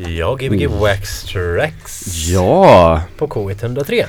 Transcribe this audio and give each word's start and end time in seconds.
Ja, 0.00 0.34
Gbg 0.34 0.66
Wax 0.66 1.24
Tracks 1.24 2.28
Ja, 2.28 3.02
på 3.16 3.26
K103. 3.26 4.04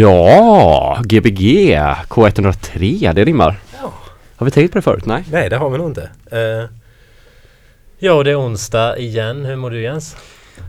ja, 0.00 0.98
Gbg 1.04 1.40
K103, 2.08 3.12
det 3.12 3.24
rimmar. 3.24 3.60
Ja. 3.82 3.92
Har 4.36 4.44
vi 4.44 4.50
tänkt 4.50 4.72
på 4.72 4.78
det 4.78 4.82
förut? 4.82 5.06
Nej. 5.06 5.24
Nej, 5.32 5.50
det 5.50 5.56
har 5.56 5.70
vi 5.70 5.78
nog 5.78 5.90
inte. 5.90 6.10
Uh, 6.32 6.68
ja, 7.98 8.22
det 8.22 8.30
är 8.30 8.40
onsdag 8.40 8.98
igen. 8.98 9.44
Hur 9.44 9.56
mår 9.56 9.70
du 9.70 9.82
Jens? 9.82 10.16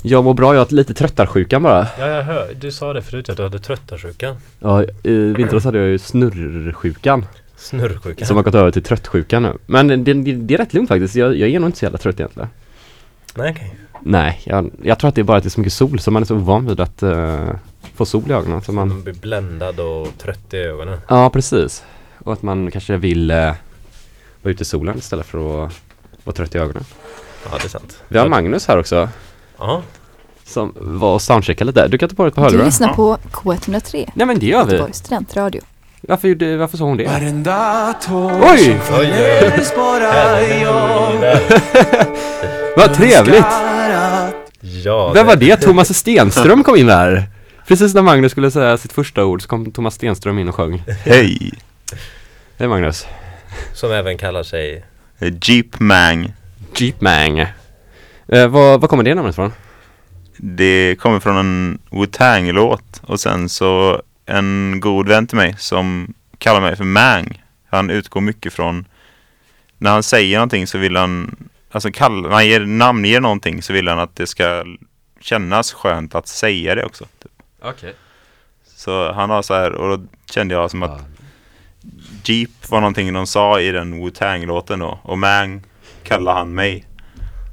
Jag 0.02 0.23
mår 0.23 0.34
bra, 0.34 0.54
jag 0.54 0.61
har 0.61 0.76
lite 0.76 0.94
tröttarsjukan 0.94 1.64
bara. 1.64 1.88
Ja, 2.00 2.07
jag 2.07 2.23
hör. 2.23 2.54
Du 2.60 2.71
sa 2.71 2.94
det 2.94 3.02
förut 3.02 3.30
att 3.30 3.38
du 3.38 3.44
hade 3.44 3.60
tröttarsjukan. 3.60 4.36
Ja, 4.60 4.84
i 5.04 5.18
vintras 5.18 5.64
hade 5.64 5.78
jag 5.78 5.88
ju 5.88 6.00
snurrsjukan. 6.00 7.26
Snurrsjukan. 7.57 8.28
Som 8.28 8.36
har 8.38 8.44
gått 8.44 8.55
över 8.55 8.71
till 8.71 8.84
tröttsjukan 8.84 9.44
nu. 9.44 9.57
Men 9.66 9.88
det, 9.88 9.96
det, 9.96 10.14
det 10.14 10.54
är 10.54 10.57
rätt 10.57 10.73
lugnt 10.73 10.89
faktiskt. 10.89 11.16
Jag, 11.16 11.36
jag 11.38 11.50
är 11.50 11.60
nog 11.60 11.68
inte 11.68 11.80
så 11.80 11.86
jävla 11.86 11.98
trött 11.98 12.20
egentligen. 12.20 12.50
Nej, 13.36 13.52
okej. 13.52 13.75
Nej, 14.02 14.42
jag, 14.46 14.71
jag 14.84 15.00
tror 15.00 15.10
att 15.10 15.16
det 15.16 15.21
är 15.21 15.24
bara 15.24 15.38
att 15.38 15.44
det 15.44 15.48
är 15.48 15.52
så 15.52 15.60
mycket 15.60 15.74
sol 15.74 16.00
så 16.00 16.12
man 16.12 16.21
är 16.21 16.25
så 16.28 16.36
van 16.36 16.68
vid 16.68 16.80
att 16.80 17.04
uh, 17.04 17.50
få 17.96 18.06
sol 18.06 18.24
i 18.28 18.34
ögonen. 18.34 18.61
Så 18.61 18.71
man, 18.71 18.88
Man 18.88 19.04
blir 19.04 19.14
bländad 19.14 19.80
och 19.80 20.08
trött 20.18 20.54
i 20.54 20.58
ögonen. 20.58 21.00
ja, 21.08 21.30
precis. 21.30 21.84
Och 22.24 22.34
att 22.34 22.42
man 22.42 22.71
kanske 22.71 22.98
vill 22.98 23.32
uh, 23.32 23.38
vara 24.42 24.52
ute 24.52 24.61
i 24.61 24.66
solen 24.66 24.98
istället 24.98 25.25
för 25.25 25.66
att 25.66 25.71
vara 26.24 26.36
trött 26.36 26.56
i 26.56 26.58
ögonen. 26.58 26.84
Ja, 27.52 27.58
det 27.58 27.66
är 27.66 27.70
sant. 27.70 28.04
Vi 28.08 28.18
har. 28.18 28.28
Magnus 28.28 28.68
här 28.68 28.80
också. 28.80 29.10
Ja, 29.58 29.82
Som 30.44 30.74
var 30.75 31.14
och 31.14 31.22
soundcheckade 31.22 31.72
lite. 31.72 31.88
Du 31.88 31.97
kan 31.97 32.09
ta 32.09 32.16
på 32.16 32.23
dig 32.23 32.28
ett 32.30 32.36
par 32.36 32.42
Du 32.42 32.45
hörlurar. 32.47 32.66
lyssnar 32.66 32.94
på 32.94 33.17
K103, 33.31 34.09
Nej 34.14 34.28
men 34.28 34.39
det 34.39 34.45
gör 34.45 34.66
vi. 34.66 34.72
Göteborgs 34.72 34.97
studentradio. 34.97 35.61
Varför, 36.02 36.28
gjorde, 36.28 36.58
varför 36.58 36.78
sa 36.78 36.83
hon 36.83 36.97
det? 36.97 37.06
Varenda 37.06 37.94
tår 38.02 38.31
Oj! 38.31 38.80
jag 40.61 42.64
Vad 42.75 42.94
trevligt! 42.94 43.45
Ja 44.83 45.11
Vem 45.14 45.27
var 45.27 45.36
det? 45.36 45.58
Thomas 45.58 45.97
Stenström 45.97 46.63
kom 46.63 46.75
in 46.75 46.86
där. 46.86 47.23
Precis 47.67 47.94
när 47.94 48.02
Magnus 48.02 48.31
skulle 48.31 48.52
säga 48.52 48.77
sitt 48.77 48.94
första 48.94 49.25
ord 49.25 49.41
så 49.41 49.47
kom 49.47 49.72
Thomas 49.72 49.95
Stenström 49.95 50.39
in 50.39 50.49
och 50.49 50.55
sjöng. 50.55 50.83
Hej! 51.05 51.52
Hej 52.58 52.67
Magnus. 52.67 53.08
Som 53.73 53.91
även 53.91 54.17
kallar 54.17 54.44
sig 54.44 54.86
Jeep 55.41 55.80
Mang. 55.80 56.33
Jeepmang. 56.75 57.39
Eh, 58.27 58.47
vad, 58.47 58.81
vad 58.81 58.89
kommer 58.89 59.03
det 59.03 59.16
namnet 59.16 59.33
ifrån? 59.33 59.52
Det 60.38 60.95
kommer 60.99 61.19
från 61.19 61.38
en 61.38 61.80
Wu-Tang-låt 61.92 63.02
och 63.02 63.19
sen 63.19 63.49
så 63.49 64.02
en 64.25 64.80
god 64.80 65.08
vän 65.08 65.27
till 65.27 65.38
mig 65.38 65.55
som 65.58 66.14
kallar 66.38 66.61
mig 66.61 66.75
för 66.75 66.83
Mang. 66.83 67.44
Han 67.69 67.89
utgår 67.89 68.21
mycket 68.21 68.53
från 68.53 68.86
när 69.77 69.92
han 69.92 70.03
säger 70.03 70.38
någonting 70.38 70.67
så 70.67 70.77
vill 70.77 70.95
han 70.95 71.36
alltså 71.75 71.91
kall, 71.91 72.21
när 72.21 72.29
han 72.29 72.47
ger, 72.47 72.59
namnger 72.59 73.19
någonting 73.21 73.61
så 73.61 73.73
vill 73.73 73.87
han 73.87 73.99
att 73.99 74.15
det 74.15 74.27
ska 74.27 74.63
kännas 75.19 75.73
skönt 75.73 76.15
att 76.15 76.27
säga 76.27 76.75
det 76.75 76.83
också. 76.85 77.05
Typ. 77.23 77.31
Okej. 77.61 77.93
Så 78.75 79.11
han 79.11 79.29
har 79.29 79.41
så 79.41 79.53
här 79.53 79.71
och 79.71 79.97
då 79.99 80.05
kände 80.31 80.53
jag 80.55 80.71
som 80.71 80.83
att 80.83 81.01
Jeep 82.23 82.69
var 82.69 82.79
någonting 82.81 83.13
de 83.13 83.27
sa 83.27 83.59
i 83.59 83.71
den 83.71 83.93
Wu-Tang-låten 84.05 84.79
då 84.79 84.99
och 85.03 85.17
Mang 85.17 85.63
kallade 86.03 86.37
han 86.37 86.53
mig. 86.53 86.85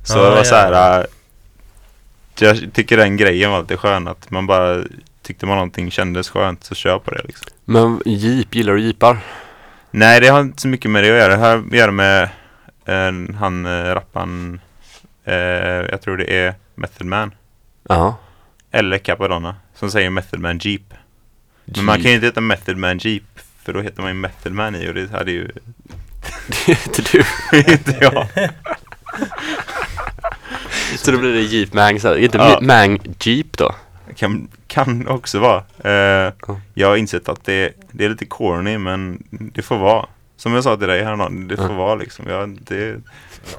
Så 0.05 0.19
Ah, 0.19 0.23
det 0.25 0.31
var 0.31 0.37
ja. 0.37 0.45
så 0.45 0.55
här. 0.55 1.01
äh, 1.01 1.07
jag 2.39 2.73
tycker 2.75 2.97
den 2.97 3.17
grejen 3.17 3.51
var 3.51 3.61
lite 3.61 3.77
skön 3.77 4.09
att 4.09 4.31
man 4.31 4.47
bara 4.47 4.83
tyckte 5.23 5.47
man 5.47 5.55
någonting 5.57 5.91
kändes 5.91 6.29
skönt 6.31 6.65
så 6.65 6.75
kör 6.75 6.99
på 6.99 7.11
det 7.11 7.23
liksom. 7.25 7.47
Men 7.65 8.03
Jeep, 8.07 8.55
gillar 8.55 8.73
du 8.75 8.83
jeepar? 8.83 9.19
Nej 9.91 10.21
det 10.21 10.29
har 10.29 10.41
inte 10.41 10.63
så 10.63 10.69
mycket 10.69 10.91
med 10.91 11.05
det 11.05 11.11
att 11.11 11.17
göra. 11.19 11.29
Det 11.37 11.37
har 11.43 11.57
att 11.57 11.73
göra 11.73 11.91
med 11.91 12.29
eh, 12.85 13.35
han 13.39 13.67
äh, 13.67 13.95
rappan 13.95 14.61
eh, 15.25 15.35
jag 15.91 16.03
tror 16.03 16.17
det 16.17 16.37
är 16.37 16.55
Method 16.75 17.07
Man 17.07 17.35
Ja. 17.89 18.17
eller 18.71 18.99
Capadonna 18.99 19.57
som 19.75 19.91
säger 19.91 20.11
Method 20.11 20.41
Man 20.41 20.59
Jeep. 20.59 20.83
Men 21.65 21.85
man 21.85 21.95
kan 22.03 22.05
ju 22.11 22.15
inte 22.15 22.27
heta 22.27 22.41
Method 22.41 22.77
Man 22.77 22.99
Jeep 22.99 23.23
för 23.63 23.73
då 23.73 23.81
heter 23.81 24.03
man 24.03 24.11
ju 24.11 24.15
Method 24.15 24.53
Man 24.53 24.75
i 24.75 24.89
och 24.91 24.95
det 24.95 25.11
hade 25.11 25.33
ju 25.33 25.49
Det 26.67 26.73
är 26.73 26.79
inte 26.87 27.03
du. 27.13 27.25
inte 27.73 27.97
jag. 28.01 28.27
Så 30.97 31.11
då 31.11 31.19
blir 31.19 31.33
det 31.33 31.41
Jeepmang, 31.41 32.01
så 32.01 32.09
här. 32.09 32.17
inte 32.17 32.39
Ja. 32.39 32.59
Mang 32.63 32.99
Jeep 33.21 33.57
då? 33.59 33.75
Kan, 34.17 34.49
kan 34.67 35.09
också 35.09 35.39
vara. 35.39 35.65
Eh, 35.85 36.33
Ja. 36.47 36.61
Jag 36.75 36.89
har 36.89 36.97
insett 36.97 37.29
att 37.29 37.45
det, 37.45 37.73
det 37.91 38.05
är 38.05 38.09
lite 38.09 38.27
corny 38.27 38.79
men 38.79 39.23
det 39.31 39.63
får 39.63 39.77
vara. 39.79 40.07
Som 40.43 40.55
jag 40.55 40.65
sa 40.65 40.77
till 40.77 40.89
dig 40.89 41.03
häromdagen, 41.05 41.49
det 41.49 41.57
får 41.57 41.67
Ja. 41.71 41.73
vara 41.73 41.95
liksom. 41.95 42.27
Jag, 42.29 42.59
det, 42.63 43.01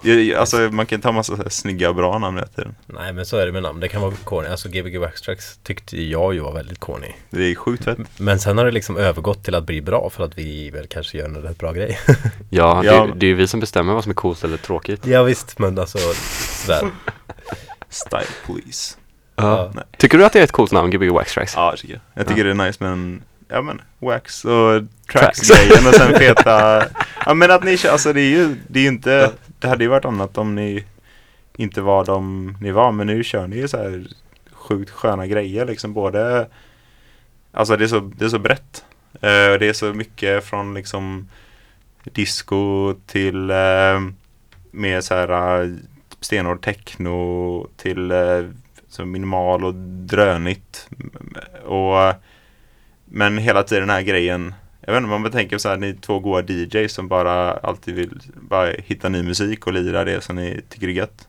jag, 0.01 0.39
alltså 0.39 0.57
man 0.57 0.85
kan 0.85 1.01
ta 1.01 1.11
massa 1.11 1.35
så 1.35 1.41
här 1.41 1.49
snygga 1.49 1.89
och 1.89 1.95
bra 1.95 2.17
namn 2.19 2.37
hela 2.37 2.47
tiden. 2.47 2.75
Nej 2.85 3.13
men 3.13 3.25
så 3.25 3.37
är 3.37 3.45
det 3.45 3.51
med 3.51 3.63
namn, 3.63 3.79
det 3.79 3.87
kan 3.87 4.01
vara 4.01 4.13
corny. 4.23 4.47
Alltså 4.47 4.69
Gbg 4.69 4.97
Wax 4.99 5.21
Tracks 5.21 5.57
tyckte 5.63 6.01
jag 6.03 6.33
ju 6.33 6.39
var 6.39 6.53
väldigt 6.53 6.79
corny. 6.79 7.07
Det 7.29 7.51
är 7.51 7.55
sjukt 7.55 7.83
fett. 7.83 7.97
Men 8.17 8.39
sen 8.39 8.57
har 8.57 8.65
det 8.65 8.71
liksom 8.71 8.97
övergått 8.97 9.43
till 9.43 9.55
att 9.55 9.63
bli 9.63 9.81
bra 9.81 10.09
för 10.09 10.23
att 10.23 10.37
vi 10.37 10.69
väl 10.69 10.87
kanske 10.87 11.17
gör 11.17 11.25
en 11.25 11.35
rätt 11.41 11.57
bra 11.57 11.71
grej. 11.71 11.99
Ja, 12.49 12.81
Ja. 12.85 13.05
Det, 13.05 13.13
det 13.15 13.25
är 13.25 13.27
ju 13.27 13.33
vi 13.35 13.47
som 13.47 13.59
bestämmer 13.59 13.93
vad 13.93 14.03
som 14.03 14.09
är 14.09 14.13
coolt 14.15 14.43
eller 14.43 14.57
tråkigt. 14.57 15.05
ja 15.05 15.23
visst 15.23 15.59
men 15.59 15.79
alltså 15.79 15.97
sådär. 16.65 16.89
Style 17.89 18.25
please. 18.45 18.95
Ja. 19.35 19.71
Nej. 19.75 19.83
Tycker 19.97 20.17
du 20.17 20.25
att 20.25 20.33
det 20.33 20.39
är 20.39 20.43
ett 20.43 20.51
coolt 20.51 20.71
namn, 20.71 20.91
Gbg 20.91 21.09
Wax 21.11 21.33
Tracks? 21.33 21.53
Ja, 21.55 21.71
det 21.71 21.77
tycker 21.77 21.93
jag. 21.93 22.01
Jag 22.13 22.27
tycker 22.27 22.43
det 22.43 22.49
är 22.49 22.53
nice 22.67 22.83
med 22.83 22.91
en, 22.91 23.21
ja 23.47 23.61
men, 23.61 23.81
wax 23.99 24.45
och 24.45 24.51
Tracks. 24.51 25.39
tracks-grejen 25.39 25.87
och 25.87 25.95
sen 25.95 26.13
feta. 26.13 26.85
ja 27.25 27.33
men 27.33 27.51
att 27.51 27.63
ni 27.63 27.77
kör, 27.77 27.91
alltså 27.91 28.13
det 28.13 28.21
är 28.21 28.29
ju, 28.29 28.55
det 28.67 28.79
är 28.79 28.83
ju 28.83 28.89
inte, 28.89 29.31
det 29.59 29.67
hade 29.67 29.83
ju 29.83 29.89
varit 29.89 30.05
annat 30.05 30.37
om 30.37 30.55
ni 30.55 30.83
inte 31.57 31.81
var 31.81 32.05
de 32.05 32.57
ni 32.61 32.71
var, 32.71 32.91
men 32.91 33.07
nu 33.07 33.23
kör 33.23 33.47
ni 33.47 33.55
ju 33.55 33.67
så 33.67 33.77
här 33.77 34.07
sjukt 34.51 34.91
sköna 34.91 35.27
grejer 35.27 35.65
liksom 35.65 35.93
både, 35.93 36.47
alltså 37.51 37.77
det 37.77 37.83
är 37.83 37.87
så, 37.87 37.99
det 37.99 38.25
är 38.25 38.29
så 38.29 38.39
brett. 38.39 38.85
Eh, 39.13 39.59
det 39.59 39.65
är 39.65 39.73
så 39.73 39.93
mycket 39.93 40.45
från 40.45 40.73
liksom 40.73 41.29
disco 42.03 42.93
till 43.05 43.49
eh, 43.49 43.99
mer 44.71 45.01
så 45.01 45.13
här 45.13 45.63
eh, 45.63 45.69
stenhård 46.19 46.61
techno 46.61 47.67
till 47.77 48.11
eh, 48.11 48.43
så 48.89 49.05
minimal 49.05 49.65
och 49.65 49.73
drönigt. 49.75 50.89
Och, 51.65 52.13
men 53.15 53.37
hela 53.37 53.63
tiden 53.63 53.87
den 53.87 53.95
här 53.95 54.01
grejen. 54.01 54.53
Jag 54.81 54.93
vet 54.93 55.03
inte, 55.03 55.19
man 55.19 55.31
tänker 55.31 55.57
så 55.57 55.69
här, 55.69 55.77
ni 55.77 55.93
två 55.93 56.19
goa 56.19 56.41
DJs 56.41 56.93
som 56.93 57.07
bara 57.07 57.53
alltid 57.53 57.95
vill 57.95 58.19
bara 58.35 58.71
hitta 58.71 59.09
ny 59.09 59.23
musik 59.23 59.67
och 59.67 59.73
lira 59.73 60.03
det 60.03 60.23
som 60.23 60.35
ni 60.35 60.61
tycker 60.69 60.87
är 60.87 60.91
gött. 60.91 61.27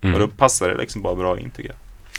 Mm. 0.00 0.14
Och 0.14 0.20
då 0.20 0.28
passar 0.28 0.68
det 0.68 0.74
liksom 0.74 1.02
bara 1.02 1.14
bra 1.14 1.38
in 1.38 1.50
tycker 1.50 1.70
jag. 1.70 1.78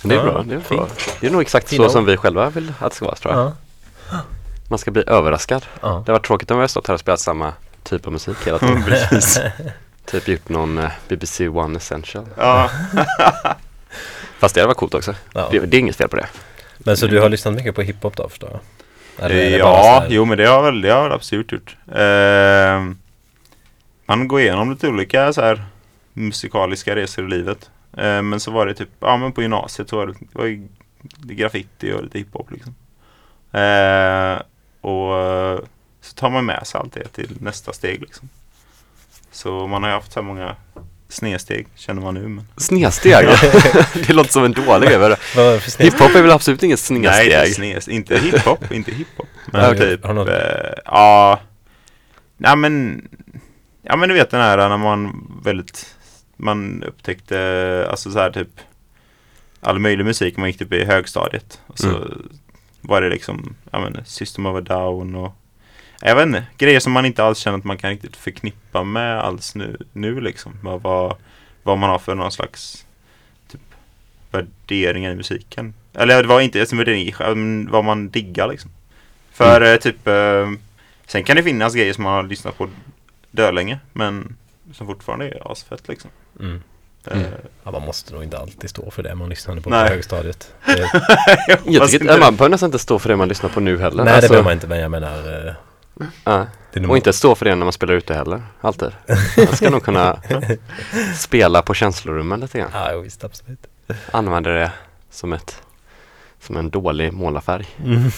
Det 0.10 0.16
är 0.16 0.24
bra, 0.24 0.44
det 0.44 0.56
är 0.56 0.62
bra. 0.70 0.88
Det 1.22 1.28
är 1.28 1.32
nog 1.32 1.42
exakt 1.42 1.70
Fina 1.70 1.84
så 1.84 1.90
som 1.90 2.06
vi 2.06 2.18
själva 2.18 2.50
vill 2.50 2.74
att 2.80 2.92
det 2.92 2.96
ska 2.96 3.06
vara 3.06 3.16
tror 3.16 3.34
jag. 3.34 3.52
Ja. 4.12 4.22
Man 4.70 4.80
ska 4.80 4.92
bli 4.92 5.04
överraskad. 5.08 5.66
Ja. 5.82 6.04
Det 6.06 6.12
var 6.12 6.20
tråkigt 6.20 6.52
om 6.52 6.58
vi 6.58 6.62
har 6.62 6.68
stått 6.68 6.88
här 6.88 6.94
och 6.94 7.00
spelat 7.00 7.20
samma 7.20 7.54
typ 7.84 8.08
av 8.08 8.14
musik 8.14 8.38
hela 8.46 8.60
tiden. 8.60 8.84
Precis. 8.88 9.40
typ 10.06 10.28
gjort 10.28 10.50
någon 10.50 10.78
eh, 10.78 10.92
BBC 11.08 11.48
One 11.48 11.78
Essential. 11.78 12.26
Ja. 12.38 12.70
Fast 14.40 14.56
det 14.56 14.62
hade 14.62 14.68
varit 14.68 14.78
coolt 14.78 14.94
också. 14.94 15.16
Det, 15.34 15.60
det 15.60 15.78
är 15.78 15.80
inget 15.80 15.96
fel 15.96 16.10
på 16.10 16.16
det. 16.16 16.28
Men 16.78 16.98
så 16.98 17.08
du 17.08 17.20
har 17.20 17.30
lyssnat 17.30 17.54
mycket 17.54 17.76
på 17.76 17.82
hiphop 17.82 18.18
då 18.18 18.30
förstår 18.30 18.50
jag? 18.52 18.60
Eller 19.18 19.58
ja, 19.58 20.06
jo 20.10 20.26
men 20.26 20.38
det 20.38 20.46
har 20.46 20.64
väl, 20.64 20.82
det 20.82 20.90
har 20.90 21.04
jag 21.04 21.14
absolut 21.14 21.52
gjort. 21.52 21.78
Eh, 21.88 22.84
man 24.06 24.28
går 24.28 24.40
igenom 24.40 24.72
lite 24.72 24.88
olika 24.88 25.34
så 25.34 25.42
här 25.42 25.66
musikaliska 26.14 26.96
resor 26.96 27.26
i 27.26 27.30
livet. 27.30 27.70
Eh, 27.98 28.22
men 28.22 28.40
så 28.40 28.52
var 28.52 28.66
det 28.66 28.74
typ, 28.74 28.90
ja 29.00 29.18
men 29.18 29.32
på 29.32 29.42
gymnasiet 29.42 29.90
så 29.90 29.98
var 29.98 30.08
det, 30.08 30.14
det 30.20 30.38
var 30.38 30.68
graffiti 31.34 31.92
och 31.92 32.04
lite 32.04 32.18
hiphop 32.18 32.52
liksom. 32.52 32.76
Eh, 33.52 34.42
och 34.82 35.14
så 36.02 36.14
tar 36.16 36.30
man 36.30 36.46
med 36.46 36.68
sig 36.68 36.80
allt 36.80 36.94
det 36.94 37.08
till 37.08 37.38
nästa 37.40 37.74
steg 37.74 38.02
liksom. 38.02 38.30
Så 39.32 39.68
man 39.68 39.84
har 39.84 39.90
ju 39.90 39.96
haft 39.96 40.12
så 40.12 40.20
här 40.20 40.28
många 40.28 40.56
snedsteg 41.10 41.68
känner 41.76 42.02
man 42.02 42.14
nu 42.14 42.28
men. 42.28 42.48
Snedsteg? 42.58 43.28
det 44.08 44.14
låter 44.14 44.32
som 44.32 44.44
en 44.44 44.52
dålig 44.52 44.90
grej. 44.90 45.16
Hiphop 45.80 46.16
är 46.16 46.22
väl 46.22 46.32
absolut 46.32 46.64
inget 46.64 46.90
Nej, 46.90 47.26
inte 47.26 47.54
snedsteg. 47.54 47.96
Inte 47.96 48.18
hiphop, 48.18 48.72
inte 48.72 48.92
hiphop. 48.92 49.28
Men 49.52 49.62
Ja, 49.64 49.72
okej. 49.72 49.90
typ, 49.98 50.06
Har 50.06 50.30
eh, 50.30 50.74
ja. 50.86 51.40
Nej 52.38 52.56
men, 52.56 53.08
ja 53.82 53.96
men 53.96 54.10
du 54.10 54.16
vet 54.16 54.30
den 54.32 54.42
här 54.42 54.58
när 54.70 54.78
man 54.78 55.28
väldigt, 55.44 55.96
man 56.38 56.84
upptäckte, 56.84 57.88
alltså 57.92 58.12
så 58.12 58.20
här 58.20 58.32
typ 58.32 58.50
all 59.62 59.80
möjlig 59.80 60.06
musik, 60.06 60.38
man 60.38 60.48
gick 60.48 60.58
typ 60.60 60.74
i 60.74 60.86
högstadiet. 60.86 61.60
Och 61.68 61.80
så 61.80 61.88
Mm. 61.88 62.30
var 62.82 63.02
det 63.02 63.10
liksom, 63.10 63.56
ja 63.72 63.80
men 63.80 64.06
System 64.06 64.46
of 64.46 64.58
a 64.58 64.62
Down 64.62 65.16
och 65.16 65.34
jag 66.02 66.16
vet 66.16 66.26
inte, 66.26 66.44
grejer 66.58 66.80
som 66.80 66.92
man 66.94 67.06
inte 67.06 67.24
alls 67.24 67.38
känner 67.38 67.58
att 67.58 67.64
man 67.64 67.78
kan 67.78 67.90
riktigt 67.90 68.16
förknippa 68.16 68.84
med 68.84 69.20
alls 69.20 69.56
nu, 69.56 69.78
nu 69.94 70.22
liksom. 70.22 70.54
Vad, 70.64 70.82
vad, 70.82 71.16
vad 71.64 71.78
man 71.78 71.90
har 71.90 72.00
för 72.00 72.16
någon 72.16 72.32
slags 72.32 72.86
typ 73.52 73.62
värderingar 74.32 75.12
i 75.12 75.16
musiken. 75.16 75.74
Eller 75.94 76.22
det 76.24 76.28
var 76.28 76.42
inte 76.42 76.58
ens 76.58 76.72
en 76.72 76.78
värdering, 76.78 77.14
men 77.20 77.72
vad 77.72 77.84
man 77.86 78.10
diggar 78.10 78.48
liksom. 78.48 78.72
För 79.32 79.62
eh, 79.62 79.76
typ, 79.78 80.08
eh, 80.08 80.52
sen 81.08 81.24
kan 81.24 81.36
det 81.36 81.44
finnas 81.44 81.74
grejer 81.76 81.94
som 81.94 82.04
man 82.04 82.14
har 82.14 82.24
lyssnat 82.24 82.58
på 82.58 82.70
dölänge, 83.32 83.80
men 83.94 84.36
som 84.74 84.88
fortfarande 84.88 85.28
är 85.30 85.52
asfett 85.52 85.88
liksom. 85.88 86.10
Mm. 86.40 86.62
Mm. 87.12 87.22
Eh, 87.26 87.30
Ja, 87.64 87.72
man 87.72 87.82
måste 87.82 88.14
nog 88.14 88.24
inte 88.24 88.38
alltid 88.38 88.70
stå 88.70 88.92
för 88.92 89.04
det 89.04 89.16
man 89.16 89.30
lyssnade 89.30 89.62
på 89.62 89.70
Nej. 89.70 89.88
på 89.88 89.94
högstadiet. 89.94 90.54
Det, 90.66 90.90
Jag 91.66 91.90
tycker 91.90 92.20
man 92.20 92.36
behöver 92.36 92.50
nästan 92.50 92.68
inte 92.68 92.80
stå 92.80 93.00
för 93.00 93.10
det 93.10 93.16
man 93.16 93.28
lyssnar 93.28 93.50
på 93.50 93.60
nu 93.60 93.78
heller. 93.80 94.04
nej, 94.04 94.12
det 94.12 94.16
Alltså, 94.16 94.30
behöver 94.30 94.44
man 94.44 94.54
inte, 94.54 94.68
men 94.68 94.80
jag 94.80 94.92
menar... 94.92 95.56
ja. 96.24 96.46
Och 96.90 96.98
inte 96.98 97.14
stå 97.14 97.36
för 97.36 97.46
det 97.46 97.56
när 97.56 97.66
man 97.66 97.74
spelar 97.74 97.94
ute 97.94 98.14
heller, 98.14 98.44
alltid. 98.62 98.92
Man 99.38 99.56
ska 99.56 99.70
nog 99.70 99.84
kunna 99.84 100.20
spela 101.18 101.62
på 101.62 101.74
känslorummen 101.74 102.40
lite 102.40 102.60
grann. 102.60 102.70
Ja, 102.74 102.98
visst, 102.98 103.24
absolut. 103.24 103.60
Använda 104.12 104.50
det 104.50 104.72
som 105.12 105.34
ett 105.34 105.62
som 106.40 106.58
en 106.58 106.70
dålig 106.70 107.14
målarfärg. 107.14 107.68
Mm. 107.86 108.02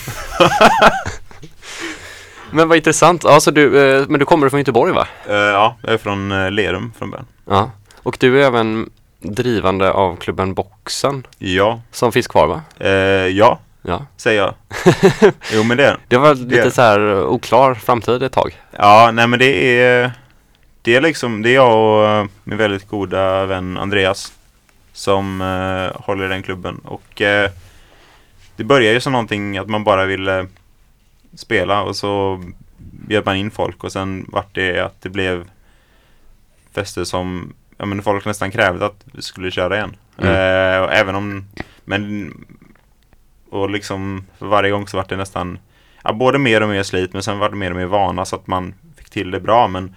Men 2.51 2.67
vad 2.67 2.77
intressant. 2.77 3.23
Ja, 3.23 3.39
så 3.39 3.51
du, 3.51 3.79
eh, 3.99 4.05
men 4.07 4.19
du 4.19 4.25
kommer 4.25 4.49
från 4.49 4.59
Göteborg 4.59 4.93
va? 4.93 5.07
eh, 5.27 5.35
ja, 5.35 5.77
jag 5.81 5.93
är 5.93 5.97
från 5.97 6.31
eh, 6.31 6.51
Lerum 6.51 6.93
från 6.97 7.09
början. 7.11 7.25
Ja. 7.45 7.71
Och 8.03 8.17
du 8.19 8.41
är 8.41 8.47
även 8.47 8.89
drivande 9.19 9.91
av 9.91 10.15
klubben 10.15 10.53
Boxen 10.53 11.27
Ja, 11.37 11.81
som 11.91 12.11
finns 12.11 12.27
kvar 12.27 12.47
va? 12.47 12.61
ja, 13.31 13.59
Ja. 13.89 14.05
säger 14.17 14.41
jag. 14.41 14.53
jo 15.53 15.63
men 15.63 15.77
det 15.77 15.85
är. 15.85 15.97
Det 16.07 16.17
var 16.17 16.35
lite 16.35 16.63
det. 16.63 16.71
så 16.71 16.81
här 16.81 16.99
eh, 17.09 17.17
oklar 17.23 17.73
framtid 17.73 18.23
ett 18.23 18.31
tag. 18.31 18.61
Ja, 18.71 19.09
nej 19.13 19.27
men 19.27 19.39
det 19.39 19.79
är 19.81 20.11
Det 20.81 20.95
är 20.95 21.01
liksom, 21.01 21.41
det 21.41 21.49
är 21.49 21.53
jag 21.53 21.77
och 21.99 22.09
eh, 22.09 22.25
min 22.43 22.57
väldigt 22.57 22.87
goda 22.87 23.45
vän 23.45 23.77
Andreas 23.77 24.33
Som 24.93 25.41
eh, 25.41 26.01
håller 26.01 26.25
i 26.25 26.27
den 26.27 26.43
klubben 26.43 26.77
och 26.85 27.21
eh, 27.21 27.51
Det 28.55 28.63
börjar 28.63 28.93
ju 28.93 28.99
som 28.99 29.11
någonting 29.13 29.57
att 29.57 29.67
man 29.69 29.83
bara 29.83 30.05
ville 30.05 30.47
Spela 31.35 31.81
och 31.81 31.95
så 31.95 32.43
bjöd 33.07 33.25
man 33.25 33.35
in 33.35 33.51
folk 33.51 33.83
och 33.83 33.91
sen 33.91 34.25
vart 34.29 34.55
det 34.55 34.79
att 34.79 35.01
det 35.01 35.09
blev 35.09 35.49
Fester 36.73 37.03
som 37.03 37.53
Ja 37.77 37.85
men 37.85 38.03
folk 38.03 38.25
nästan 38.25 38.51
krävde 38.51 38.85
att 38.85 39.03
vi 39.11 39.21
skulle 39.21 39.51
köra 39.51 39.75
igen 39.77 39.95
Mm. 40.19 40.33
eh, 40.33 40.81
och 40.81 40.93
Även 40.93 41.15
om 41.15 41.45
Men 41.85 42.33
Och 43.49 43.69
liksom 43.69 44.25
för 44.39 44.45
varje 44.45 44.71
gång 44.71 44.87
så 44.87 44.97
vart 44.97 45.09
det 45.09 45.17
nästan 45.17 45.59
ja, 46.03 46.13
både 46.13 46.37
mer 46.37 46.63
och 46.63 46.69
mer 46.69 46.83
slit 46.83 47.13
men 47.13 47.23
sen 47.23 47.39
var 47.39 47.49
det 47.49 47.55
mer 47.55 47.71
och 47.71 47.77
mer 47.77 47.85
vana 47.85 48.25
så 48.25 48.35
att 48.35 48.47
man 48.47 48.73
fick 48.97 49.09
till 49.09 49.31
det 49.31 49.39
bra 49.39 49.67
men 49.67 49.95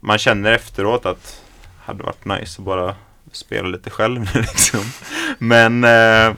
man 0.00 0.18
känner 0.18 0.52
efteråt 0.52 1.06
att 1.06 1.42
det 1.62 1.92
hade 1.92 2.02
varit 2.02 2.24
nice 2.24 2.60
att 2.60 2.64
bara 2.64 2.94
spela 3.32 3.68
lite 3.68 3.90
själv 3.90 4.20
nu 4.20 4.40
liksom. 4.40 4.80
Men 5.38 5.84
eh, 5.84 6.36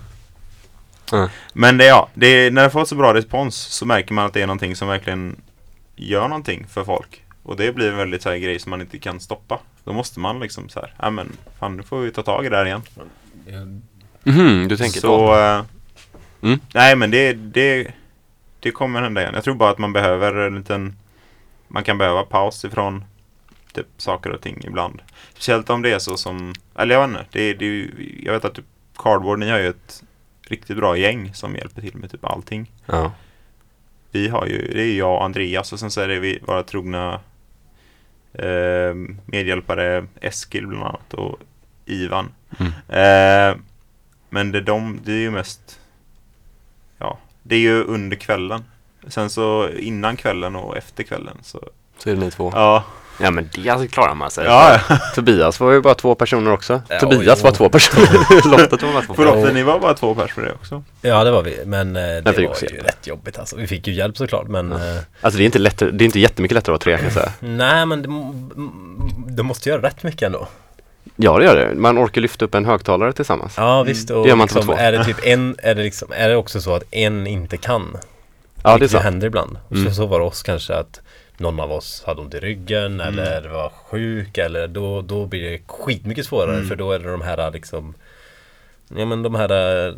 Mm. 1.13 1.29
Men 1.53 1.79
det, 1.79 1.87
ja, 1.87 2.09
det, 2.15 2.51
när 2.51 2.63
det 2.63 2.71
får 2.71 2.85
så 2.85 2.95
bra 2.95 3.15
respons 3.15 3.57
så 3.57 3.87
märker 3.87 4.15
man 4.15 4.27
att 4.27 4.33
det 4.33 4.43
är 4.43 4.47
någonting 4.47 4.77
som 4.77 4.89
verkligen 4.89 5.41
gör 5.97 6.29
någonting 6.29 6.67
för 6.67 6.85
folk. 6.85 7.23
Och 7.43 7.57
det 7.57 7.73
blir 7.73 7.91
en 7.91 7.97
väldigt 7.97 8.23
så 8.23 8.31
här 8.31 8.37
grej 8.37 8.59
som 8.59 8.71
man 8.71 8.81
inte 8.81 8.99
kan 8.99 9.21
stoppa. 9.21 9.59
Då 9.85 9.93
måste 9.93 10.21
man 10.21 10.41
liksom 10.41 10.69
så 10.69 10.81
här, 10.81 10.95
ja 10.99 11.11
men 11.11 11.33
fan 11.59 11.77
nu 11.77 11.83
får 11.83 12.01
vi 12.01 12.11
ta 12.11 12.23
tag 12.23 12.47
i 12.47 12.49
det 12.49 12.57
här 12.57 12.67
igen. 12.67 12.83
Mhm, 14.25 14.69
du 14.69 14.77
tänker 14.77 15.01
så, 15.01 15.19
så. 15.19 15.65
Mm. 16.47 16.61
Nej 16.75 16.97
men 16.97 17.11
det, 17.11 17.33
det, 17.33 17.93
det 18.61 18.71
kommer 18.71 19.03
hända 19.03 19.21
igen. 19.21 19.35
Jag 19.35 19.45
tror 19.45 19.55
bara 19.55 19.71
att 19.71 19.79
man 19.79 19.93
behöver 19.93 20.35
en 20.35 20.57
liten 20.57 20.97
Man 21.69 21.85
kan 21.85 21.99
behöva 21.99 22.23
paus 22.23 22.65
ifrån 22.65 23.05
typ, 23.73 23.87
saker 23.97 24.31
och 24.31 24.41
ting 24.41 24.61
ibland. 24.65 25.03
Speciellt 25.33 25.71
om 25.71 25.83
det 25.83 25.93
är 25.93 25.99
så 25.99 26.17
som 26.17 26.53
Eller 26.79 26.95
jag 26.95 27.09
vet 27.09 27.19
inte. 27.19 27.27
Det, 27.33 27.41
är- 27.43 27.55
det, 27.55 27.65
är 27.67 27.91
jag 28.23 28.33
vet 28.33 28.45
att 28.45 28.55
typ, 28.55 28.65
Cardboard, 28.97 29.39
ni 29.39 29.51
har 29.51 29.59
ju 29.59 29.69
ett 29.69 30.03
riktigt 30.49 30.77
bra 30.77 30.97
gäng 30.97 31.35
som 31.35 31.55
hjälper 31.57 31.81
till 31.81 31.97
med 31.97 32.11
typ 32.11 32.25
allting. 32.25 32.73
Ja. 32.87 33.13
Vi 34.11 34.29
har 34.29 34.47
ju, 34.47 34.71
det 34.75 34.83
är 34.83 34.99
jag 34.99 35.15
och 35.17 35.25
Andreas 35.25 35.73
och 35.73 35.81
sen 35.81 35.91
så 35.91 36.01
är 36.01 36.09
det 36.09 36.21
vi, 36.21 36.39
våra 36.47 36.63
trogna 36.63 37.21
eh, 38.33 38.95
medhjälpare 39.27 40.07
Eskil 40.21 40.67
bland 40.67 40.85
annat 40.85 41.15
och 41.15 41.39
Ivan. 41.87 42.29
Mm. 42.59 42.73
Eh, 42.89 43.57
men 44.31 44.53
det, 44.53 44.61
de, 44.61 45.01
det 45.05 45.13
är 45.13 45.17
ju 45.21 45.31
mest 45.31 45.81
Ja, 46.99 47.19
det 47.43 47.55
är 47.57 47.61
ju 47.61 47.85
under 47.85 48.17
kvällen. 48.17 48.65
Sen 49.09 49.31
så 49.31 49.69
innan 49.79 50.17
kvällen 50.17 50.57
och 50.57 50.77
efter 50.77 51.03
kvällen 51.03 51.37
så 51.43 51.61
Så 51.99 52.11
är 52.11 52.15
det 52.15 52.21
ni 52.21 52.31
två. 52.31 52.53
Ja, 52.55 52.85
Ja, 53.21 53.31
men 53.31 53.49
det 53.55 53.69
alltså 53.71 53.89
klarar 53.89 54.15
man 54.15 54.31
sig. 54.31 54.45
ja. 54.45 54.81
Tobias 55.15 55.61
var 55.61 55.73
ju 55.73 55.81
bara 55.81 55.95
två 55.95 56.15
personer 56.15 56.53
också. 56.53 56.83
Ja, 56.89 56.99
Tobias 57.01 57.43
var 57.43 57.51
två 57.53 57.69
personer. 57.69 58.49
Lotta 58.51 58.87
var 58.87 58.93
bara 58.93 59.03
två 59.03 59.15
För 59.15 59.25
personer. 59.25 59.41
ofta 59.43 59.53
ni 59.53 59.63
var 59.63 59.79
bara 59.79 59.95
två 59.95 60.15
pers 60.15 60.33
för 60.33 60.43
det 60.43 60.53
också. 60.53 60.83
Ja, 61.03 61.25
det 61.25 61.31
var 61.31 61.43
vi. 61.43 61.59
Men 61.67 61.97
eh, 61.97 62.03
det 62.03 62.23
var 62.25 62.33
ju 62.33 62.43
hjälp. 62.43 62.87
rätt 62.87 63.07
jobbigt 63.07 63.39
alltså. 63.39 63.57
Vi 63.57 63.67
fick 63.67 63.87
ju 63.87 63.93
hjälp 63.95 64.17
såklart, 64.17 64.49
men 64.49 64.73
eh, 64.73 64.79
Alltså 65.21 65.39
det 65.39 65.45
är 65.45 65.47
inte, 65.47 65.59
lätt, 65.59 65.79
det 65.79 65.87
är 65.87 66.03
inte 66.03 66.21
jättemycket 66.21 66.55
lättare 66.55 66.75
att 66.75 66.87
vara 66.87 66.97
tre 66.97 66.97
kan 66.97 67.05
jag 67.05 67.13
säga. 67.13 67.33
nej, 67.41 67.87
men 67.87 68.03
det 69.29 69.43
måste 69.43 69.69
göra 69.69 69.83
rätt 69.83 70.03
mycket 70.03 70.23
ändå. 70.23 70.49
Ja 71.17 71.39
det 71.39 71.45
gör 71.45 71.57
det. 71.57 71.75
Man 71.75 71.99
orkar 71.99 72.21
lyfta 72.21 72.45
upp 72.45 72.55
en 72.55 72.65
högtalare 72.65 73.13
tillsammans. 73.13 73.55
Ja, 73.57 73.83
visst. 73.83 74.11
Och 74.11 74.23
Det 74.23 74.29
gör 74.29 74.37
man 74.37 74.45
liksom, 74.45 74.63
två. 74.63 74.73
är 74.73 74.93
det 74.93 75.05
typ 75.05 75.17
en, 75.27 75.57
är 75.63 75.75
det 75.75 75.83
liksom, 75.83 76.09
är 76.13 76.29
det 76.29 76.37
också 76.37 76.61
så 76.61 76.75
att 76.75 76.83
en 76.91 77.27
inte 77.27 77.57
kan? 77.57 77.97
Ja 78.63 78.79
det 78.79 78.85
är 78.85 78.89
så. 78.89 78.99
händer 78.99 79.27
ibland. 79.27 79.59
Och 79.69 79.77
Mm. 79.77 79.89
så, 79.89 79.95
så 79.95 80.07
var 80.07 80.19
det 80.21 80.25
oss 80.27 80.43
kanske 80.43 80.75
att 80.75 81.01
någon 81.37 81.61
av 81.61 81.73
oss 81.73 82.03
hade 82.07 82.21
ont 82.21 82.35
i 82.35 82.39
ryggen 82.41 83.01
eller 83.01 83.49
var 83.49 83.73
sjuk 83.91 84.39
eller 84.39 84.69
då, 84.69 85.03
då 85.03 85.27
blir 85.27 85.51
det 85.51 85.61
skitmycket 85.67 86.27
svårare 86.27 86.55
Mm. 86.57 86.69
för 86.69 86.77
då 86.77 86.93
är 86.93 86.99
det 86.99 87.11
de 87.11 87.21
här 87.21 87.51
liksom 87.51 87.95
Ja 88.97 89.05
men 89.07 89.23
de 89.23 89.35
här 89.35 89.95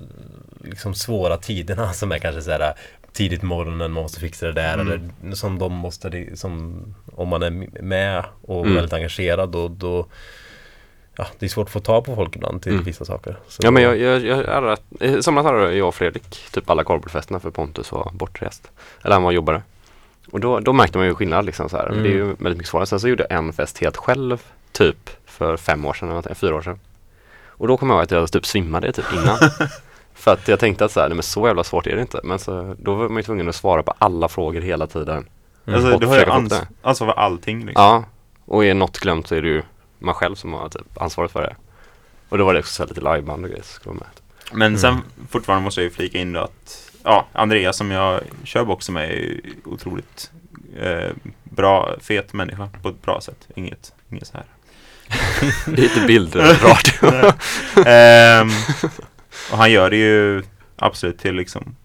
liksom 0.64 0.94
svåra 0.94 1.36
tiderna 1.36 1.92
som 1.92 2.12
är 2.12 2.18
kanske 2.18 2.42
så 2.42 2.50
här 2.50 2.72
tidigt 3.12 3.40
på 3.40 3.46
morgonen, 3.46 3.78
man 3.78 4.02
måste 4.02 4.20
fixa 4.20 4.46
det 4.46 4.52
där 4.52 4.74
Mm. 4.74 4.86
eller 5.22 5.34
som 5.34 5.58
de 5.58 5.72
måste, 5.72 6.26
som 6.36 6.82
om 7.16 7.28
man 7.28 7.42
är 7.42 7.50
med 7.82 8.24
och 8.42 8.60
Mm. 8.62 8.74
väldigt 8.74 8.92
engagerad 8.92 9.48
då, 9.50 9.68
då 9.68 10.06
Ja, 11.20 11.26
det 11.38 11.46
är 11.46 11.50
svårt 11.50 11.66
att 11.66 11.72
få 11.72 11.80
tag 11.80 12.04
på 12.04 12.14
folk 12.14 12.36
ibland 12.36 12.62
till 12.62 12.72
Mm. 12.72 12.84
vissa 12.84 13.04
saker. 13.04 13.36
Så 13.48 13.60
Ja 13.64 13.70
men 13.70 13.82
jag, 13.82 13.98
jag, 13.98 14.24
jag, 14.24 14.44
jag 14.46 14.78
I 15.00 15.22
somras 15.22 15.44
hade 15.46 15.74
jag 15.74 15.88
och 15.88 15.94
Fredrik 15.94 16.50
typ 16.52 16.70
alla 16.70 16.84
korvfesterna 16.84 17.40
för 17.40 17.50
Pontus 17.50 17.92
var 17.92 18.10
bortrest. 18.14 18.70
Eller 19.02 19.14
han 19.14 19.22
var 19.22 19.32
jobbare. 19.32 19.62
Och 20.30 20.40
då, 20.40 20.60
då 20.60 20.72
märkte 20.72 20.98
man 20.98 21.06
ju 21.06 21.14
skillnad 21.14 21.44
liksom 21.44 21.68
så 21.68 21.76
här. 21.76 21.86
Mm. 21.88 22.02
Det 22.02 22.08
är 22.08 22.12
ju 22.12 22.24
väldigt 22.24 22.56
mycket 22.56 22.66
svårare. 22.68 22.86
Sen 22.86 23.00
så 23.00 23.08
gjorde 23.08 23.26
jag 23.30 23.38
en 23.38 23.52
fest 23.52 23.78
helt 23.78 23.96
själv 23.96 24.42
typ 24.72 25.10
för 25.26 25.56
fem 25.56 25.84
år 25.84 25.92
sedan, 25.94 26.10
eller 26.10 26.34
fyra 26.34 26.54
år 26.54 26.62
sedan. 26.62 26.80
Och 27.46 27.68
då 27.68 27.76
kom 27.76 27.90
jag 27.90 27.96
ihåg 27.96 28.02
att 28.04 28.10
jag 28.10 28.32
typ 28.32 28.46
svimmade 28.46 28.92
typ 28.92 29.12
innan. 29.12 29.36
för 30.14 30.32
att 30.32 30.48
jag 30.48 30.60
tänkte 30.60 30.84
att 30.84 30.92
så 30.92 31.00
här, 31.00 31.08
nej 31.08 31.14
men 31.16 31.22
så 31.22 31.46
jävla 31.46 31.64
svårt 31.64 31.86
är 31.86 31.94
det 31.96 32.00
inte. 32.00 32.20
Men 32.24 32.38
så, 32.38 32.74
då 32.78 32.94
var 32.94 33.08
man 33.08 33.16
ju 33.16 33.22
tvungen 33.22 33.48
att 33.48 33.54
svara 33.54 33.82
på 33.82 33.94
alla 33.98 34.28
frågor 34.28 34.60
hela 34.60 34.86
tiden. 34.86 35.26
Alltså, 35.66 35.94
Och 35.94 36.00
du 36.00 36.06
har 36.06 36.16
ju 36.16 36.24
ans- 36.24 36.66
ansvar 36.82 37.06
för 37.06 37.14
allting 37.20 37.58
liksom. 37.66 37.84
Ja, 37.84 38.04
och 38.44 38.64
är 38.64 38.74
något 38.74 38.98
glömt 38.98 39.28
så 39.28 39.34
är 39.34 39.42
det 39.42 39.48
ju 39.48 39.62
man 39.98 40.14
själv 40.14 40.34
som 40.34 40.52
har 40.52 40.68
typ 40.68 41.02
ansvaret 41.02 41.30
för 41.32 41.42
det. 41.42 41.56
Och 42.28 42.38
då 42.38 42.44
var 42.44 42.54
det 42.54 42.60
också 42.60 42.74
så 42.74 42.86
lite 42.86 43.00
liveband 43.00 43.44
och 43.44 43.50
grejer 43.50 43.62
som 43.62 43.74
skulle 43.74 43.94
vara 43.94 44.06
med. 44.06 44.08
Men 44.52 44.78
sen 44.78 45.02
fortfarande 45.30 45.64
måste 45.64 45.80
jag 45.80 45.84
ju 45.84 45.90
flika 45.90 46.18
in 46.18 46.32
då 46.32 46.40
att 46.40 46.92
ja, 47.04 47.26
Andreas 47.32 47.76
som 47.76 47.90
jag 47.90 48.20
kör 48.44 48.64
boxen 48.64 48.94
med 48.94 49.10
är 49.10 49.14
ju 49.14 49.40
otroligt 49.64 50.30
eh, 50.80 51.10
bra, 51.44 51.94
fet 52.00 52.32
människa 52.32 52.68
på 52.82 52.88
ett 52.88 53.02
bra 53.02 53.20
sätt. 53.20 53.48
Inget, 53.54 53.92
inget 54.10 54.26
så 54.26 54.36
här. 54.36 54.46
Det 55.66 55.72
är 55.72 55.76
lite 55.76 56.06
bilder 56.06 56.40
radio. 56.40 57.32
Ehm, 57.86 58.48
och 59.52 59.58
han 59.58 59.72
gör 59.72 59.90
det 59.90 59.96
ju 59.96 60.42
absolut 60.76 61.18
till 61.18 61.34
liksom 61.34 61.76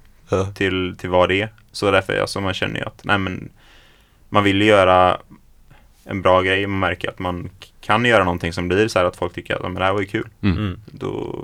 till, 0.55 0.95
till 0.99 1.09
vad 1.09 1.29
det 1.29 1.41
är. 1.41 1.53
Så 1.71 1.91
därför 1.91 2.21
alltså, 2.21 2.41
man 2.41 2.53
känner 2.53 2.79
ju 2.79 2.85
att 2.85 3.01
nej 3.03 3.17
men 3.17 3.49
man 4.29 4.43
vill 4.43 4.61
ju 4.61 4.67
göra 4.67 5.17
en 6.05 6.21
bra 6.21 6.41
grej. 6.41 6.67
Man 6.67 6.79
märker 6.79 7.09
att 7.09 7.19
man 7.19 7.49
kan 7.81 8.05
göra 8.05 8.23
någonting 8.23 8.53
som 8.53 8.67
blir 8.67 8.87
så 8.87 8.99
här 8.99 9.05
att 9.05 9.15
folk 9.15 9.33
tycker 9.33 9.53
att 9.55 9.59
"Ja, 9.63 9.69
men 9.69 9.79
det 9.79 9.85
här 9.85 9.93
var 9.93 9.99
ju 10.01 10.07
kul. 10.07 10.27
Mm. 10.43 10.57
Mm. 10.57 10.79
Då 10.85 11.43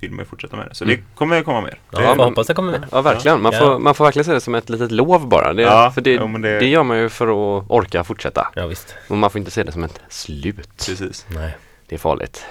vill 0.00 0.10
man 0.10 0.18
ju 0.18 0.24
fortsätta 0.24 0.56
med 0.56 0.68
det. 0.68 0.74
Så 0.74 0.84
Mm. 0.84 0.96
det 0.96 1.02
kommer 1.14 1.42
komma 1.42 1.60
mer. 1.60 1.78
Ja, 1.90 2.02
jag 2.02 2.14
hoppas 2.16 2.46
det 2.46 2.54
kommer 2.54 2.72
med. 2.72 2.86
Ja 2.92 3.00
verkligen, 3.02 3.42
man, 3.42 3.52
Ja. 3.52 3.58
får, 3.58 3.78
man 3.78 3.94
får 3.94 4.04
verkligen 4.04 4.24
se 4.24 4.32
det 4.32 4.40
som 4.40 4.54
ett 4.54 4.68
litet 4.70 4.90
lov 4.92 5.28
bara. 5.28 5.52
Det, 5.52 5.62
Ja, 5.62 5.90
för 5.94 6.00
det, 6.00 6.26
men 6.28 6.42
det- 6.42 6.58
det 6.58 6.66
gör 6.66 6.82
man 6.82 6.98
ju 6.98 7.08
för 7.08 7.26
att 7.26 7.64
orka 7.70 8.04
fortsätta. 8.04 8.48
Ja 8.54 8.66
visst. 8.66 8.94
Och 9.08 9.16
man 9.16 9.30
får 9.30 9.38
inte 9.38 9.50
se 9.50 9.62
det 9.62 9.72
som 9.72 9.84
ett 9.84 10.00
slut. 10.08 10.68
Precis. 10.86 11.26
Nej. 11.28 11.56
Det 11.88 11.94
är 11.94 11.98
farligt. 11.98 12.44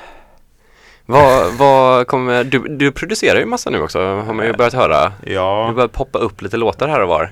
Vad, 1.05 1.53
vad 1.53 2.07
kommer, 2.07 2.43
du, 2.43 2.59
du 2.59 2.91
producerar 2.91 3.39
ju 3.39 3.45
massa 3.45 3.69
nu 3.69 3.81
också 3.81 3.99
har 3.99 4.33
man 4.33 4.45
ju 4.45 4.53
börjat 4.53 4.73
höra. 4.73 5.13
Ja, 5.25 5.71
börjar 5.75 5.87
poppa 5.87 6.19
upp 6.19 6.41
lite 6.41 6.57
låtar 6.57 6.87
här 6.87 7.01
och 7.01 7.07
var. 7.09 7.31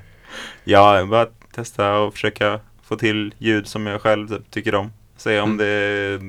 ja 0.64 0.98
jag 0.98 1.08
bara 1.10 1.28
testa 1.56 1.98
och 1.98 2.14
försöka 2.14 2.60
få 2.88 2.96
till 2.96 3.34
ljud 3.38 3.68
som 3.68 3.88
jag 3.88 4.02
själv 4.02 4.28
typ, 4.28 4.52
tycker 4.52 4.76
om. 4.76 4.92
Se 5.18 5.40
om 5.40 5.52
Mm. 5.52 5.58
det 5.58 6.20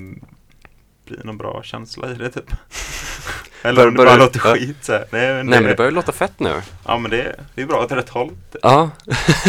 blir 1.15 1.25
någon 1.25 1.39
bra 1.39 1.63
känsla 1.63 2.11
i 2.11 2.15
det 2.15 2.31
typ. 2.31 2.51
Bör- 2.51 2.59
Eller 3.69 3.89
om 3.89 3.95
det 3.95 4.05
bara 4.05 4.17
låter 4.17 4.41
ja. 4.45 4.55
skit 4.55 4.77
så 4.85 4.93
här. 4.93 5.05
Nej 5.11 5.35
men, 5.35 5.47
Nej 5.47 5.59
men 5.59 5.63
det, 5.63 5.69
det 5.69 5.77
börjar 5.77 5.91
låta 5.91 6.13
fett 6.13 6.41
nu. 6.41 6.63
Ja 6.87 6.99
men 6.99 7.11
det, 7.11 7.41
det 7.55 7.63
är 7.63 7.67
bra 7.67 7.85
åt 7.85 7.93
rätt 7.93 8.09
håll. 8.09 8.31
Ja, 8.63 8.91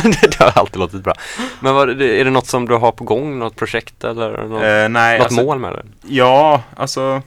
det, 0.04 0.22
det 0.38 0.40
har 0.40 0.52
alltid 0.60 0.80
låtit 0.80 1.04
bra. 1.04 1.14
Men 1.60 1.76
vad, 1.76 1.98
det- 1.98 2.20
är 2.22 2.26
det 2.26 2.32
något 2.32 2.48
som 2.48 2.66
du 2.68 2.76
har 2.76 2.92
på 2.92 3.04
gång? 3.04 3.40
Något 3.40 3.56
projekt 3.56 4.04
eller 4.04 4.44
något, 4.44 4.64
Eh, 4.64 4.90
nej, 4.90 5.18
något 5.20 5.26
alltså, 5.26 5.42
mål 5.44 5.60
med 5.60 5.74
det? 5.74 5.86
Ja, 6.08 6.64
alltså 6.76 7.22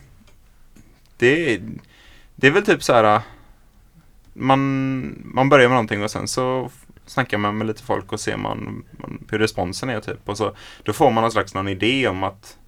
det, 1.16 1.60
det 2.36 2.46
är 2.46 2.50
väl 2.50 2.64
typ 2.66 2.82
så 2.82 2.92
här 2.92 3.20
man, 4.32 4.60
man 5.24 5.48
börjar 5.48 5.68
med 5.68 5.74
någonting 5.74 6.02
och 6.04 6.10
sen 6.10 6.28
så 6.28 6.70
snackar 7.10 7.38
man 7.38 7.58
med 7.58 7.66
lite 7.66 7.82
folk 7.82 8.12
och 8.12 8.20
ser 8.20 8.36
man, 8.36 8.84
man 8.98 9.24
hur 9.30 9.38
responsen 9.38 9.90
är 9.90 10.00
typ. 10.00 10.28
Och 10.28 10.36
så, 10.38 10.56
då 10.82 10.92
får 10.92 11.10
man 11.10 11.22
någon 11.22 11.32
slags 11.32 11.54
någon 11.54 11.68
idé 11.68 12.08
om 12.08 12.22
att 12.24 12.58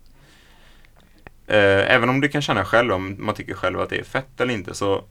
eh, 1.46 1.94
även 1.94 2.08
om 2.08 2.20
du 2.20 2.28
kan 2.28 2.42
känna 2.42 2.64
själv 2.64 2.92
om 2.92 3.16
man 3.18 3.34
tycker 3.34 3.54
själv 3.54 3.80
att 3.80 3.90
det 3.90 3.99
är 3.99 4.04
fett 4.04 4.40
eller 4.40 4.54
inte 4.54 4.75
så 4.75 5.04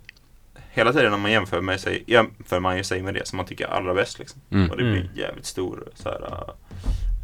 hela 0.73 0.93
tiden 0.93 1.11
när 1.11 1.17
man 1.17 1.31
jämför, 1.31 1.61
med 1.61 1.79
sig, 1.79 2.03
jämför 2.07 2.59
man 2.59 2.77
ju 2.77 2.83
sig 2.83 3.01
med 3.03 3.13
det 3.13 3.27
som 3.27 3.38
man 3.38 3.45
tycker 3.45 3.65
är 3.65 3.69
allra 3.71 3.93
bäst. 3.93 4.19
Liksom. 4.19 4.41
Mm. 4.51 4.69
Och 4.71 4.77
det 4.77 4.83
blir 4.83 5.01
Mm. 5.01 5.15
jävligt 5.15 5.45
stor 5.45 5.88
så 5.95 6.09
här, 6.09 6.43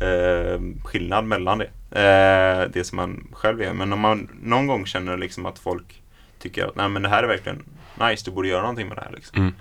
eh, 0.02 0.60
skillnad 0.84 1.26
mellan 1.26 1.58
det. 1.58 1.66
Eh, 1.92 2.70
det 2.74 2.84
som 2.84 2.96
man 2.96 3.28
själv 3.32 3.62
är. 3.62 3.74
Men 3.74 3.94
om 3.94 4.00
man 4.00 4.30
någon 4.44 4.68
gång 4.68 4.86
känner 4.86 5.18
liksom 5.18 5.46
att 5.46 5.60
folk 5.60 6.02
tycker 6.40 6.68
att 6.68 6.76
Nej, 6.76 6.90
men 6.90 7.02
det 7.02 7.10
här 7.10 7.24
är 7.24 7.28
verkligen 7.28 7.64
nice, 8.10 8.26
du 8.26 8.32
borde 8.32 8.48
göra 8.48 8.62
någonting 8.62 8.88
med 8.88 8.98
det 8.98 9.02
här. 9.02 9.12
Liksom. 9.16 9.42
Mm. 9.42 9.54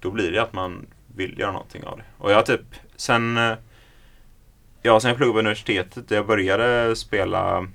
Då 0.00 0.10
blir 0.10 0.32
det 0.32 0.42
att 0.42 0.52
man 0.52 0.86
vill 1.16 1.38
göra 1.38 1.52
någonting 1.52 1.84
av 1.84 1.96
det. 1.96 2.04
Och 2.18 2.32
jag 2.32 2.46
typ 2.46 2.60
sen 2.96 3.36
eh, 3.38 3.54
Ja, 4.86 5.00
sen 5.00 5.08
jag 5.08 5.16
pluggade 5.16 5.32
på 5.32 5.38
universitetet 5.38 6.10
jag 6.10 6.26
började 6.26 6.96
spela 6.96 7.68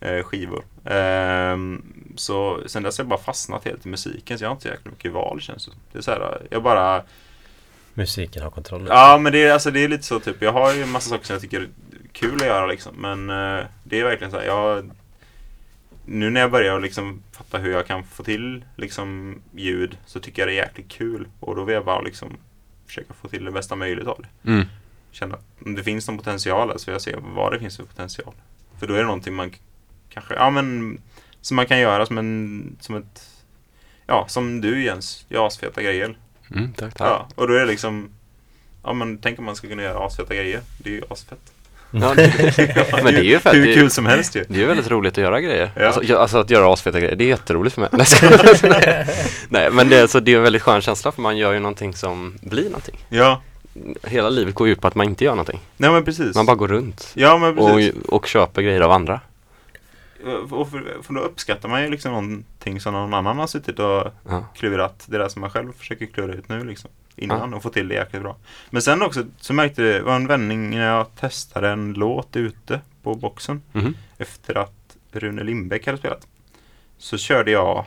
eh, 0.00 0.22
skivor. 0.22 0.64
Ehm, 0.84 1.82
så 2.16 2.60
sen 2.66 2.82
dess 2.82 2.98
har 2.98 3.04
jag 3.04 3.08
bara 3.08 3.20
fastnat 3.20 3.64
helt 3.64 3.86
i 3.86 3.88
musiken 3.88 4.38
så 4.38 4.44
jag 4.44 4.48
har 4.48 4.54
inte 4.54 4.62
så 4.62 4.68
jäkla 4.68 4.90
mycket 4.90 5.12
val 5.12 5.40
känns 5.40 5.66
det. 5.66 5.72
Det 5.92 5.98
är 5.98 6.02
så 6.02 6.10
här, 6.10 6.42
jag 6.50 6.62
bara 6.62 7.02
Musiken 7.94 8.42
har 8.42 8.50
kontroll. 8.50 8.86
Ja 8.88 9.18
men 9.18 9.32
det 9.32 9.44
är, 9.44 9.52
alltså, 9.52 9.70
det 9.70 9.84
är 9.84 9.88
lite 9.88 10.04
så 10.04 10.20
typ. 10.20 10.42
Jag 10.42 10.52
har 10.52 10.72
ju 10.72 10.82
en 10.82 10.90
massa 10.90 11.10
saker 11.10 11.24
som 11.24 11.34
jag 11.34 11.42
tycker 11.42 11.60
är 11.60 11.68
kul 12.12 12.34
att 12.34 12.46
göra 12.46 12.66
liksom. 12.66 12.94
Men 12.96 13.30
eh, 13.30 13.64
det 13.84 14.00
är 14.00 14.04
verkligen 14.04 14.30
så 14.30 14.38
här. 14.38 14.46
Jag, 14.46 14.90
nu 16.04 16.30
när 16.30 16.40
jag 16.40 16.50
börjar 16.50 16.80
liksom 16.80 17.22
fatta 17.32 17.58
hur 17.58 17.72
jag 17.72 17.86
kan 17.86 18.04
få 18.04 18.22
till 18.22 18.64
liksom 18.76 19.36
ljud 19.54 19.98
så 20.06 20.20
tycker 20.20 20.42
jag 20.42 20.48
det 20.48 20.52
är 20.52 20.66
jäkligt 20.66 20.88
kul. 20.88 21.28
Och 21.40 21.56
då 21.56 21.64
vill 21.64 21.74
jag 21.74 21.84
bara 21.84 22.00
liksom 22.00 22.36
försöka 22.86 23.14
få 23.14 23.28
till 23.28 23.44
det 23.44 23.50
bästa 23.50 23.76
möjligt 23.76 24.06
av 24.06 24.22
det. 24.22 24.50
Mm. 24.50 24.66
Känna 25.10 25.34
att 25.34 25.44
om 25.64 25.74
det 25.74 25.82
finns 25.82 26.08
någon 26.08 26.18
potential 26.18 26.68
där 26.68 26.78
så 26.78 26.84
vill 26.86 26.92
jag 26.92 27.02
se 27.02 27.16
vad 27.20 27.52
det 27.52 27.58
finns 27.58 27.76
för 27.76 27.84
potential. 27.84 28.34
För 28.78 28.86
då 28.86 28.94
är 28.94 28.98
det 28.98 29.04
någonting 29.04 29.34
man 29.34 29.50
kanske, 30.08 30.34
ja 30.34 30.50
men 30.50 30.98
som 31.40 31.56
man 31.56 31.66
kan 31.66 31.80
göra 31.80 32.06
som 32.06 32.18
en, 32.18 32.76
som 32.80 32.96
ett, 32.96 33.44
ja 34.06 34.28
som 34.28 34.60
du 34.60 34.84
Jens, 34.84 35.26
gör 35.28 35.46
asfeta 35.46 35.82
grejer. 35.82 36.18
Mm, 36.54 36.72
tack, 36.72 36.94
tack. 36.94 37.08
Ja, 37.08 37.28
och 37.34 37.48
då 37.48 37.54
är 37.54 37.60
det 37.60 37.66
liksom 37.66 38.10
Ja 38.82 38.92
men 38.92 39.18
tänk 39.18 39.38
om 39.38 39.44
man 39.44 39.56
ska 39.56 39.68
kunna 39.68 39.82
göra 39.82 40.06
asfeta 40.06 40.34
grejer. 40.34 40.60
Det 40.78 40.90
är 40.90 40.94
ju 40.94 41.02
asfett. 41.10 41.52
Ja, 41.92 42.14
det, 42.16 43.02
men 43.04 43.14
det 43.14 43.20
är 43.20 43.22
ju 43.22 43.38
fett. 43.38 43.54
Hur 43.54 43.66
Det- 43.66 43.74
kul 43.74 43.90
som 43.90 44.06
helst 44.06 44.36
ju. 44.36 44.44
Det 44.48 44.54
är 44.54 44.58
ju 44.58 44.66
väldigt 44.66 44.90
roligt 44.90 45.12
att 45.12 45.18
göra 45.24 45.40
grejer. 45.40 45.70
Ja. 45.76 45.86
Alltså, 45.86 46.16
alltså 46.16 46.38
att 46.38 46.50
göra 46.50 46.72
asfeta 46.72 47.00
grejer, 47.00 47.16
det 47.16 47.24
är 47.24 47.28
jätteroligt 47.28 47.74
för 47.74 47.80
mig. 47.80 47.90
Nej, 47.92 49.06
Nej 49.48 49.70
men 49.70 49.88
det, 49.88 49.96
är- 49.98 50.06
så 50.06 50.20
det 50.20 50.32
är 50.32 50.36
en 50.36 50.42
väldigt 50.42 50.62
skön 50.62 50.80
känsla 50.80 51.12
för 51.12 51.22
man 51.22 51.36
gör 51.36 51.52
ju 51.52 51.58
någonting 51.58 51.94
som 51.94 52.38
blir 52.42 52.64
någonting. 52.64 52.96
Ja, 53.08 53.42
Hela 54.02 54.28
livet 54.30 54.54
går 54.54 54.66
ju 54.66 54.72
ut 54.72 54.80
på 54.80 54.86
att 54.88 54.94
man 54.94 55.06
inte 55.06 55.24
gör 55.24 55.32
någonting. 55.32 55.60
nej 55.76 55.90
men 55.90 56.04
precis. 56.04 56.34
Man 56.36 56.46
bara 56.46 56.56
går 56.56 56.68
runt 56.68 57.10
Ja 57.14 57.38
men 57.38 57.56
precis. 57.56 57.94
och, 58.04 58.12
och 58.14 58.26
köper 58.26 58.62
grejer 58.62 58.80
av 58.80 58.90
andra. 58.90 59.20
Och 60.50 60.70
för, 60.70 61.02
för 61.02 61.14
då 61.14 61.20
uppskattar 61.20 61.68
man 61.68 61.82
ju 61.82 61.90
liksom 61.90 62.12
någonting 62.12 62.80
som 62.80 62.92
någon 62.92 63.14
annan 63.14 63.38
har 63.38 63.46
suttit 63.46 63.78
och 63.78 64.12
Ja. 64.28 64.46
klurat. 64.56 65.04
Det 65.06 65.18
där 65.18 65.28
som 65.28 65.40
man 65.40 65.50
själv 65.50 65.72
försöker 65.78 66.06
klura 66.06 66.32
ut 66.34 66.48
nu 66.48 66.64
liksom. 66.64 66.90
Innan 67.16 67.54
och 67.54 67.62
få 67.62 67.70
till 67.70 67.88
det 67.88 67.94
jäkligt 67.94 68.22
bra. 68.22 68.36
Men 68.70 68.82
sen 68.82 69.02
också 69.02 69.24
så 69.40 69.52
märkte 69.52 69.82
jag, 69.82 69.94
det 69.94 70.02
var 70.02 70.16
en 70.16 70.26
vändning 70.26 70.70
när 70.70 70.86
jag 70.86 71.14
testade 71.14 71.68
en 71.68 71.92
låt 71.92 72.36
ute 72.36 72.80
på 73.02 73.14
boxen. 73.14 73.62
Mhm. 73.72 73.94
efter 74.18 74.58
att 74.58 74.96
Rune 75.12 75.42
Lindbäck 75.42 75.86
hade 75.86 75.98
spelat. 75.98 76.26
Så 76.98 77.18
körde 77.18 77.50
jag 77.50 77.84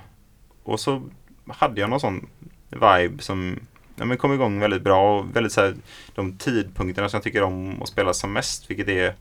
och 0.63 0.79
så 0.79 1.01
hade 1.47 1.81
jag 1.81 1.89
någon 1.89 1.99
sån 1.99 2.27
vibe 2.69 3.23
som 3.23 3.59
ja, 3.95 4.05
men 4.05 4.17
kom 4.17 4.33
igång 4.33 4.59
väldigt 4.59 4.81
bra 4.81 5.19
och 5.19 5.35
väldigt 5.35 5.53
så 5.53 5.61
här, 5.61 5.75
de 6.15 6.37
tidpunkterna 6.37 7.09
som 7.09 7.17
jag 7.17 7.23
tycker 7.23 7.43
om 7.43 7.81
att 7.81 7.89
spela 7.89 8.13
som 8.13 8.33
mest, 8.33 8.69
vilket 8.69 8.87
är 8.87 9.15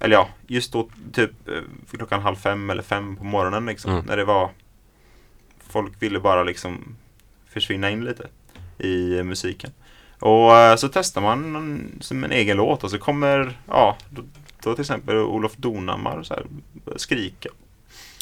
eller 0.00 0.16
ja, 0.16 0.28
just 0.46 0.72
då 0.72 0.88
typ 1.12 1.48
eh, 1.48 1.62
klockan 1.90 2.22
halv 2.22 2.36
fem 2.36 2.70
eller 2.70 2.82
fem 2.82 3.16
på 3.16 3.24
morgonen 3.24 3.66
liksom. 3.66 3.92
Mm. 3.92 4.04
När 4.06 4.16
det 4.16 4.24
var 4.24 4.50
Folk 5.68 6.02
ville 6.02 6.20
bara 6.20 6.42
liksom 6.42 6.96
försvinna 7.46 7.90
in 7.90 8.04
lite 8.04 8.28
i 8.78 9.18
eh, 9.18 9.24
musiken. 9.24 9.70
Och 10.20 10.56
eh, 10.56 10.76
så 10.76 10.88
testar 10.88 11.20
man 11.20 11.80
som 12.00 12.24
en 12.24 12.32
egen 12.32 12.56
låt 12.56 12.84
och 12.84 12.90
så 12.90 12.98
kommer, 12.98 13.58
ja, 13.68 13.96
då, 14.10 14.22
då 14.62 14.72
till 14.74 14.80
exempel 14.82 15.16
Olof 15.16 15.52
Donhammar 15.56 16.22
så 16.22 16.34
här, 16.34 16.44
skrika. 16.96 17.48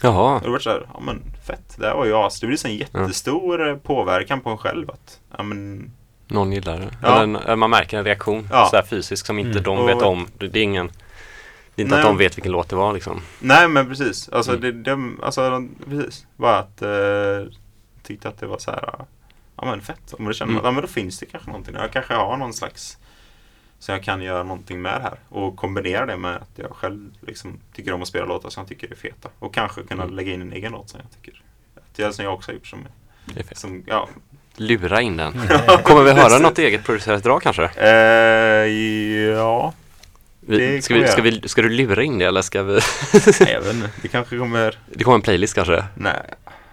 Jaha. 0.02 0.34
Och 0.36 0.42
då 0.42 0.50
var 0.50 0.58
det 0.58 0.64
så 0.64 0.70
här, 0.70 0.86
ja 0.94 1.00
men 1.00 1.22
fett, 1.46 1.76
det 1.78 1.86
här 1.86 1.94
var 1.94 2.04
ju 2.04 2.14
as. 2.14 2.40
Det 2.40 2.46
blir 2.46 2.56
så 2.56 2.68
en 2.68 2.76
jättestor 2.76 3.68
eh, 3.68 3.76
påverkan 3.76 4.40
på 4.40 4.50
en 4.50 4.58
själv 4.58 4.90
att, 4.90 5.20
ja 5.36 5.42
men, 5.42 5.90
Någon 6.28 6.52
gillar 6.52 6.78
det. 6.78 6.88
Ja. 7.02 7.22
Eller 7.22 7.56
man 7.56 7.70
märker 7.70 7.98
en 7.98 8.04
reaktion 8.04 8.48
Ja. 8.50 8.66
så 8.70 8.76
här 8.76 8.82
fysisk 8.82 9.26
som 9.26 9.38
inte 9.38 9.50
Mm. 9.50 9.62
de 9.62 9.78
Och- 9.78 9.88
vet 9.88 10.02
om. 10.02 10.26
Det, 10.38 10.48
det 10.48 10.58
är 10.58 10.62
ingen 10.62 10.90
det 11.74 11.82
är 11.82 11.84
inte 11.84 11.96
Nej. 11.96 12.02
att 12.04 12.10
de 12.10 12.16
vet 12.18 12.36
vilken 12.36 12.52
låt 12.52 12.68
det 12.68 12.76
var 12.76 12.92
liksom. 12.92 13.20
nej 13.40 13.68
men 13.68 13.88
precis. 13.88 14.28
Alltså, 14.28 14.56
Mm. 14.56 14.62
det, 14.62 14.72
det, 14.96 15.10
alltså 15.22 15.66
precis. 15.90 16.26
Bara 16.36 16.58
att, 16.58 16.82
eh, 16.82 17.52
tyckte 18.02 18.28
att 18.28 18.38
det 18.40 18.46
var 18.46 18.58
så 18.58 18.70
här, 18.70 18.94
ja 19.62 19.70
men 19.70 19.80
fett. 19.80 20.12
Om 20.18 20.24
du 20.24 20.34
känner 20.34 20.50
Mm. 20.52 20.58
att, 20.60 20.64
ja 20.64 20.70
men 20.70 20.82
då 20.82 20.88
finns 20.88 21.18
det 21.18 21.26
kanske 21.26 21.50
någonting. 21.50 21.74
Jag 21.74 21.92
kanske 21.92 22.14
har 22.14 22.36
någon 22.36 22.52
slags, 22.52 22.98
så 23.78 23.92
jag 23.92 24.02
kan 24.02 24.22
göra 24.22 24.42
någonting 24.42 24.82
med 24.82 24.94
det 25.00 25.02
här. 25.02 25.18
Och 25.28 25.56
kombinera 25.56 26.06
det 26.06 26.16
med 26.16 26.36
att 26.36 26.50
jag 26.54 26.70
själv 26.70 27.10
liksom 27.26 27.58
tycker 27.74 27.92
om 27.92 28.02
att 28.02 28.08
spela 28.08 28.24
låtar 28.24 28.50
som 28.50 28.60
jag 28.60 28.68
tycker 28.68 28.90
är 28.92 28.96
feta. 28.96 29.28
Och 29.38 29.54
kanske 29.54 29.82
kunna 29.82 30.02
Mm. 30.02 30.14
lägga 30.16 30.32
in 30.32 30.42
en 30.42 30.52
egen 30.52 30.72
låt 30.72 30.90
som 30.90 31.00
jag 31.02 31.22
tycker, 31.22 31.42
att 31.76 31.98
jag, 31.98 32.14
som 32.14 32.24
jag 32.24 32.34
också 32.34 32.50
har 32.50 32.54
gjort 32.54 32.66
som, 32.66 32.86
Det 33.24 33.58
som 33.58 33.82
ja, 33.86 34.08
Lura 34.56 35.00
in 35.00 35.16
den. 35.16 35.32
Kommer 35.82 36.02
vi 36.02 36.12
höra 36.12 36.38
något 36.38 36.58
eget 36.58 36.84
producerat 36.84 37.22
drag 37.22 37.42
kanske? 37.42 37.64
Eh, 37.76 38.66
ja, 39.36 39.72
Vi, 40.40 40.58
Det 40.58 40.82
ska, 40.82 40.94
vi, 40.94 41.08
ska, 41.08 41.22
vi, 41.22 41.48
ska 41.48 41.62
du 41.62 41.68
lura 41.68 42.02
in 42.02 42.18
det 42.18 42.24
eller 42.24 42.42
ska 42.42 42.62
vi? 42.62 42.80
nej, 43.40 43.52
jag 43.52 43.60
vet 43.60 43.74
inte. 43.74 43.90
Det 44.02 44.08
kanske 44.08 44.38
kommer, 44.38 44.78
Det 44.86 45.04
kommer 45.04 45.14
en 45.14 45.22
playlist 45.22 45.54
kanske? 45.54 45.84
nej, 45.96 46.20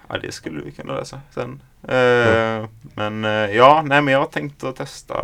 ja, 0.10 0.18
det 0.18 0.32
skulle 0.32 0.62
vi 0.62 0.72
kunna 0.72 0.94
läsa 1.00 1.22
sen. 1.34 1.62
Eh, 1.88 2.66
Men 2.96 3.25
eh, 3.25 3.56
ja, 3.56 3.82
nej 3.86 4.01
men 4.01 4.13
jag 4.13 4.20
har 4.20 4.28
tänkt 4.28 4.63
att 4.63 4.75
testa 4.75 5.16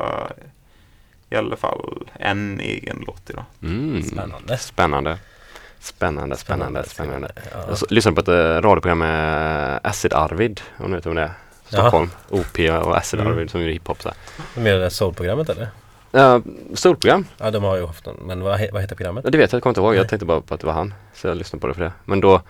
i 1.30 1.36
alla 1.36 1.56
fall 1.56 2.08
en 2.14 2.60
egen 2.60 3.04
låt 3.08 3.30
idag. 3.30 3.44
Mm. 3.64 4.04
Spännande. 4.04 4.58
Spännande. 4.58 5.18
Spännande, 5.80 6.38
spännande, 6.38 6.84
spännande. 6.84 7.32
Ja. 7.54 7.60
Jag 7.70 7.78
lyssnade 7.92 8.16
på 8.16 8.22
ett 8.22 8.28
eh, 8.28 8.62
radioprogram 8.68 8.98
med 9.00 9.80
Acid 9.84 10.14
Arvid, 10.14 10.62
om 10.78 10.90
du 10.90 10.96
vet 10.96 11.06
vem 11.06 11.16
det 11.16 11.22
är. 11.22 11.32
Stockholm. 11.68 12.10
OP 12.30 12.60
och 12.86 12.98
Acid 12.98 13.20
Mm. 13.20 13.32
Arvid 13.32 13.50
som 13.52 13.62
gjorde 13.62 13.74
hiphop 13.74 14.02
så 14.02 14.10
här. 14.10 14.18
Med 14.62 14.74
det 14.76 14.80
där 14.80 14.90
soulprogrammet 14.90 15.50
eller? 15.50 15.68
Uh, 16.16 16.40
solprogram? 16.74 17.26
Ja, 17.38 17.52
de 17.52 17.64
har 17.64 17.76
ju 17.76 17.86
haft 17.86 18.08
en, 18.08 18.16
men 18.16 18.42
vad, 18.42 18.60
he- 18.60 18.72
vad 18.74 18.82
heter 18.82 18.96
programmet? 18.96 19.24
Ja, 19.24 19.30
det 19.32 19.38
vet 19.38 19.52
jag, 19.52 19.58
jag 19.58 19.64
kommer 19.64 19.72
inte 19.72 19.82
ihåg. 19.82 19.92
Nej. 19.92 19.98
Jag 19.98 20.10
tänkte 20.10 20.26
bara 20.26 20.42
på 20.42 20.54
att 20.54 20.60
det 20.60 20.68
var 20.68 20.74
han. 20.74 20.94
Så 21.14 21.28
jag 21.28 21.38
lyssnade 21.38 21.62
på 21.62 21.68
det 21.68 21.74
för 21.74 21.84
det. 21.84 21.92
Men 22.06 22.22
då 22.22 22.42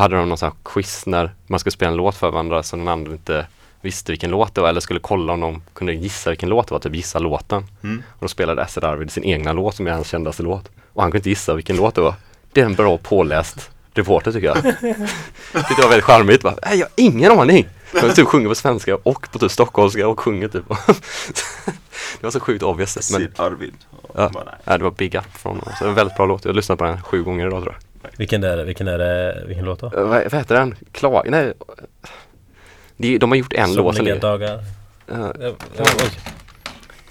hade 0.00 0.16
de 0.16 0.28
någon 0.28 0.38
sån 0.38 0.46
här 0.48 0.56
quiz 0.72 1.06
när 1.06 1.34
man 1.46 1.60
skulle 1.60 1.70
spela 1.72 1.90
en 1.90 1.96
låt 1.96 2.16
för 2.16 2.30
varandra 2.30 2.62
så 2.62 2.76
den 2.76 2.88
andra 2.88 3.12
inte 3.12 3.46
visste 3.80 4.12
vilken 4.12 4.30
låt 4.30 4.54
det 4.54 4.60
var 4.60 4.68
eller 4.68 4.80
skulle 4.80 5.00
kolla 5.00 5.32
om 5.32 5.40
de 5.40 5.62
kunde 5.74 5.92
gissa 5.92 6.30
vilken 6.30 6.48
låt 6.48 6.68
det 6.68 6.74
var, 6.74 6.78
typ 6.80 6.94
gissa 6.94 7.18
låten. 7.18 7.66
Mm. 7.82 8.02
Och 8.10 8.18
då 8.20 8.28
spelade 8.28 8.62
Acid 8.62 8.84
Arvid 8.84 9.10
sin 9.10 9.24
egna 9.24 9.52
låt 9.52 9.74
som 9.74 9.86
är 9.86 9.90
hans 9.90 10.08
kändaste 10.08 10.42
låt. 10.42 10.70
Och 10.92 11.02
han 11.02 11.10
kunde 11.10 11.18
inte 11.18 11.28
gissa 11.28 11.54
vilken 11.54 11.76
låt 11.76 11.94
det 11.94 12.00
var. 12.00 12.14
Det 12.52 12.60
är 12.60 12.64
en 12.64 12.74
bra 12.74 12.98
påläst 12.98 13.70
reporter 13.94 14.32
tycker 14.32 14.46
jag. 14.46 14.62
det 15.52 15.82
var 15.82 15.88
väldigt 15.88 16.04
charmigt. 16.04 16.42
Bara, 16.42 16.54
"Nej, 16.66 16.78
jag 16.78 16.86
har 16.86 16.92
ingen 16.96 17.32
aning. 17.32 17.68
Jag 17.94 18.16
typ 18.16 18.26
sjunger 18.28 18.48
på 18.48 18.54
svenska 18.54 18.96
och 19.02 19.30
på 19.32 19.38
typ 19.38 19.50
stockholmska 19.50 20.08
och 20.08 20.20
sjunger 20.20 20.48
typ. 20.48 20.68
det 22.20 22.22
var 22.22 22.30
så 22.30 22.40
sjukt 22.40 22.62
obvious. 22.62 23.12
Men, 23.12 23.28
Arvid. 23.36 23.74
Ja. 24.14 24.30
Det 24.64 24.78
var 24.78 24.90
big 24.90 25.14
up 25.14 25.36
från 25.38 25.52
honom. 25.52 25.64
Så 25.64 25.78
det 25.78 25.84
var 25.84 25.88
en 25.88 25.94
väldigt 25.94 26.16
bra 26.16 26.26
låt. 26.26 26.44
Jag 26.44 26.52
har 26.52 26.56
lyssnat 26.56 26.78
på 26.78 26.84
den 26.84 27.02
sju 27.02 27.22
gånger 27.22 27.46
idag 27.46 27.62
tror 27.62 27.74
jag. 27.74 27.91
Vilken 28.22 28.44
är 28.44 28.56
det? 28.56 28.64
Vilken 28.64 28.88
är 28.88 28.98
det? 28.98 29.42
Vilken 29.46 29.64
låt 29.64 29.80
då? 29.80 29.86
Eh, 29.86 29.92
vad, 29.92 30.08
vad 30.08 30.34
heter 30.34 30.54
den? 30.54 30.74
Klag... 30.92 31.26
Nej. 31.30 31.52
De, 32.96 33.18
de 33.18 33.30
har 33.30 33.36
gjort 33.36 33.52
en 33.52 33.74
låt. 33.74 33.94
sen 33.94 33.96
Somliga 33.96 34.18
dagar. 34.18 34.64
Ja, 35.06 35.32
Ja, 35.40 35.54
oj. 35.78 36.10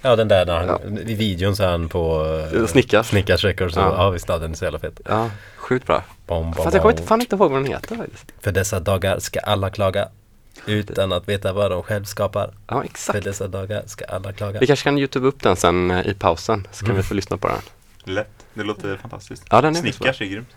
Ja 0.01 0.15
den 0.15 0.27
där 0.27 0.45
när 0.45 0.55
han, 0.57 0.97
i 0.97 1.13
videon 1.13 1.55
så 1.55 1.63
är 1.63 1.67
han 1.67 1.89
på 1.89 2.23
uh, 2.53 2.65
Snickars. 2.67 3.07
Snickars 3.07 3.43
Records 3.43 3.77
och, 3.77 3.83
Ja. 3.83 3.93
ja 3.97 4.09
visst 4.09 4.27
den 4.27 4.51
är 4.51 4.55
så 4.55 4.63
jävla 4.65 4.79
fet. 4.79 5.01
ja, 5.09 5.29
sjukt 5.57 5.85
bra. 5.87 6.03
Bom, 6.27 6.43
bom, 6.43 6.53
Fast 6.63 6.73
jag 6.73 6.81
kommer 6.81 6.93
inte, 6.93 7.03
fan 7.07 7.21
inte 7.21 7.35
ihåg 7.35 7.51
vad 7.51 7.61
den 7.61 7.71
heter 7.71 7.95
faktiskt. 7.95 8.31
För 8.39 8.51
dessa 8.51 8.79
dagar 8.79 9.19
ska 9.19 9.39
alla 9.39 9.69
klaga 9.69 10.07
utan 10.65 11.11
att 11.11 11.29
veta 11.29 11.53
vad 11.53 11.71
de 11.71 11.83
själv 11.83 12.03
skapar. 12.03 12.53
Ja, 12.67 12.75
För 12.79 12.85
exakt. 12.85 13.23
dessa 13.23 13.47
dagar 13.47 13.83
ska 13.85 14.05
alla 14.05 14.33
klaga. 14.33 14.59
Vi 14.59 14.67
kanske 14.67 14.83
kan 14.83 14.97
youtube 14.97 15.27
upp 15.27 15.43
den 15.43 15.55
sen 15.55 15.91
eh, 15.91 16.07
i 16.07 16.13
pausen 16.13 16.67
så 16.71 16.79
kan 16.85 16.91
Mm. 16.91 16.97
vi 17.01 17.03
få 17.07 17.13
lyssna 17.13 17.37
på 17.37 17.47
den. 17.47 17.57
Lätt. 18.15 18.27
Det 18.53 18.63
låter 18.63 18.97
fantastiskt. 18.97 19.43
Ja, 19.49 19.61
den 19.61 19.75
är 19.75 19.79
Snickars 19.79 20.21
är 20.21 20.25
grymt. 20.25 20.47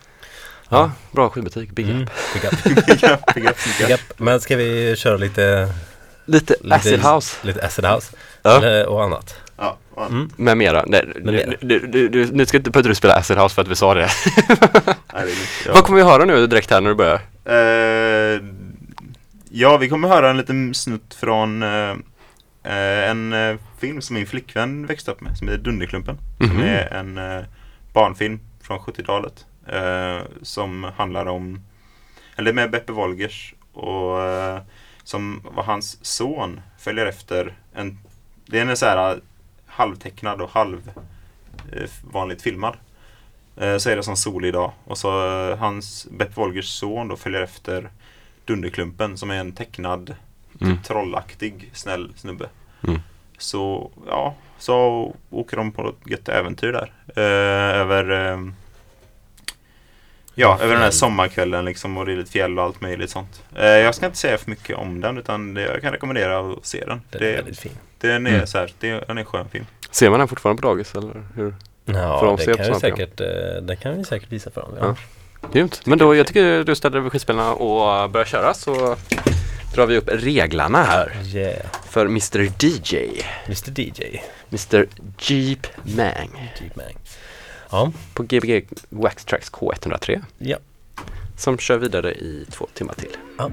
Ja, 0.69 0.91
bra 1.13 1.31
skivbutik. 1.31 1.71
Big 1.71 1.91
Mm, 1.91 2.03
up. 2.03 2.11
big 2.35 2.45
up. 2.45 2.65
Big 2.87 3.05
up, 3.11 3.35
big 3.35 3.45
up, 3.47 3.57
big 3.79 3.91
up. 3.95 4.01
Men 4.17 4.41
ska 4.41 4.57
vi 4.57 4.97
köra 4.97 5.17
lite, 5.17 5.69
Lite 6.27 6.55
lite 6.61 6.75
acid 6.75 7.01
house 7.01 7.37
Lite 7.47 7.67
acid 7.67 7.85
house 7.85 8.17
Ja. 8.43 8.57
Eller- 8.57 8.87
och 8.87 9.05
annat. 9.05 9.37
Ja, 9.57 9.77
ja. 9.97 10.07
Mm. 10.07 10.31
med 10.37 10.57
mera. 10.57 10.85
Nej, 10.87 11.07
Med 11.17 11.35
mera. 11.35 11.53
Du, 11.61 11.79
du, 11.79 12.09
du, 12.09 12.27
nu 12.33 12.47
ska 12.47 12.57
inte 12.57 12.71
behöver 12.71 12.89
du 12.89 12.95
spela 12.95 13.15
acid 13.15 13.39
house 13.39 13.55
för 13.55 13.63
att 13.63 13.69
vi 13.69 13.77
sa 13.77 13.95
det. 13.95 14.01
Nej, 14.01 14.09
det 15.13 15.19
är 15.19 15.25
lugnt. 15.25 15.39
ja. 15.67 15.73
Vad 15.75 15.85
kommer 15.85 15.97
vi 15.99 16.05
höra 16.05 16.25
nu 16.25 16.47
direkt 16.47 16.71
här 16.71 16.81
när 16.81 16.91
du 16.91 16.95
börjar? 16.97 17.21
Eh, 17.45 18.41
ja, 19.51 19.77
vi 19.77 19.89
kommer 19.89 20.09
höra 20.09 20.31
en 20.31 20.37
liten 20.37 20.75
snutt 20.75 21.15
från 21.21 21.63
eh, 21.63 21.95
en 23.09 23.33
eh, 23.33 23.57
film 23.79 24.03
som 24.03 24.15
min 24.15 24.27
flickvän 24.27 24.87
växte 24.87 25.11
upp 25.11 25.21
med, 25.21 25.39
som 25.39 25.49
heter 25.49 25.63
Dunderklumpen. 25.65 26.19
Som 26.39 26.47
Mhm. 26.49 26.63
är 26.63 26.93
en 26.93 27.21
barnfilm 27.93 28.41
från 28.63 28.79
70-talet. 28.79 29.45
Eh, 29.69 30.23
som 30.43 30.85
handlar 30.85 31.27
om, 31.27 31.61
eller 32.37 32.53
med 32.53 32.71
Beppe 32.71 32.93
Wolgers 32.93 33.55
och 33.73 34.23
eh, 34.23 34.61
som 35.03 35.41
var 35.55 35.63
hans 35.63 36.05
son 36.05 36.61
följer 36.79 37.07
efter 37.07 37.55
en, 37.75 37.99
det 38.47 38.59
är 38.59 38.67
en 38.67 38.77
så 38.77 38.87
här 38.87 39.21
halvtecknad 39.67 40.41
och 40.41 40.51
halv 40.51 40.91
eh, 41.73 41.91
vanligt 42.13 42.43
filmad. 42.43 42.77
Eh, 43.57 43.77
så 43.77 43.91
är 43.91 43.97
det 43.97 44.03
som 44.03 44.17
solig 44.17 44.53
dag 44.53 44.73
och 44.85 44.99
så 44.99 45.09
eh, 45.51 45.59
hans 45.59 46.07
Beppe 46.11 46.41
Wolgers 46.41 46.69
son 46.69 47.09
då 47.09 47.17
följer 47.17 47.43
efter 47.43 47.91
Dunderklumpen 48.45 49.19
som 49.19 49.31
är 49.31 49.35
en 49.41 49.53
tecknad 49.53 50.15
Mm. 50.61 50.77
typ 50.77 50.85
trollaktig 50.85 51.71
snäll 51.73 52.13
snubbe. 52.17 52.49
Mm. 52.89 53.01
Så 53.39 53.91
ja, 54.07 54.35
så 54.59 55.15
åker 55.31 55.57
de 55.57 55.73
på 55.73 55.89
ett 55.89 56.11
gött 56.11 56.29
äventyr 56.29 56.73
där. 56.73 56.93
Eh, 57.17 57.81
över 57.81 58.31
eh, 58.33 58.39
Ja, 60.35 60.59
över 60.63 60.75
den 60.75 60.83
här 60.83 60.91
sommarkvällen 60.91 61.65
liksom 61.65 61.97
och 61.99 62.07
det 62.07 62.13
är 62.13 62.17
lite 62.17 62.31
fjäll 62.31 62.59
och 62.59 62.65
allt 62.65 62.81
möjligt 62.81 63.11
sånt. 63.11 63.43
Eh, 63.57 63.65
jag 63.67 63.95
ska 63.95 64.07
inte 64.07 64.19
säga 64.19 64.39
för 64.39 64.51
mycket 64.51 64.77
om 64.77 65.01
den 65.01 65.19
utan 65.19 65.55
det, 65.55 65.63
jag 65.63 65.83
kan 65.83 65.93
rekommendera 65.93 66.39
att 66.53 66.67
se 66.67 66.85
den. 66.87 67.03
Den 67.11 67.23
är 67.23 67.27
Det, 67.27 67.33
väldigt 67.33 67.59
fin. 67.59 67.73
den 68.01 68.27
är 68.27 68.35
Mm. 68.35 68.47
så 68.47 68.59
här, 68.59 68.73
det, 68.81 68.91
den 68.91 69.17
är 69.19 69.21
en 69.21 69.27
skön 69.27 69.49
film. 69.49 69.67
Ser 69.91 70.11
man 70.11 70.19
den 70.19 70.29
fortfarande 70.29 70.63
på 70.63 70.69
dagis 70.69 70.95
eller 70.95 71.23
hur? 71.37 71.51
Får 71.87 71.95
Ja, 71.95 72.21
de 72.25 72.37
det 72.37 72.43
se 72.45 72.55
kan, 72.55 72.75
vi 72.75 72.81
säkert, 72.81 73.21
eh, 73.21 73.27
det 73.63 73.77
kan 73.77 73.97
vi 73.99 74.05
säkert 74.05 74.33
visa 74.33 74.51
för 74.51 74.61
dem. 74.61 74.71
Ja. 74.81 74.97
Ja. 75.43 75.49
Grymt. 75.53 75.87
Men 75.87 75.99
då, 75.99 76.15
jag 76.15 76.27
tycker 76.27 76.65
du 76.65 76.75
ställer 76.75 76.99
över 76.99 77.11
skitspelarna 77.11 77.53
och 77.55 78.11
börjar 78.11 78.25
köra 78.27 78.55
så 78.55 78.97
drar 79.75 79.87
vi 79.87 79.97
upp 79.97 80.09
reglarna 80.13 80.83
här 80.83 81.13
Yeah. 81.35 81.67
för 81.91 82.07
Mr 82.07 82.39
DJ. 82.65 82.97
Mr 83.47 83.81
DJ. 83.81 84.21
Mr 84.51 84.87
Jeep 85.19 85.67
Mang 85.97 86.51
Jeep 86.61 86.77
Mang. 86.77 86.97
Ja, 87.75 87.93
på 88.15 88.23
Gbg 88.23 88.67
Wax 88.89 89.25
Tracks 89.25 89.51
K103 89.53 90.23
ja. 90.39 90.57
som 91.37 91.59
kör 91.59 91.79
vidare 91.79 92.15
i 92.15 92.47
två 92.51 92.67
timmar 92.75 92.95
till. 92.95 93.17
ja. 93.39 93.51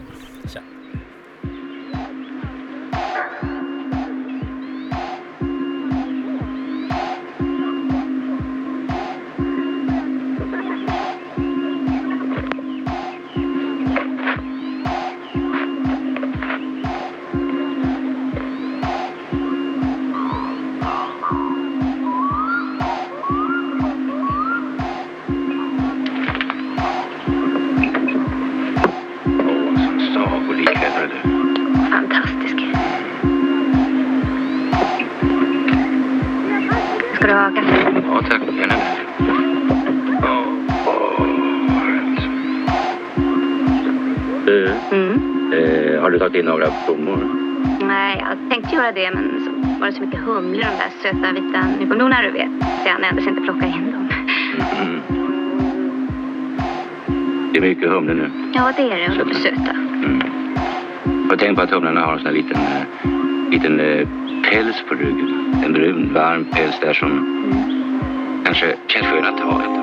Har 46.12 46.14
du 46.14 46.20
tagit 46.20 46.36
in 46.36 46.46
några 46.46 46.68
blommor? 46.86 47.18
Nej, 47.88 48.24
jag 48.30 48.50
tänkte 48.50 48.76
göra 48.76 48.92
det 48.92 49.12
men 49.14 49.46
så 49.46 49.80
var 49.80 49.88
det 49.88 49.94
så 49.94 50.02
mycket 50.02 50.20
humlor 50.20 50.54
de 50.54 50.60
där 50.60 50.92
söta 51.02 51.34
vita 51.34 51.62
nyponblommorna 51.80 52.22
du 52.22 52.32
vet. 52.32 52.50
Så 52.60 52.90
jag 52.90 53.02
nöddes 53.02 53.28
inte 53.28 53.42
plocka 53.42 53.66
in 53.66 53.92
dem. 53.92 54.10
Mm. 54.82 55.02
Det 57.52 57.58
är 57.58 57.62
mycket 57.62 57.90
humle 57.90 58.14
nu. 58.14 58.32
Ja, 58.54 58.74
det 58.78 58.84
är 58.84 58.98
det. 58.98 59.12
Och 59.12 59.18
de 59.18 59.30
är 59.30 59.34
söta. 59.34 59.72
Mm. 59.72 60.22
Jag 61.30 61.40
tänkt 61.40 61.58
på 61.58 61.62
att 61.62 61.72
humlorna 61.72 62.02
har 62.02 62.14
en 62.14 62.20
sån 62.20 62.28
här 62.28 62.34
liten, 62.34 62.58
eh, 62.58 63.52
liten 63.52 63.80
eh, 63.80 64.08
päls 64.50 64.84
på 64.90 64.96
ryggen. 64.96 65.56
En 65.66 65.74
brun, 65.74 66.14
varm 66.14 66.46
päls 66.46 66.80
där 66.82 66.94
som 66.94 67.12
kanske 68.46 68.76
känns 68.88 69.08
skön 69.08 69.26
att 69.26 69.40
ha. 69.40 69.81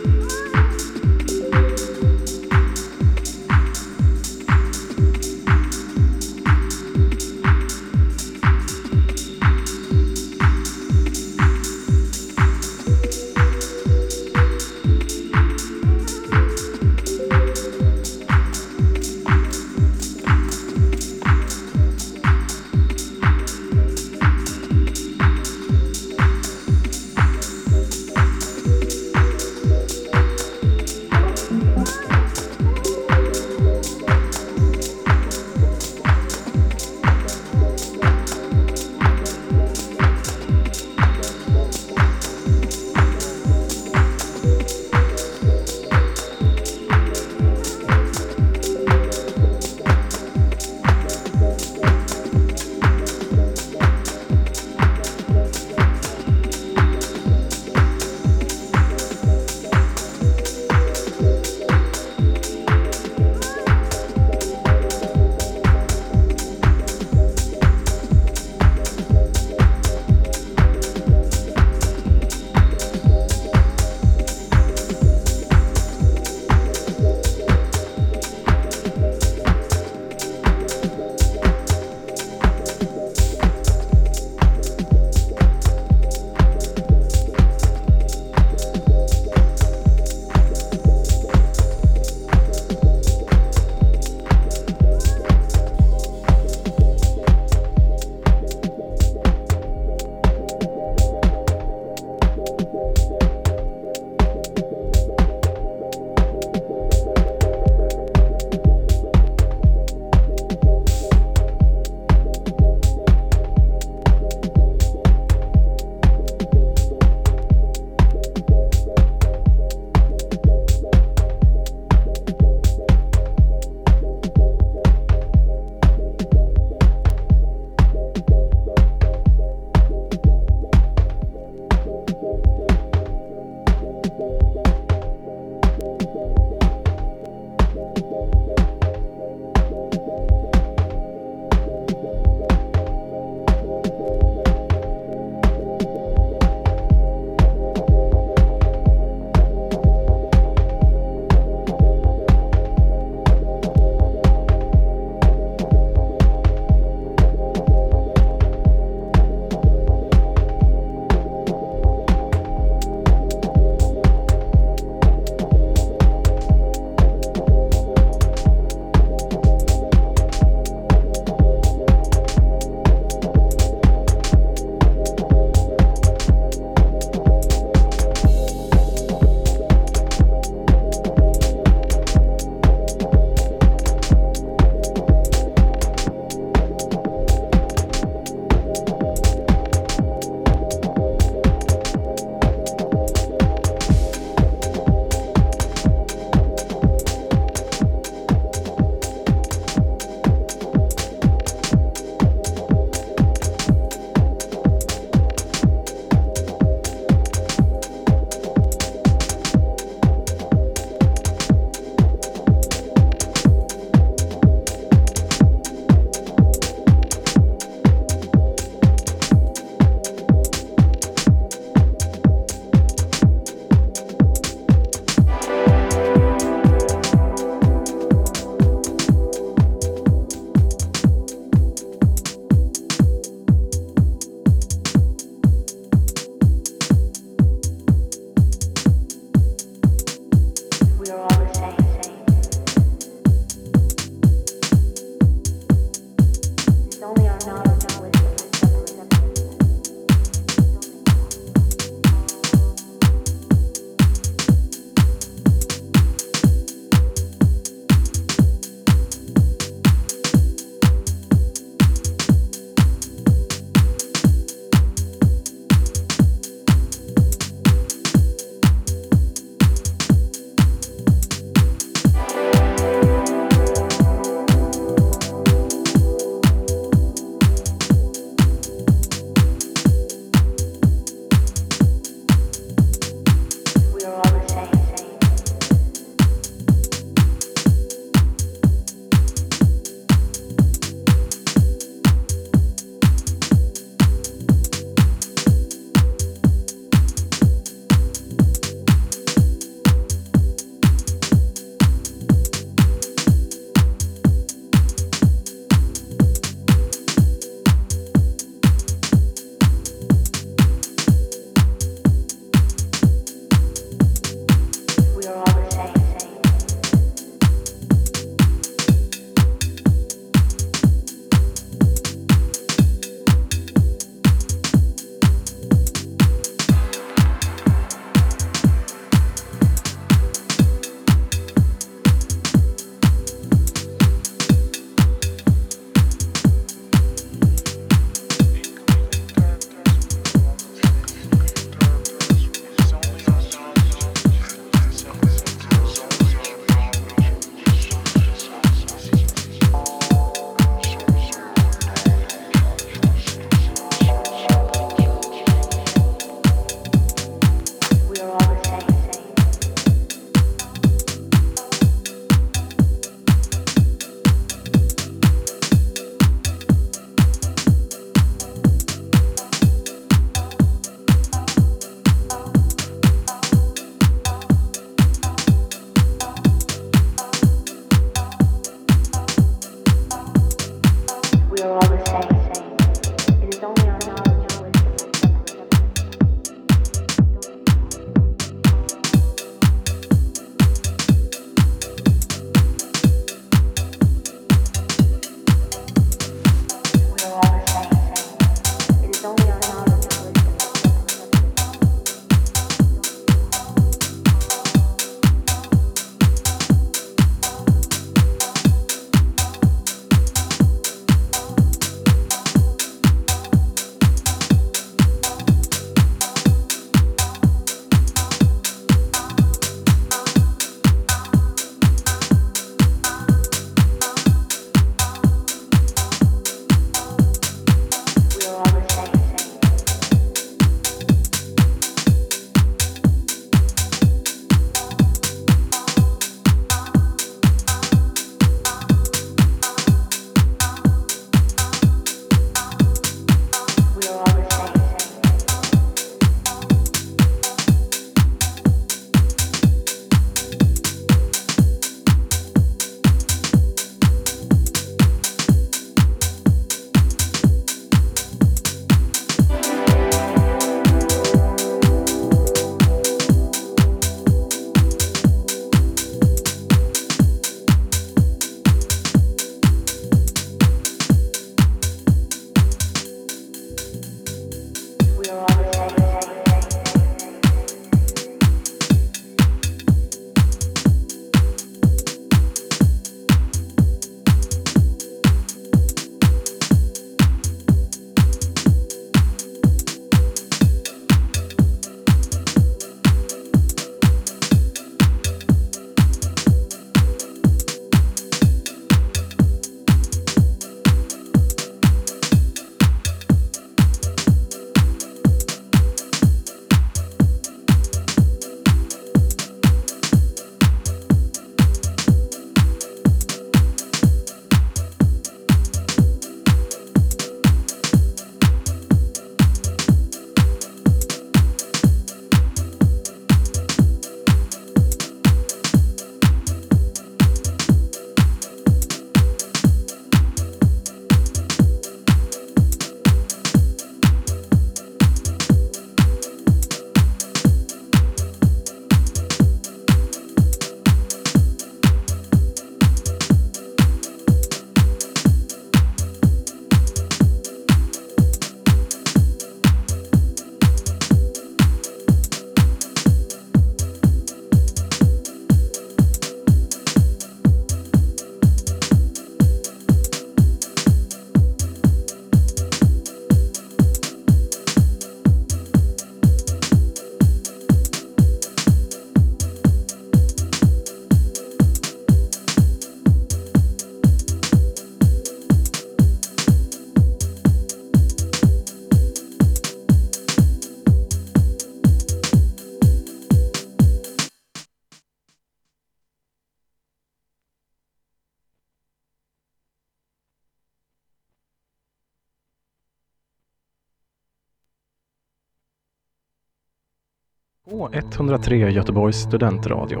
K103 597.78 598.70
Göteborgs 598.70 599.16
studentradio. 599.16 600.00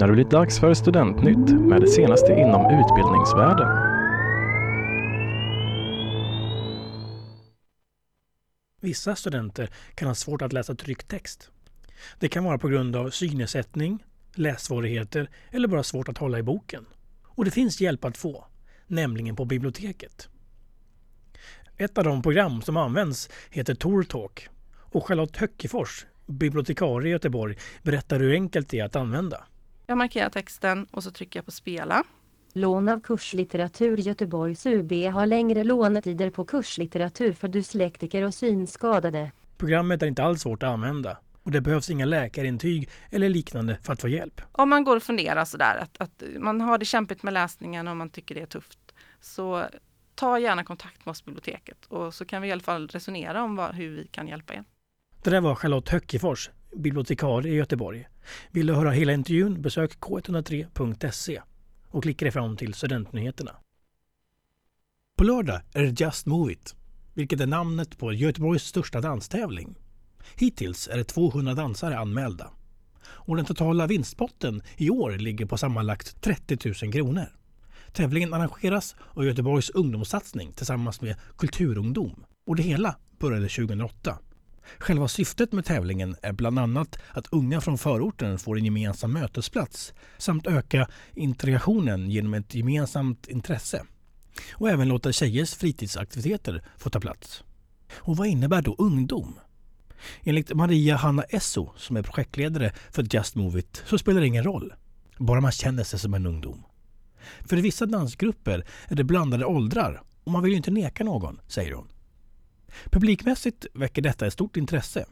När 0.00 0.06
det 0.06 0.12
blir 0.12 0.24
dags 0.24 0.60
för 0.60 0.74
Studentnytt 0.74 1.50
med 1.60 1.80
det 1.80 1.88
senaste 1.88 2.32
inom 2.32 2.60
utbildningsvärlden. 2.60 3.68
Vissa 8.80 9.16
studenter 9.16 9.70
kan 9.94 10.08
ha 10.08 10.14
svårt 10.14 10.42
att 10.42 10.52
läsa 10.52 10.74
tryckt 10.74 11.08
text. 11.08 11.50
Det 12.18 12.28
kan 12.28 12.44
vara 12.44 12.58
på 12.58 12.68
grund 12.68 12.96
av 12.96 13.10
synnedsättning, 13.10 14.04
lässvårigheter 14.34 15.30
eller 15.50 15.68
bara 15.68 15.82
svårt 15.82 16.08
att 16.08 16.18
hålla 16.18 16.38
i 16.38 16.42
boken. 16.42 16.86
Och 17.24 17.44
det 17.44 17.50
finns 17.50 17.80
hjälp 17.80 18.04
att 18.04 18.16
få, 18.16 18.46
nämligen 18.86 19.36
på 19.36 19.44
biblioteket. 19.44 20.28
Ett 21.76 21.98
av 21.98 22.04
de 22.04 22.22
program 22.22 22.62
som 22.62 22.76
används 22.76 23.30
heter 23.50 23.74
TorTalk 23.74 24.48
och 24.92 25.06
Charlotte 25.06 25.36
Höckefors, 25.36 26.06
bibliotekarie 26.32 27.08
i 27.08 27.12
Göteborg, 27.12 27.56
berättar 27.82 28.20
hur 28.20 28.32
enkelt 28.32 28.68
det 28.68 28.78
är 28.78 28.84
att 28.84 28.96
använda. 28.96 29.44
Jag 29.86 29.98
markerar 29.98 30.30
texten 30.30 30.86
och 30.90 31.02
så 31.02 31.10
trycker 31.10 31.38
jag 31.38 31.44
på 31.44 31.50
spela. 31.50 32.04
Lån 32.52 32.88
av 32.88 33.00
kurslitteratur 33.00 33.96
Göteborgs 33.96 34.66
UB 34.66 34.92
har 34.92 35.26
längre 35.26 35.64
lånetider 35.64 36.30
på 36.30 36.44
kurslitteratur 36.44 37.32
för 37.32 37.48
dyslektiker 37.48 38.22
och 38.22 38.34
synskadade. 38.34 39.32
Programmet 39.56 40.02
är 40.02 40.06
inte 40.06 40.22
alls 40.22 40.42
svårt 40.42 40.62
att 40.62 40.68
använda 40.68 41.18
och 41.42 41.50
det 41.50 41.60
behövs 41.60 41.90
inga 41.90 42.04
läkarintyg 42.04 42.90
eller 43.10 43.28
liknande 43.28 43.78
för 43.82 43.92
att 43.92 44.00
få 44.00 44.08
hjälp. 44.08 44.40
Om 44.52 44.68
man 44.68 44.84
går 44.84 44.96
och 44.96 45.02
funderar 45.02 45.44
sådär 45.44 45.76
att, 45.76 46.00
att 46.00 46.22
man 46.38 46.60
har 46.60 46.78
det 46.78 46.84
kämpigt 46.84 47.22
med 47.22 47.34
läsningen 47.34 47.88
och 47.88 47.96
man 47.96 48.10
tycker 48.10 48.34
det 48.34 48.40
är 48.40 48.46
tufft 48.46 48.78
så 49.20 49.64
ta 50.14 50.38
gärna 50.38 50.64
kontakt 50.64 51.06
med 51.06 51.12
oss 51.12 51.24
biblioteket 51.24 51.86
och 51.86 52.14
så 52.14 52.24
kan 52.24 52.42
vi 52.42 52.48
i 52.48 52.52
alla 52.52 52.60
fall 52.60 52.88
resonera 52.88 53.42
om 53.42 53.56
vad, 53.56 53.74
hur 53.74 53.96
vi 53.96 54.06
kan 54.06 54.28
hjälpa 54.28 54.54
er. 54.54 54.64
Det 55.24 55.30
där 55.30 55.40
var 55.40 55.54
Charlotte 55.54 55.88
Höckefors, 55.88 56.50
bibliotekarie 56.76 57.52
i 57.52 57.56
Göteborg. 57.56 58.08
Vill 58.50 58.66
du 58.66 58.74
höra 58.74 58.90
hela 58.90 59.12
intervjun 59.12 59.62
besök 59.62 59.98
k103.se 60.00 61.42
och 61.88 62.02
klicka 62.02 62.24
dig 62.24 62.32
fram 62.32 62.56
till 62.56 62.74
studentnyheterna. 62.74 63.56
På 65.16 65.24
lördag 65.24 65.60
är 65.72 65.82
det 65.82 66.00
Just 66.00 66.26
Move 66.26 66.52
It, 66.52 66.74
vilket 67.14 67.40
är 67.40 67.46
namnet 67.46 67.98
på 67.98 68.12
Göteborgs 68.12 68.62
största 68.62 69.00
danstävling. 69.00 69.74
Hittills 70.36 70.88
är 70.88 70.96
det 70.96 71.04
200 71.04 71.54
dansare 71.54 71.98
anmälda. 71.98 72.50
Och 73.04 73.36
den 73.36 73.44
totala 73.44 73.86
vinstpotten 73.86 74.62
i 74.76 74.90
år 74.90 75.10
ligger 75.10 75.46
på 75.46 75.58
sammanlagt 75.58 76.22
30 76.22 76.84
000 76.84 76.92
kronor. 76.92 77.26
Tävlingen 77.92 78.34
arrangeras 78.34 78.96
av 79.10 79.24
Göteborgs 79.24 79.70
ungdomssatsning 79.70 80.52
tillsammans 80.52 81.00
med 81.00 81.16
Kulturungdom 81.38 82.24
och 82.46 82.56
det 82.56 82.62
hela 82.62 82.96
började 83.18 83.48
2008. 83.48 84.18
Själva 84.78 85.08
syftet 85.08 85.52
med 85.52 85.64
tävlingen 85.64 86.16
är 86.22 86.32
bland 86.32 86.58
annat 86.58 86.98
att 87.10 87.32
unga 87.32 87.60
från 87.60 87.78
förorten 87.78 88.38
får 88.38 88.58
en 88.58 88.64
gemensam 88.64 89.12
mötesplats 89.12 89.92
samt 90.18 90.46
öka 90.46 90.88
integrationen 91.14 92.10
genom 92.10 92.34
ett 92.34 92.54
gemensamt 92.54 93.28
intresse. 93.28 93.84
Och 94.52 94.70
även 94.70 94.88
låta 94.88 95.12
tjejers 95.12 95.54
fritidsaktiviteter 95.54 96.62
få 96.76 96.90
ta 96.90 97.00
plats. 97.00 97.44
Och 97.94 98.16
vad 98.16 98.26
innebär 98.26 98.62
då 98.62 98.74
ungdom? 98.78 99.34
Enligt 100.22 100.54
Maria 100.54 100.96
Hanna 100.96 101.22
Esso, 101.22 101.72
som 101.76 101.96
är 101.96 102.02
projektledare 102.02 102.72
för 102.90 103.06
Just 103.10 103.34
Move 103.34 103.58
It, 103.58 103.82
så 103.86 103.98
spelar 103.98 104.20
det 104.20 104.26
ingen 104.26 104.44
roll. 104.44 104.72
Bara 105.18 105.40
man 105.40 105.52
känner 105.52 105.84
sig 105.84 105.98
som 105.98 106.14
en 106.14 106.26
ungdom. 106.26 106.64
För 107.40 107.56
i 107.56 107.60
vissa 107.60 107.86
dansgrupper 107.86 108.64
är 108.88 108.94
det 108.94 109.04
blandade 109.04 109.44
åldrar 109.44 110.02
och 110.24 110.32
man 110.32 110.42
vill 110.42 110.52
ju 110.52 110.56
inte 110.56 110.70
neka 110.70 111.04
någon, 111.04 111.40
säger 111.48 111.72
hon. 111.72 111.91
Publikmässigt 112.90 113.66
väcker 113.74 114.02
detta 114.02 114.26
ett 114.26 114.32
stort 114.32 114.56
intresse 114.56 115.04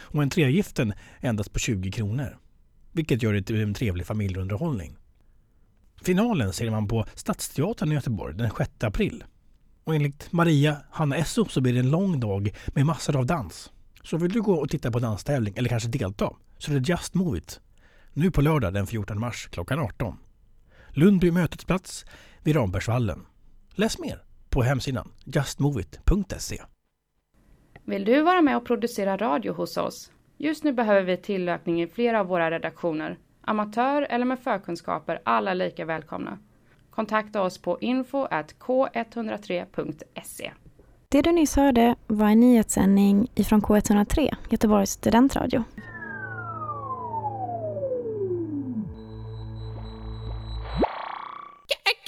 och 0.00 0.22
entrégiften 0.22 0.92
endast 1.20 1.52
på 1.52 1.58
20 1.58 1.90
kronor. 1.90 2.38
Vilket 2.92 3.22
gör 3.22 3.32
det 3.32 3.42
till 3.42 3.62
en 3.62 3.74
trevlig 3.74 4.06
familjeunderhållning. 4.06 4.96
Finalen 6.02 6.52
ser 6.52 6.70
man 6.70 6.88
på 6.88 7.06
Stadsteatern 7.14 7.92
i 7.92 7.94
Göteborg 7.94 8.34
den 8.34 8.50
6 8.58 8.70
april. 8.80 9.24
Och 9.84 9.94
enligt 9.94 10.32
Maria 10.32 10.76
Hanna 10.90 11.16
Esso 11.16 11.44
så 11.44 11.60
blir 11.60 11.72
det 11.72 11.78
en 11.78 11.90
lång 11.90 12.20
dag 12.20 12.54
med 12.66 12.86
massor 12.86 13.16
av 13.16 13.26
dans. 13.26 13.72
Så 14.02 14.16
vill 14.16 14.32
du 14.32 14.42
gå 14.42 14.54
och 14.54 14.70
titta 14.70 14.90
på 14.90 14.98
danstävling 14.98 15.54
eller 15.56 15.68
kanske 15.68 15.88
delta 15.88 16.32
så 16.58 16.72
är 16.72 16.80
det 16.80 16.88
Just 16.88 17.14
Move 17.14 17.38
It. 17.38 17.60
Nu 18.12 18.30
på 18.30 18.40
lördag 18.40 18.74
den 18.74 18.86
14 18.86 19.20
mars 19.20 19.48
klockan 19.52 19.78
18. 19.78 20.16
Lundby 20.88 21.30
mötesplats 21.30 22.04
vid 22.42 22.56
Rambergsvallen. 22.56 23.26
Läs 23.74 23.98
mer 23.98 24.22
på 24.50 24.62
hemsidan 24.62 25.12
justmoveit.se. 25.24 26.62
Vill 27.88 28.04
du 28.04 28.22
vara 28.22 28.42
med 28.42 28.56
och 28.56 28.64
producera 28.64 29.16
radio 29.16 29.52
hos 29.52 29.76
oss? 29.76 30.12
Just 30.36 30.64
nu 30.64 30.72
behöver 30.72 31.02
vi 31.02 31.16
tillökning 31.16 31.82
i 31.82 31.86
flera 31.86 32.20
av 32.20 32.26
våra 32.26 32.50
redaktioner. 32.50 33.18
Amatör 33.40 34.06
eller 34.10 34.24
med 34.24 34.38
förkunskaper, 34.38 35.20
alla 35.24 35.54
lika 35.54 35.84
välkomna. 35.84 36.38
Kontakta 36.90 37.42
oss 37.42 37.58
på 37.58 37.78
info 37.80 38.26
k103.se. 38.26 40.52
Det 41.08 41.22
du 41.22 41.32
nyss 41.32 41.56
hörde 41.56 41.94
var 42.06 42.28
en 42.28 42.40
nyhetssändning 42.40 43.30
ifrån 43.34 43.62
K103, 43.62 44.34
Göteborgs 44.48 44.90
studentradio. 44.90 45.64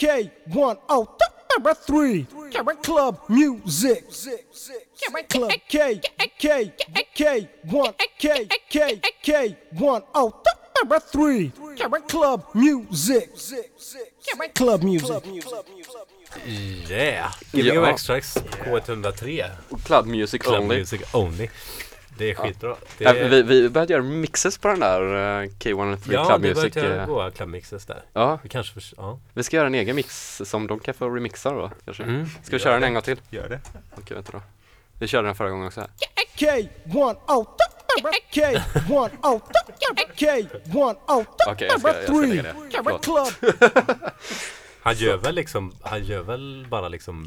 K103 0.01 1.30
Club 2.83 3.17
Music 3.29 4.05
Club 5.29 5.53
K 5.69 6.01
K 6.39 6.73
K 7.15 7.49
1 7.71 7.95
K 8.19 8.49
K 8.69 9.01
K 9.23 9.57
1 9.79 10.03
3 11.13 11.53
Club 12.09 12.43
Music 12.55 13.31
Club 14.55 14.83
Music 14.83 15.23
Yeah! 16.89 17.33
Gbg 17.53 17.75
Ja. 17.75 17.91
Extrax 17.91 18.35
K103. 18.65 19.51
Club 19.85 20.07
Music 20.07 20.43
Club 20.43 20.63
Only. 20.63 20.77
Music 20.77 21.01
Only. 21.13 21.51
Det 22.21 22.31
är 22.31 22.35
skitbra. 22.35 22.77
Det 22.99 23.05
Ja, 23.05 23.15
är... 23.15 23.29
vi, 23.29 23.43
vi 23.43 23.69
började 23.69 23.93
göra 23.93 24.03
mixes 24.03 24.59
på 24.59 24.69
den 24.69 24.81
där 24.81 25.03
uh, 25.03 25.49
K103 25.51 25.99
Ja, 26.13 26.25
Club 26.27 26.43
det 26.43 26.49
Music. 26.55 26.75
börjar 26.75 26.99
eh, 27.01 27.07
gå 27.07 27.31
Club 27.31 27.49
Mixes 27.49 27.87
där. 27.87 28.03
Ja, 28.13 28.39
Vi 28.43 28.49
kanske 28.49 28.75
för... 28.81 28.83
Ja. 28.97 29.19
vi 29.35 29.43
ska 29.43 29.57
göra 29.57 29.67
en 29.67 29.75
egen 29.75 29.97
mix 29.97 30.43
som 30.45 30.67
de 30.67 30.81
kan 30.81 30.95
få 30.95 31.09
remixa 31.09 31.51
då 31.51 31.71
kanske. 31.85 32.03
Mm. 32.03 32.27
Ska 32.43 32.57
vi 32.57 32.63
köra 32.63 32.75
den 32.75 32.83
en 32.85 32.95
gång 32.95 33.03
till? 33.03 33.21
Gör 33.31 33.49
det. 33.49 33.61
Okej, 33.99 34.15
vänta 34.15 34.33
då. 34.33 34.43
Vi 34.99 35.09
körde 35.09 35.29
den 35.29 35.35
förra 35.35 35.51
gången 35.51 35.67
också. 35.67 35.81
Här. 35.81 35.89
K 36.39 36.47
1 36.51 36.89
K 36.93 37.11
1 37.11 37.17
K 38.33 39.11
1 39.11 39.13
Okej, 41.49 41.69
jag 41.71 41.81
ska, 41.81 41.93
jag 41.95 42.05
ska 42.05 42.13
lägga 42.13 42.43
det. 42.43 42.55
Förlåt. 42.85 43.35
Han 44.83 44.95
gör 44.95 45.17
väl 45.17 45.35
liksom, 45.35 45.73
han 45.83 46.05
gör 46.05 46.23
väl 46.23 46.67
bara 46.71 46.89
liksom 46.89 47.27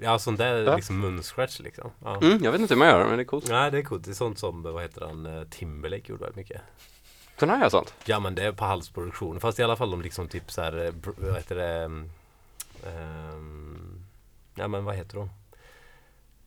Ja 0.00 0.18
sån 0.18 0.36
där 0.36 0.64
Ja. 0.64 0.76
liksom 0.76 1.00
munscratch 1.00 1.60
liksom. 1.60 1.90
Ja. 2.04 2.16
Mm, 2.16 2.44
jag 2.44 2.52
vet 2.52 2.60
inte 2.60 2.74
hur 2.74 2.78
man 2.78 2.88
gör 2.88 3.04
men 3.04 3.16
det 3.16 3.22
är 3.22 3.24
coolt. 3.24 3.48
Nej 3.48 3.70
det 3.70 3.78
är 3.78 3.82
coolt. 3.82 4.04
Det 4.04 4.10
är 4.10 4.14
sånt 4.14 4.38
som, 4.38 4.62
vad 4.62 4.82
heter 4.82 5.00
han, 5.06 5.26
eh, 5.26 5.44
Timberlake 5.44 6.02
gjorde 6.12 6.20
väldigt 6.24 6.36
mycket. 6.36 6.60
Kunde 7.38 7.52
han 7.52 7.60
göra 7.60 7.70
sånt? 7.70 7.94
Ja 8.04 8.20
men 8.20 8.34
det 8.34 8.42
är 8.44 8.52
på 8.52 8.64
halsproduktion. 8.64 9.40
Fast 9.40 9.58
i 9.58 9.62
alla 9.62 9.76
fall 9.76 9.90
de 9.90 10.02
liksom 10.02 10.28
typ 10.28 10.50
så 10.50 10.62
här, 10.62 10.84
eh, 10.86 10.92
vad 11.16 11.34
heter 11.36 11.56
det? 11.56 11.84
ehm, 12.86 14.04
ja 14.54 14.68
men 14.68 14.84
vad 14.84 14.94
heter 14.94 15.16
hon? 15.18 15.30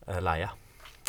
Elia. 0.06 0.50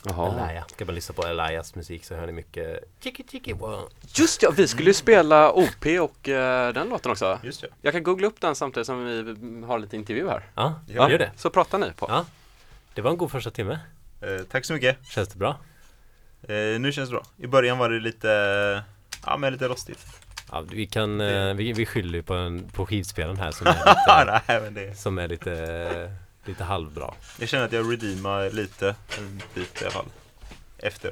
Jaha. 0.06 0.64
Ska 0.68 0.86
man 0.86 0.96
lyssna 0.96 1.14
på 1.16 1.24
Elias 1.26 1.76
musik 1.76 2.06
så 2.06 2.16
hör 2.16 2.26
ni 2.26 2.32
mycket 2.32 2.80
chicki 3.04 3.54
wow. 3.54 3.90
Just 4.14 4.44
ja, 4.44 4.52
vi 4.58 4.68
skulle 4.68 4.90
ju 4.90 4.94
spela 4.94 5.52
OP 5.52 5.86
och 6.02 6.30
eh, 6.30 6.74
den 6.74 6.90
låten 6.90 7.12
också. 7.12 7.40
Just 7.44 7.62
det. 7.62 7.68
Jag 7.82 7.94
kan 7.94 8.04
googla 8.04 8.28
upp 8.28 8.42
den 8.42 8.56
samtidigt 8.56 8.88
som 8.88 9.06
vi 9.06 9.66
har 9.68 9.80
lite 9.80 9.96
intervju 9.96 10.30
här. 10.30 10.44
Ja, 10.56 10.80
Ja. 10.88 11.10
gör 11.12 11.18
det. 11.20 11.32
Så 11.38 11.50
pratar 11.50 11.78
ni 11.78 11.92
på. 11.92 12.06
Ja. 12.10 12.26
Det 12.94 13.02
var 13.02 13.12
en 13.12 13.18
god 13.18 13.32
första 13.32 13.52
timme. 13.52 13.80
Eh, 14.22 14.44
tack 14.52 14.66
så 14.66 14.74
mycket. 14.74 14.98
Känns 15.08 15.30
det 15.30 15.38
bra? 15.38 15.50
Eh, 16.48 16.80
nu 16.80 16.92
känns 16.92 17.10
det 17.10 17.14
bra. 17.16 17.24
I 17.38 17.48
början 17.48 17.78
var 17.78 17.90
det 17.90 18.00
lite, 18.00 18.84
ja 19.26 19.38
men 19.38 19.54
lite 19.54 19.68
rostigt. 19.68 20.06
Ja, 20.52 20.64
vi 20.72 20.86
kan, 20.86 21.22
eh, 21.22 21.54
vi, 21.54 21.74
vi 21.74 21.86
skyller 21.86 22.14
ju 22.18 22.24
på, 22.24 22.34
en, 22.34 22.70
på 22.70 22.86
skivspelaren 22.86 23.38
här 23.38 23.52
som 23.52 23.68
är 23.68 23.72
lite, 24.26 24.42
Nej 24.48 24.62
men 24.62 24.74
det, 24.74 24.98
som 25.00 25.18
är 25.18 25.28
lite, 25.28 26.14
lite 26.46 26.64
halvbra. 26.64 27.14
jag 27.40 27.50
känner 27.50 27.66
att 27.66 27.72
jag 27.74 27.92
redeemar 27.92 28.50
lite, 28.50 28.96
en 29.18 29.42
bit 29.54 29.82
i 29.82 29.86
alla 29.86 29.92
fall. 29.92 30.06
Efter. 30.78 31.12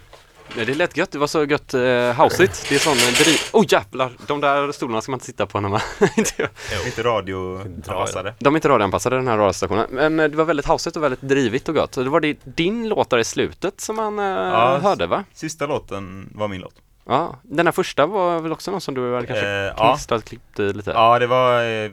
Nej, 0.55 0.65
det 0.65 0.73
lät 0.73 0.97
gött, 0.97 1.11
det 1.11 1.17
var 1.17 1.27
så 1.27 1.43
gött 1.43 1.73
uh, 1.73 2.11
houseigt. 2.11 2.65
Det 2.69 2.75
är 2.75 2.79
sån 2.79 2.95
driv... 2.95 3.37
Oh 3.51 3.65
jävlar! 3.67 4.11
De 4.27 4.41
där 4.41 4.71
stolarna 4.71 5.01
ska 5.01 5.11
man 5.11 5.15
inte 5.15 5.25
sitta 5.25 5.45
på 5.45 5.59
när 5.59 5.69
man 5.69 5.79
inte. 6.17 6.49
Inte 6.85 7.03
radioanpassade. 7.03 8.33
De 8.39 8.53
är 8.53 8.57
inte 8.57 8.69
radioanpassade 8.69 9.15
den 9.15 9.27
här 9.27 9.37
radiostationen. 9.37 9.87
Men 9.89 10.19
eh, 10.19 10.27
det 10.27 10.37
var 10.37 10.45
väldigt 10.45 10.65
houseigt 10.65 10.97
och 10.97 11.03
väldigt 11.03 11.21
drivigt 11.21 11.69
och 11.69 11.75
gott. 11.75 11.97
Och 11.97 12.03
det 12.03 12.09
var 12.09 12.19
det, 12.19 12.37
din 12.43 12.89
låt 12.89 13.09
där 13.09 13.17
i 13.17 13.23
slutet 13.23 13.81
som 13.81 13.95
man 13.95 14.19
uh, 14.19 14.25
Ja, 14.25 14.77
hörde 14.77 15.07
va? 15.07 15.23
Sista 15.33 15.65
låten 15.65 16.29
var 16.35 16.47
min 16.47 16.61
låt. 16.61 16.75
Ja, 17.05 17.39
den 17.43 17.67
här 17.67 17.71
första 17.71 18.05
var 18.05 18.39
väl 18.39 18.51
också 18.51 18.71
någon 18.71 18.81
som 18.81 18.93
du 18.93 19.13
hade 19.13 19.27
kanske 19.27 19.47
Eh, 19.47 19.73
ja. 19.77 19.93
klistrat, 19.93 20.25
klippt 20.25 20.59
i 20.59 20.73
lite? 20.73 20.91
Ja, 20.91 21.19
det 21.19 21.27
var 21.27 21.63
eh, 21.63 21.91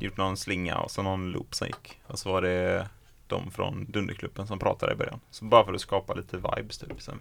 gjort 0.00 0.16
någon 0.16 0.36
slinga 0.36 0.78
och 0.78 0.90
så 0.90 1.02
någon 1.02 1.30
loop 1.30 1.54
som 1.54 1.66
gick. 1.66 2.00
Och 2.06 2.18
så 2.18 2.32
var 2.32 2.42
det 2.42 2.88
de 3.26 3.50
från 3.50 3.84
Dunderklubben 3.88 4.46
som 4.46 4.58
pratade 4.58 4.92
i 4.92 4.96
början. 4.96 5.20
Så 5.30 5.44
bara 5.44 5.64
för 5.64 5.72
att 5.74 5.80
skapa 5.80 6.14
lite 6.14 6.36
vibes 6.36 6.78
typ. 6.78 7.02
Sen 7.02 7.20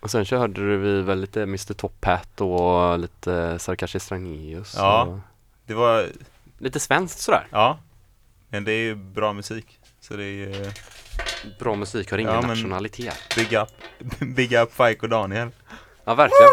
Och 0.00 0.10
sen 0.10 0.24
körde 0.24 0.60
vi 0.76 1.02
väl 1.02 1.20
lite 1.20 1.42
Mr 1.42 1.74
Top 1.74 2.04
Hat 2.04 2.40
och 2.40 2.98
lite 2.98 3.58
Sarkashi 3.58 4.00
Strangelius. 4.00 4.74
Ja. 4.76 5.02
och 5.04 5.18
Det 5.66 5.74
var 5.74 6.06
Lite 6.58 6.80
svenskt 6.80 7.18
sådär. 7.18 7.46
Ja. 7.50 7.78
Men 8.48 8.64
det 8.64 8.72
är 8.72 8.82
ju 8.82 8.94
bra 8.94 9.32
musik. 9.32 9.78
Så 10.00 10.16
det 10.16 10.24
är 10.24 10.26
ju 10.26 10.70
Bra 11.58 11.74
musik 11.74 12.10
har 12.10 12.18
ingen 12.18 12.32
Ja, 12.34 12.40
men- 12.40 12.50
nationalitet. 12.50 13.16
Big 13.36 13.52
up, 13.52 13.68
big 14.36 14.52
up 14.52 14.72
Fike 14.72 14.98
och 15.00 15.08
Daniel. 15.08 15.50
Ja, 16.04 16.14
verkligen. 16.14 16.50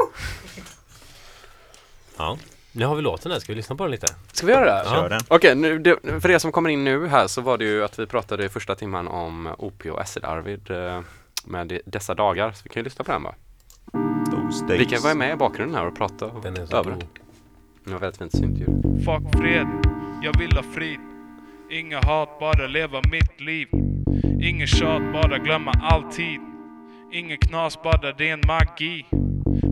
Ja, 2.18 2.38
nu 2.76 2.86
har 2.86 2.96
vi 2.96 3.02
låten 3.02 3.32
där. 3.32 3.40
Ska 3.40 3.52
vi 3.52 3.56
lyssna 3.56 3.76
på 3.76 3.84
den 3.84 3.92
lite? 3.92 4.08
Ska 4.32 4.48
vi 4.48 4.54
göra 4.54 4.66
det? 4.66 5.10
Ja. 5.16 5.20
Okej, 5.28 5.56
nu, 5.56 5.80
det, 5.80 6.22
för 6.22 6.30
er 6.32 6.38
som 6.38 6.52
kommer 6.52 6.70
in 6.70 6.84
nu 6.84 7.08
här 7.08 7.28
så 7.28 7.42
var 7.42 7.58
det 7.58 7.66
ju 7.66 7.84
att 7.84 8.00
vi 8.00 8.06
pratade 8.06 8.46
i 8.46 8.50
första 8.50 8.76
timman 8.76 9.08
om 9.08 9.50
OP 9.58 9.86
och 9.86 10.02
Acid 10.02 10.26
Arvid 10.26 10.72
eh, 10.72 11.02
med 11.46 11.68
de- 11.68 11.82
dessa 11.86 12.14
dagar. 12.14 12.52
Så 12.52 12.62
vi 12.64 12.70
kan 12.70 12.80
ju 12.80 12.84
lyssna 12.84 13.06
på 13.06 13.12
den 13.12 13.24
va? 13.24 13.36
Those 14.32 14.78
Vi 14.78 14.86
kan 14.86 15.02
vara 15.02 15.14
med 15.16 15.34
i 15.34 15.36
bakgrunden 15.36 15.76
här 15.78 15.88
och 15.88 15.96
prata 15.96 16.32
Den 16.44 16.58
är 16.58 16.66
så 16.66 16.78
över 16.78 16.92
god. 16.92 17.00
det. 17.00 17.08
Det 17.86 17.92
var 17.92 18.00
väldigt 18.00 18.18
fint 18.18 18.32
syntljud. 18.38 18.70
Fuck 19.06 19.42
fred, 19.42 19.68
jag 20.24 20.40
vill 20.40 20.52
ha 20.56 20.64
frid. 20.64 21.00
Inga 21.72 22.00
hat, 22.06 22.40
bara 22.40 22.68
leva 22.68 23.02
mitt 23.12 23.42
liv. 23.42 23.68
Ingen 24.42 24.68
tjat, 24.68 25.02
bara 25.14 25.38
glömma 25.38 25.72
alltid. 25.82 26.40
Ingen 27.14 27.38
knas, 27.38 27.82
bara 27.84 28.12
ren 28.12 28.42
magi. 28.48 29.06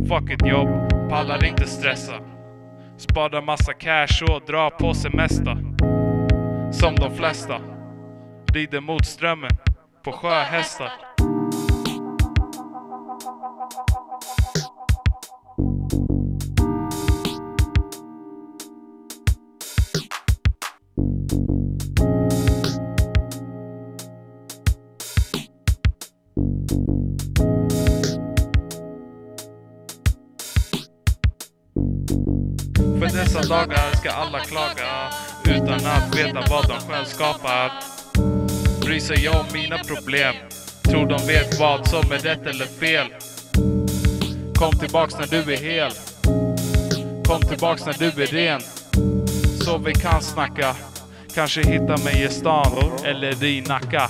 Fuck 0.09 0.31
ett 0.31 0.47
jobb, 0.47 0.89
pallar 1.09 1.45
inte 1.45 1.67
stressa. 1.67 2.13
Spara 2.97 3.41
massa 3.41 3.73
cash 3.73 4.23
och 4.29 4.41
dra 4.47 4.69
på 4.69 4.93
semester. 4.93 5.57
Som 6.71 6.95
de 6.95 7.15
flesta. 7.15 7.61
Rider 8.53 8.81
mot 8.81 9.05
strömmen 9.05 9.49
på 10.03 10.11
sjöhästar. 10.11 11.12
Dagar 33.49 33.95
ska 33.95 34.09
alla 34.09 34.39
klaga 34.39 35.09
utan 35.45 35.85
att 35.85 36.15
veta 36.15 36.43
vad 36.49 36.67
de 36.67 36.79
själv 36.79 37.05
skapar. 37.05 37.71
Bryr 38.81 38.99
sig 38.99 39.23
jag 39.23 39.35
om 39.35 39.45
mina 39.53 39.77
problem, 39.77 40.35
tror 40.83 41.07
de 41.07 41.27
vet 41.27 41.59
vad 41.59 41.87
som 41.87 42.11
är 42.11 42.17
rätt 42.17 42.45
eller 42.45 42.65
fel. 42.65 43.07
Kom 44.55 44.71
tillbaks 44.79 45.13
när 45.17 45.27
du 45.27 45.53
är 45.53 45.57
hel. 45.57 45.91
Kom 47.27 47.41
tillbaks 47.41 47.85
när 47.85 47.93
du 47.99 48.23
är 48.23 48.27
ren. 48.27 48.61
Så 49.65 49.77
vi 49.77 49.93
kan 49.93 50.21
snacka. 50.21 50.75
Kanske 51.35 51.61
hitta 51.61 51.97
mig 51.97 52.23
i 52.23 52.29
stan 52.29 52.91
eller 53.05 53.43
i 53.43 53.61
Nacka. 53.61 54.09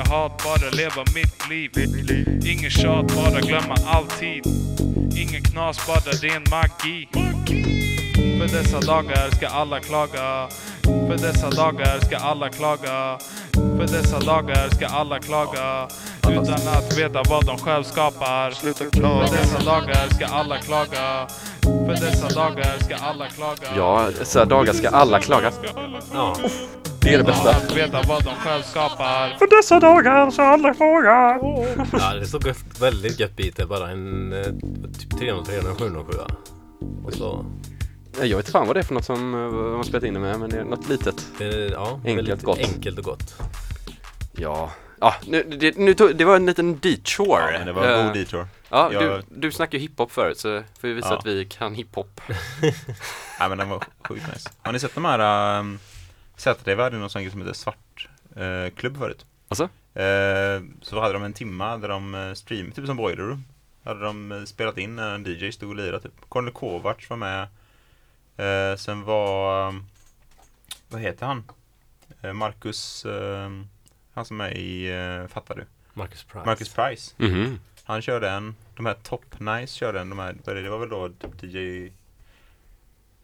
Inga 0.00 0.08
hat, 0.08 0.42
bara 0.44 0.70
leva 0.70 1.04
mitt 1.14 1.48
liv. 1.48 1.70
Ingen 2.46 2.70
tjat, 2.70 3.06
bara 3.16 3.40
glömma 3.40 3.74
alltid. 3.86 4.46
Ingen 5.16 5.42
knas, 5.42 5.86
bara 5.86 6.12
ren 6.12 6.44
magi. 6.50 7.08
För 8.38 8.58
dessa 8.58 8.80
dagar 8.80 9.30
ska 9.30 9.48
alla 9.48 9.80
klaga. 9.80 10.48
För 10.82 11.16
dessa 11.16 11.50
dagar 11.50 12.00
ska 12.00 12.16
alla 12.16 12.48
klaga. 12.48 13.18
För 13.52 13.86
dessa 13.86 14.18
dagar 14.18 14.68
ska 14.68 14.86
alla 14.86 15.18
klaga. 15.18 15.88
Utan 16.28 16.68
att 16.68 16.98
veta 16.98 17.22
vad 17.30 17.46
de 17.46 17.58
själv 17.58 17.84
skapar. 17.84 18.50
För 18.50 19.36
dessa 19.36 19.58
dagar 19.64 20.08
ska 20.14 20.26
alla 20.26 20.58
klaga. 20.58 21.26
För 21.62 22.00
dessa 22.00 22.28
dagar 22.28 22.78
ska 22.84 22.96
alla 22.96 23.28
klaga. 23.28 23.68
Ja, 23.76 24.08
dessa 24.18 24.44
dagar 24.44 24.72
ska 24.72 24.88
alla 24.88 25.20
klaga. 25.20 25.52
Ja. 26.14 26.36
Det 27.02 27.14
är 27.14 27.18
det 27.18 27.24
bästa. 27.24 27.50
Att 27.50 27.76
veta 27.76 28.02
vad 28.08 28.24
de 28.24 28.30
själv 28.34 28.62
skapar. 28.62 29.36
För 29.38 29.56
dessa 29.56 29.80
dagar 29.80 30.30
ska 30.30 30.42
alla 30.42 30.74
klaga. 30.74 31.38
Ja, 31.92 32.14
det 32.14 32.20
är 32.20 32.24
så 32.24 32.38
gött, 32.46 32.80
väldigt 32.80 33.20
gött 33.20 33.36
beat. 33.36 33.56
Det 33.56 33.62
är 33.62 33.66
bara 33.66 33.90
en 33.90 34.32
eh, 34.32 34.44
typ 34.98 35.18
303 35.18 35.58
och 35.58 35.68
en 35.70 35.76
707. 35.76 36.18
Och 37.04 37.12
så... 37.12 37.44
Ja, 38.18 38.24
Jag 38.24 38.36
vet 38.36 38.46
inte 38.46 38.52
fan 38.52 38.66
vad 38.66 38.76
det 38.76 38.80
är 38.80 38.84
för 38.84 38.94
något 38.94 39.04
som 39.04 39.34
eh, 39.34 39.76
har 39.76 39.82
spelat 39.82 40.04
in 40.04 40.14
det 40.14 40.20
med, 40.20 40.40
men 40.40 40.50
det 40.50 40.58
är 40.58 40.64
något 40.64 40.88
litet. 40.88 41.26
Det 41.38 41.44
är, 41.44 41.72
ja, 41.72 42.00
Enkelt 42.04 42.42
gott. 42.42 42.58
Enkelt 42.58 42.98
och 42.98 43.04
gott. 43.04 43.34
Ja, 44.32 44.70
ja 45.00 45.14
nu, 45.26 45.42
det, 45.42 45.76
nu 45.76 45.94
tog, 45.94 46.16
det 46.16 46.24
var 46.24 46.36
en 46.36 46.46
liten 46.46 46.78
detour. 46.78 47.38
Ja, 47.40 47.48
men 47.58 47.66
det 47.66 47.72
var 47.72 47.82
en 47.84 47.98
Eh, 48.00 48.04
god 48.06 48.14
detour. 48.14 48.46
Ja, 48.68 48.92
Jag- 48.92 49.02
du, 49.02 49.22
du 49.28 49.52
snackade 49.52 49.76
ju 49.76 49.82
hiphop 49.88 50.12
förut 50.12 50.38
så 50.38 50.62
får 50.80 50.88
vi 50.88 50.94
visa 50.94 51.08
Ja. 51.08 51.18
att 51.18 51.26
vi 51.26 51.44
kan 51.44 51.74
hiphop. 51.74 52.20
Nej 53.40 53.48
men 53.48 53.58
den 53.58 53.68
var 53.68 53.84
sjukt 54.08 54.24
nice. 54.34 54.50
Har 54.62 54.72
ni 54.72 54.78
sett 54.78 54.94
de 54.94 55.04
här 55.04 55.58
um, 55.58 55.78
ZTV 56.40 56.82
hade 56.82 56.98
någon 56.98 57.10
sån 57.10 57.30
som 57.30 57.40
heter 57.40 57.52
Svart 57.52 58.08
uh, 58.36 58.70
klubb 58.70 58.98
förut. 58.98 59.26
Alltså? 59.48 59.64
Eh, 59.94 60.62
så 60.82 61.00
hade 61.00 61.12
de 61.12 61.22
en 61.22 61.32
timma 61.32 61.76
där 61.76 61.88
de 61.88 62.14
uh, 62.14 62.34
streamade, 62.34 62.74
typ 62.74 62.86
som 62.86 62.96
Boiler 62.96 63.24
Room. 63.24 63.44
Hade 63.84 64.00
de 64.00 64.32
eh, 64.32 64.44
spelat 64.44 64.78
in 64.78 64.96
när 64.96 65.14
en 65.14 65.24
DJ 65.24 65.52
stod 65.52 65.68
och 65.68 65.76
lirade 65.76 66.00
typ. 66.00 66.12
Cornel 66.28 66.52
Kovacs 66.52 67.10
var 67.10 67.16
med. 67.16 67.42
Eh, 68.36 68.76
sen 68.76 69.04
var, 69.04 69.74
vad 70.88 71.00
heter 71.00 71.26
han? 71.26 71.44
Eh, 72.22 72.32
Marcus, 72.32 73.06
han 74.12 74.24
som 74.24 74.40
är 74.40 74.50
i, 74.50 75.28
fattar 75.28 75.54
du? 75.54 75.64
Marcus 75.94 76.24
Price. 76.24 76.46
Marcus 76.46 76.74
Price. 76.74 77.14
Mhm. 77.16 77.60
Han 77.84 78.02
körde 78.02 78.30
en, 78.30 78.56
de 78.76 78.86
här 78.86 78.96
Top 79.02 79.40
Nice 79.40 79.74
körde 79.74 80.00
en, 80.00 80.08
de 80.10 80.18
här, 80.18 80.36
det, 80.44 80.62
det 80.62 80.70
var 80.70 80.78
väl 80.78 80.88
då 80.88 81.08
typ 81.08 81.42
DJ 81.42 81.90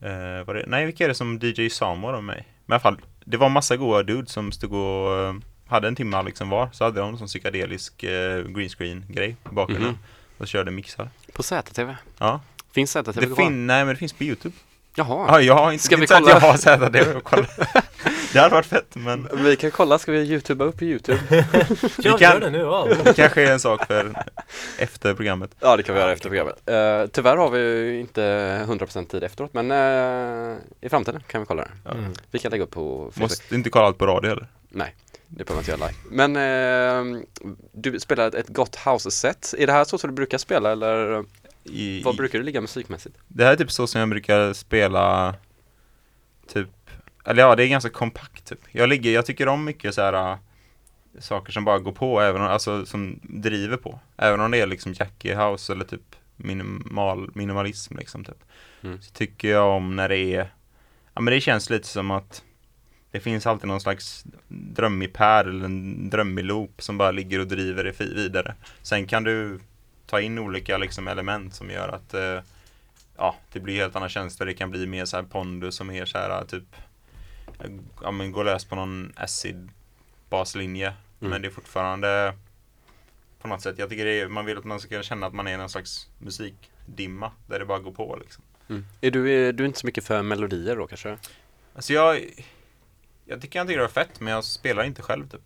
Eh, 0.01 0.45
var 0.47 0.55
det, 0.55 0.65
nej, 0.67 0.87
vilka 0.87 1.05
är 1.05 1.09
det 1.09 1.15
som 1.15 1.39
DJ 1.43 1.69
Sam 1.69 2.01
var 2.01 2.21
med? 2.21 2.45
Men 2.67 2.75
i 2.75 2.75
alla 2.75 2.81
fall, 2.81 3.01
det 3.25 3.37
var 3.37 3.49
massa 3.49 3.77
goa 3.77 4.03
dudes 4.03 4.33
som 4.33 4.53
stod 4.53 4.73
och 4.73 5.19
eh, 5.19 5.35
hade 5.67 5.89
en 5.89 5.97
timme 5.97 6.23
liksom 6.23 6.49
var. 6.49 6.69
Så 6.73 6.85
hade 6.85 7.01
de 7.01 7.09
en 7.11 7.19
sån 7.19 7.27
psykedelisk 7.27 8.03
eh, 8.03 8.43
green 8.45 8.69
screen 8.69 9.05
grej 9.09 9.37
i 9.51 9.55
bakgrunden. 9.55 9.89
Mhm. 9.91 9.99
Och 10.39 10.49
körde 10.49 10.71
mixar. 10.71 11.09
På 11.33 11.43
ZTV? 11.43 11.95
Ja. 12.19 12.41
Finns 12.73 12.91
ZTV 12.91 13.13
det 13.21 13.27
kvar? 13.27 13.37
fin- 13.37 13.67
Nej, 13.67 13.85
men 13.85 13.95
det 13.95 13.99
finns 13.99 14.13
på 14.13 14.25
YouTube. 14.25 14.55
Jaha. 14.99 15.27
Ja, 15.29 15.41
jag 15.41 15.55
har 15.55 15.73
inte, 15.73 15.85
Ska 15.85 15.97
vi 15.97 16.07
så 16.07 16.15
kolla? 16.15 16.31
jag 16.31 16.41
har 16.41 17.17
och 17.17 17.25
kolla. 17.25 17.47
det 18.33 18.39
hade 18.39 18.55
varit 18.55 18.67
fett, 18.67 18.87
men 18.95 19.29
Vi 19.33 19.57
kan 19.57 19.71
kolla, 19.71 19.99
ska 19.99 20.13
vi 20.13 20.19
youtuba 20.19 20.65
upp 20.65 20.79
på 20.79 20.85
youtube? 20.85 21.21
Ja, 21.99 22.19
gör 22.21 22.41
det 22.41 22.51
nu, 22.51 22.59
ja. 22.59 22.89
det 23.05 23.13
kanske 23.17 23.43
är 23.49 23.53
en 23.53 23.61
sak 23.61 23.87
för 23.87 24.23
efter 24.79 25.15
programmet. 25.15 25.51
Ja, 25.61 25.77
det 25.77 25.83
kan 25.83 25.95
vi 25.95 26.01
göra 26.01 26.13
efter 26.13 26.29
programmet. 26.29 26.57
Uh, 26.71 27.11
tyvärr 27.13 27.37
har 27.37 27.51
vi 27.51 27.59
ju 27.59 28.01
inte 28.01 28.21
100% 28.69 29.07
tid 29.07 29.25
efteråt, 29.25 29.55
men 29.55 29.71
eh, 29.71 30.57
i 30.81 30.89
framtiden 30.89 31.23
kan 31.27 31.41
vi 31.41 31.47
kolla 31.47 31.63
det. 31.63 31.71
Ja. 31.85 31.91
Mm. 31.91 32.13
Vi 32.31 32.39
kan 32.39 32.51
lägga 32.51 32.65
upp 32.65 32.71
på 32.71 33.11
Facebook. 33.13 33.21
Måste 33.31 33.55
inte 33.55 33.71
kolla 33.71 33.87
allt 33.87 33.99
på 33.99 34.07
radio 34.07 34.29
heller. 34.29 34.47
Nej, 34.69 34.95
det 35.27 35.45
behöver 35.45 35.61
inte 35.63 35.71
göra 35.71 35.87
live. 35.87 35.99
Men 36.11 36.37
eh, 37.17 37.21
du 37.73 38.01
spelar 38.01 38.29
ett- 38.29 38.35
ett 38.35 38.49
gott 38.49 38.77
house-set. 38.77 39.55
Är 39.59 39.67
det 39.67 39.73
här 39.73 39.85
så 39.85 39.99
som 39.99 40.11
du 40.11 40.15
brukar 40.15 40.39
spela 40.39 40.73
eller 40.73 41.25
I, 41.71 42.03
vad 42.03 42.17
brukar 42.17 42.39
du 42.39 42.45
ligga 42.45 42.61
musikmässigt? 42.61 43.19
Det 43.29 43.45
här 43.45 43.53
är 43.53 43.57
typ 43.57 43.71
så 43.71 43.87
som 43.87 43.99
jag 43.99 44.09
brukar 44.09 44.53
spela 44.53 45.35
Typ 46.53 46.91
Eller 47.25 47.43
ja, 47.43 47.57
det 47.57 47.65
är 47.65 47.69
ganska 47.69 47.91
kompakt 47.91 48.45
typ. 48.45 48.61
Jag 48.73 48.89
ligger, 48.89 49.11
jag 49.11 49.27
tycker 49.27 49.49
om 49.49 49.65
mycket 49.65 49.95
så 49.95 50.03
här 50.03 50.33
äh, 50.33 50.39
Saker 51.19 51.53
som 51.53 51.65
bara 51.65 51.79
går 51.79 51.93
på, 51.93 52.21
även 52.21 52.43
om, 52.43 52.49
alltså 52.49 52.87
som 52.87 53.21
driver 53.23 53.77
på 53.77 53.99
Även 54.17 54.41
om 54.41 54.51
det 54.51 54.61
är 54.61 54.67
liksom 54.67 54.93
Jackie 54.93 55.37
House 55.37 55.73
eller 55.73 55.85
typ 55.85 56.17
minimal, 56.37 57.31
minimalism 57.35 57.97
liksom 57.97 58.25
typ 58.25 58.43
Mm. 58.83 59.03
Så 59.03 59.13
tycker 59.13 59.49
jag 59.49 59.69
om 59.69 59.97
när 59.97 60.09
det 60.09 60.19
är 60.19 60.53
Ja 61.15 61.21
men 61.21 61.35
det 61.35 61.41
känns 61.41 61.71
lite 61.71 61.89
som 61.89 62.11
att 62.11 62.43
Det 63.11 63.21
finns 63.21 63.47
alltid 63.47 63.69
någon 63.69 63.81
slags 63.81 64.25
drömmig 64.49 65.13
pär 65.13 65.45
eller 65.45 65.65
en 65.65 66.11
drömmig 66.11 66.45
loop 66.45 66.83
som 66.83 66.99
bara 66.99 67.11
ligger 67.11 67.41
och 67.41 67.47
driver 67.47 67.85
det 67.85 68.01
vidare 68.01 68.55
Sen 68.83 69.07
kan 69.07 69.25
du 69.25 69.61
ta 70.07 70.21
in 70.21 70.39
olika 70.39 70.79
liksom 70.79 71.09
element 71.09 71.55
som 71.55 71.71
gör 71.71 71.89
att 71.89 72.15
eh, 72.15 72.41
ja, 73.17 73.37
det 73.53 73.61
blir 73.61 73.77
helt 73.77 73.97
andra 73.97 74.09
tjänster. 74.09 74.47
Det 74.47 74.55
kan 74.55 74.71
bli 74.71 74.87
mer 74.87 75.05
så 75.05 75.17
här 75.17 75.25
pondus 75.25 75.81
och 75.81 75.87
mer 75.87 76.07
så 76.07 76.19
här 76.19 76.45
typ 76.45 76.77
ja, 78.03 78.11
men 78.11 78.33
gå 78.33 78.43
lös 78.43 78.65
på 78.65 78.77
någon 78.77 79.13
acid 79.17 79.69
baslinje 80.29 80.95
Mm. 81.21 81.31
Men 81.31 81.43
det 81.43 81.49
är 81.49 81.53
fortfarande 81.53 82.35
på 83.41 83.49
något 83.49 83.63
sätt, 83.63 83.79
jag 83.79 83.91
tycker 83.91 84.05
det 84.05 84.21
är, 84.21 84.29
man 84.29 84.45
vill 84.45 84.59
att 84.59 84.65
man 84.65 84.81
ska 84.81 84.89
kunna 84.89 85.03
känna 85.03 85.27
att 85.27 85.35
man 85.35 85.47
är 85.47 85.59
någon 85.59 85.69
slags 85.69 86.09
musikdimma 86.19 87.33
där 87.47 87.59
det 87.59 87.65
bara 87.65 87.79
går 87.79 87.93
på 87.93 88.17
liksom. 88.21 88.45
Mm. 88.69 88.87
Är 89.01 89.11
du, 89.11 89.49
är 89.49 89.53
du 89.53 89.67
inte 89.67 89.79
så 89.79 89.87
mycket 89.87 90.05
för 90.05 90.23
melodier 90.23 90.77
då 90.77 90.87
kanske? 90.87 91.19
Alltså 91.75 91.93
jag, 91.93 92.17
jag 93.25 93.41
tycker 93.41 93.59
jag 93.59 93.67
tycker 93.67 93.79
det 93.79 93.85
var 93.85 93.89
fett 93.89 94.21
men 94.21 94.33
jag 94.33 94.45
spelar 94.45 94.85
inte 94.85 95.03
själv 95.03 95.29
typ. 95.29 95.41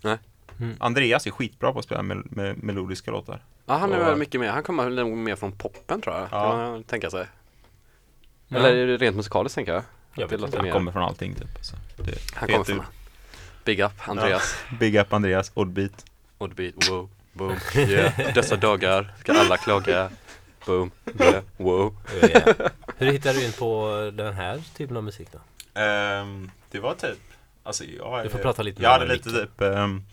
Nej. 0.00 0.18
Mm. 0.60 0.76
Andreas 0.80 1.26
är 1.26 1.30
skitbra 1.30 1.72
på 1.72 1.78
att 1.78 1.84
spela 1.84 2.02
mel 2.02 2.22
med 2.24 2.62
melodiska 2.62 3.10
låtar. 3.10 3.42
Ja 3.72 3.78
han 3.78 3.92
är 3.92 3.98
väl 3.98 4.16
mycket 4.16 4.40
mer, 4.40 4.48
han 4.50 4.62
kommer 4.62 4.84
väl 4.90 5.04
mer 5.06 5.36
från 5.36 5.52
poppen 5.52 6.00
tror 6.00 6.14
jag, 6.16 6.28
Ja. 6.30 6.50
kan 6.50 6.58
man 6.58 6.82
tänka 6.84 7.10
sig. 7.10 7.26
Ja. 8.48 8.56
Eller 8.58 8.98
rent 8.98 9.16
musikaliskt 9.16 9.54
tänker 9.54 9.72
jag? 9.72 9.82
Jag 10.14 10.20
vet 10.22 10.30
Det 10.30 10.36
låter 10.36 10.46
inte. 10.46 10.56
Han 10.58 10.64
mer- 10.64 10.72
kommer 10.72 10.92
från 10.92 11.02
allting 11.02 11.34
typ. 11.34 11.48
Så 11.60 11.76
det, 11.96 12.18
Han 12.34 12.48
kommer 12.48 12.64
från 12.64 12.82
Big 13.64 13.80
Up 13.80 13.92
Andreas. 14.08 14.56
Ja, 14.70 14.76
big 14.80 14.96
up 14.96 15.12
Andreas, 15.12 15.50
Oddbeat. 15.54 16.04
Oddbeat, 16.38 16.88
wow, 16.90 17.08
boom, 17.32 17.56
yeah. 17.76 18.34
Dessa 18.34 18.56
dagar 18.56 19.14
ska 19.20 19.32
alla 19.32 19.56
klaga. 19.56 20.10
Boom, 20.66 20.90
yeah, 21.20 21.42
wow. 21.56 21.96
Yeah. 22.22 22.54
Hur 22.96 23.12
hittade 23.12 23.38
du 23.38 23.44
in 23.46 23.52
på 23.52 24.10
den 24.14 24.32
här 24.34 24.62
typen 24.76 24.96
av 24.96 25.04
musik 25.04 25.28
då? 25.32 25.38
Ehm, 25.80 26.50
det 26.70 26.78
var 26.80 26.94
typ, 26.94 27.18
alltså 27.62 27.84
jag, 27.84 28.24
Du 28.24 28.28
får 28.28 28.38
prata 28.38 28.62
lite 28.62 28.82
Jag 28.82 28.90
hade 28.90 29.06
lite 29.12 29.30
typ, 29.30 29.60
ehm, 29.60 30.04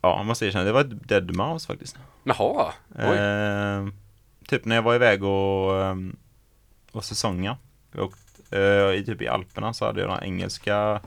ja 0.00 0.16
man 0.16 0.26
måste 0.26 0.46
erkänna, 0.46 0.64
det 0.64 0.72
var 0.72 0.80
ett 0.80 1.08
Dead 1.08 1.36
Mouse 1.36 1.66
faktiskt. 1.66 1.98
Jaha, 2.24 2.72
oj. 2.94 3.18
Ehm, 3.18 3.92
typ 4.46 4.64
när 4.64 4.76
jag 4.76 4.82
var 4.82 4.94
iväg 4.94 5.24
och, 5.24 5.72
um, 5.72 6.16
och 6.92 7.04
säsonga. 7.04 7.56
Åkte, 7.98 8.58
eh, 8.58 8.98
i, 9.00 9.04
typ 9.06 9.22
i 9.22 9.28
Alperna 9.28 9.74
så 9.74 9.84
hade 9.84 10.00
jag 10.00 10.08
några 10.08 10.24
engelska 10.24 11.00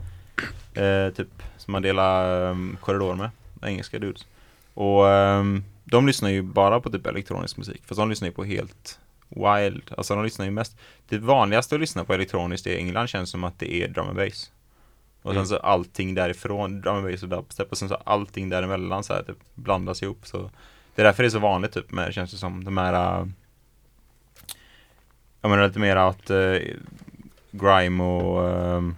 eh, 0.74 1.10
typ 1.10 1.44
som 1.57 1.72
man 1.72 1.82
delade 1.82 2.49
um, 2.49 2.78
korridor 2.82 3.15
med. 3.15 3.30
Engelska 3.64 3.99
dudes. 3.99 4.26
Och 4.74 5.10
ehm, 5.10 5.64
de 5.84 6.07
lyssnar 6.07 6.30
ju 6.30 6.41
bara 6.41 6.80
på 6.80 6.90
typ 6.90 7.07
elektronisk 7.07 7.57
musik. 7.57 7.82
För 7.86 7.95
de 7.95 8.10
lyssnar 8.10 8.28
ju 8.28 8.34
på 8.34 8.44
helt 8.44 8.99
wild. 9.30 9.91
Alltså 9.98 10.15
de 10.15 10.24
lyssnar 10.24 10.45
ju 10.45 10.52
mest. 10.52 10.78
Det 11.10 11.18
vanligaste 11.18 11.76
att 11.76 11.82
lyssna 11.82 12.03
på 12.03 12.14
elektroniskt 12.14 12.68
i 12.68 12.78
England 12.78 13.07
känns 13.07 13.30
som 13.30 13.44
att 13.44 13.60
det 13.60 13.74
är 13.74 13.88
drum 13.88 14.07
and 14.07 14.18
bass. 14.18 14.52
Och 15.24 15.32
sen 15.32 15.38
Mm. 15.38 15.45
så 15.45 15.58
allting 15.58 16.16
därifrån, 16.16 16.82
drum 16.82 17.04
bass 17.12 17.24
och 17.24 17.30
dubstep 17.30 17.72
och 17.72 17.78
sen 17.78 17.90
så 17.90 17.95
allting 17.95 18.50
däremellan 18.50 19.04
så 19.04 19.14
här 19.14 19.24
typ 19.24 19.38
blandas 19.54 20.04
ihop. 20.04 20.28
Så 20.28 20.52
det 20.95 21.02
är 21.02 21.06
därför 21.06 21.24
det 21.24 21.28
är 21.28 21.30
så 21.30 21.40
vanligt 21.40 21.72
typ 21.72 21.91
med, 21.91 22.14
känns 22.14 22.32
det 22.32 22.38
som, 22.38 22.64
de 22.64 22.78
här 22.78 22.94
äh, 22.94 23.28
Jag 25.41 25.50
menar 25.50 25.68
lite 25.68 25.80
mer 25.80 25.95
att 25.95 26.30
äh, 26.30 26.56
grime 27.52 28.04
och 28.04 28.50
ähm, 28.50 28.95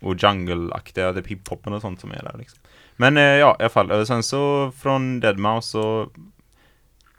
och 0.00 0.14
jungle-aktiga, 0.14 1.12
typ 1.14 1.26
hiphopen 1.26 1.72
och 1.72 1.80
sånt 1.80 2.00
som 2.00 2.10
är 2.10 2.22
där 2.22 2.34
liksom. 2.38 2.58
Men 2.96 3.16
äh, 3.16 3.22
ja, 3.22 3.56
i 3.58 3.62
alla 3.62 3.68
fall. 3.68 3.90
Och 3.90 4.06
sen 4.06 4.22
så 4.22 4.72
från 4.76 5.22
Deadmau5 5.22 5.60
så 5.60 6.08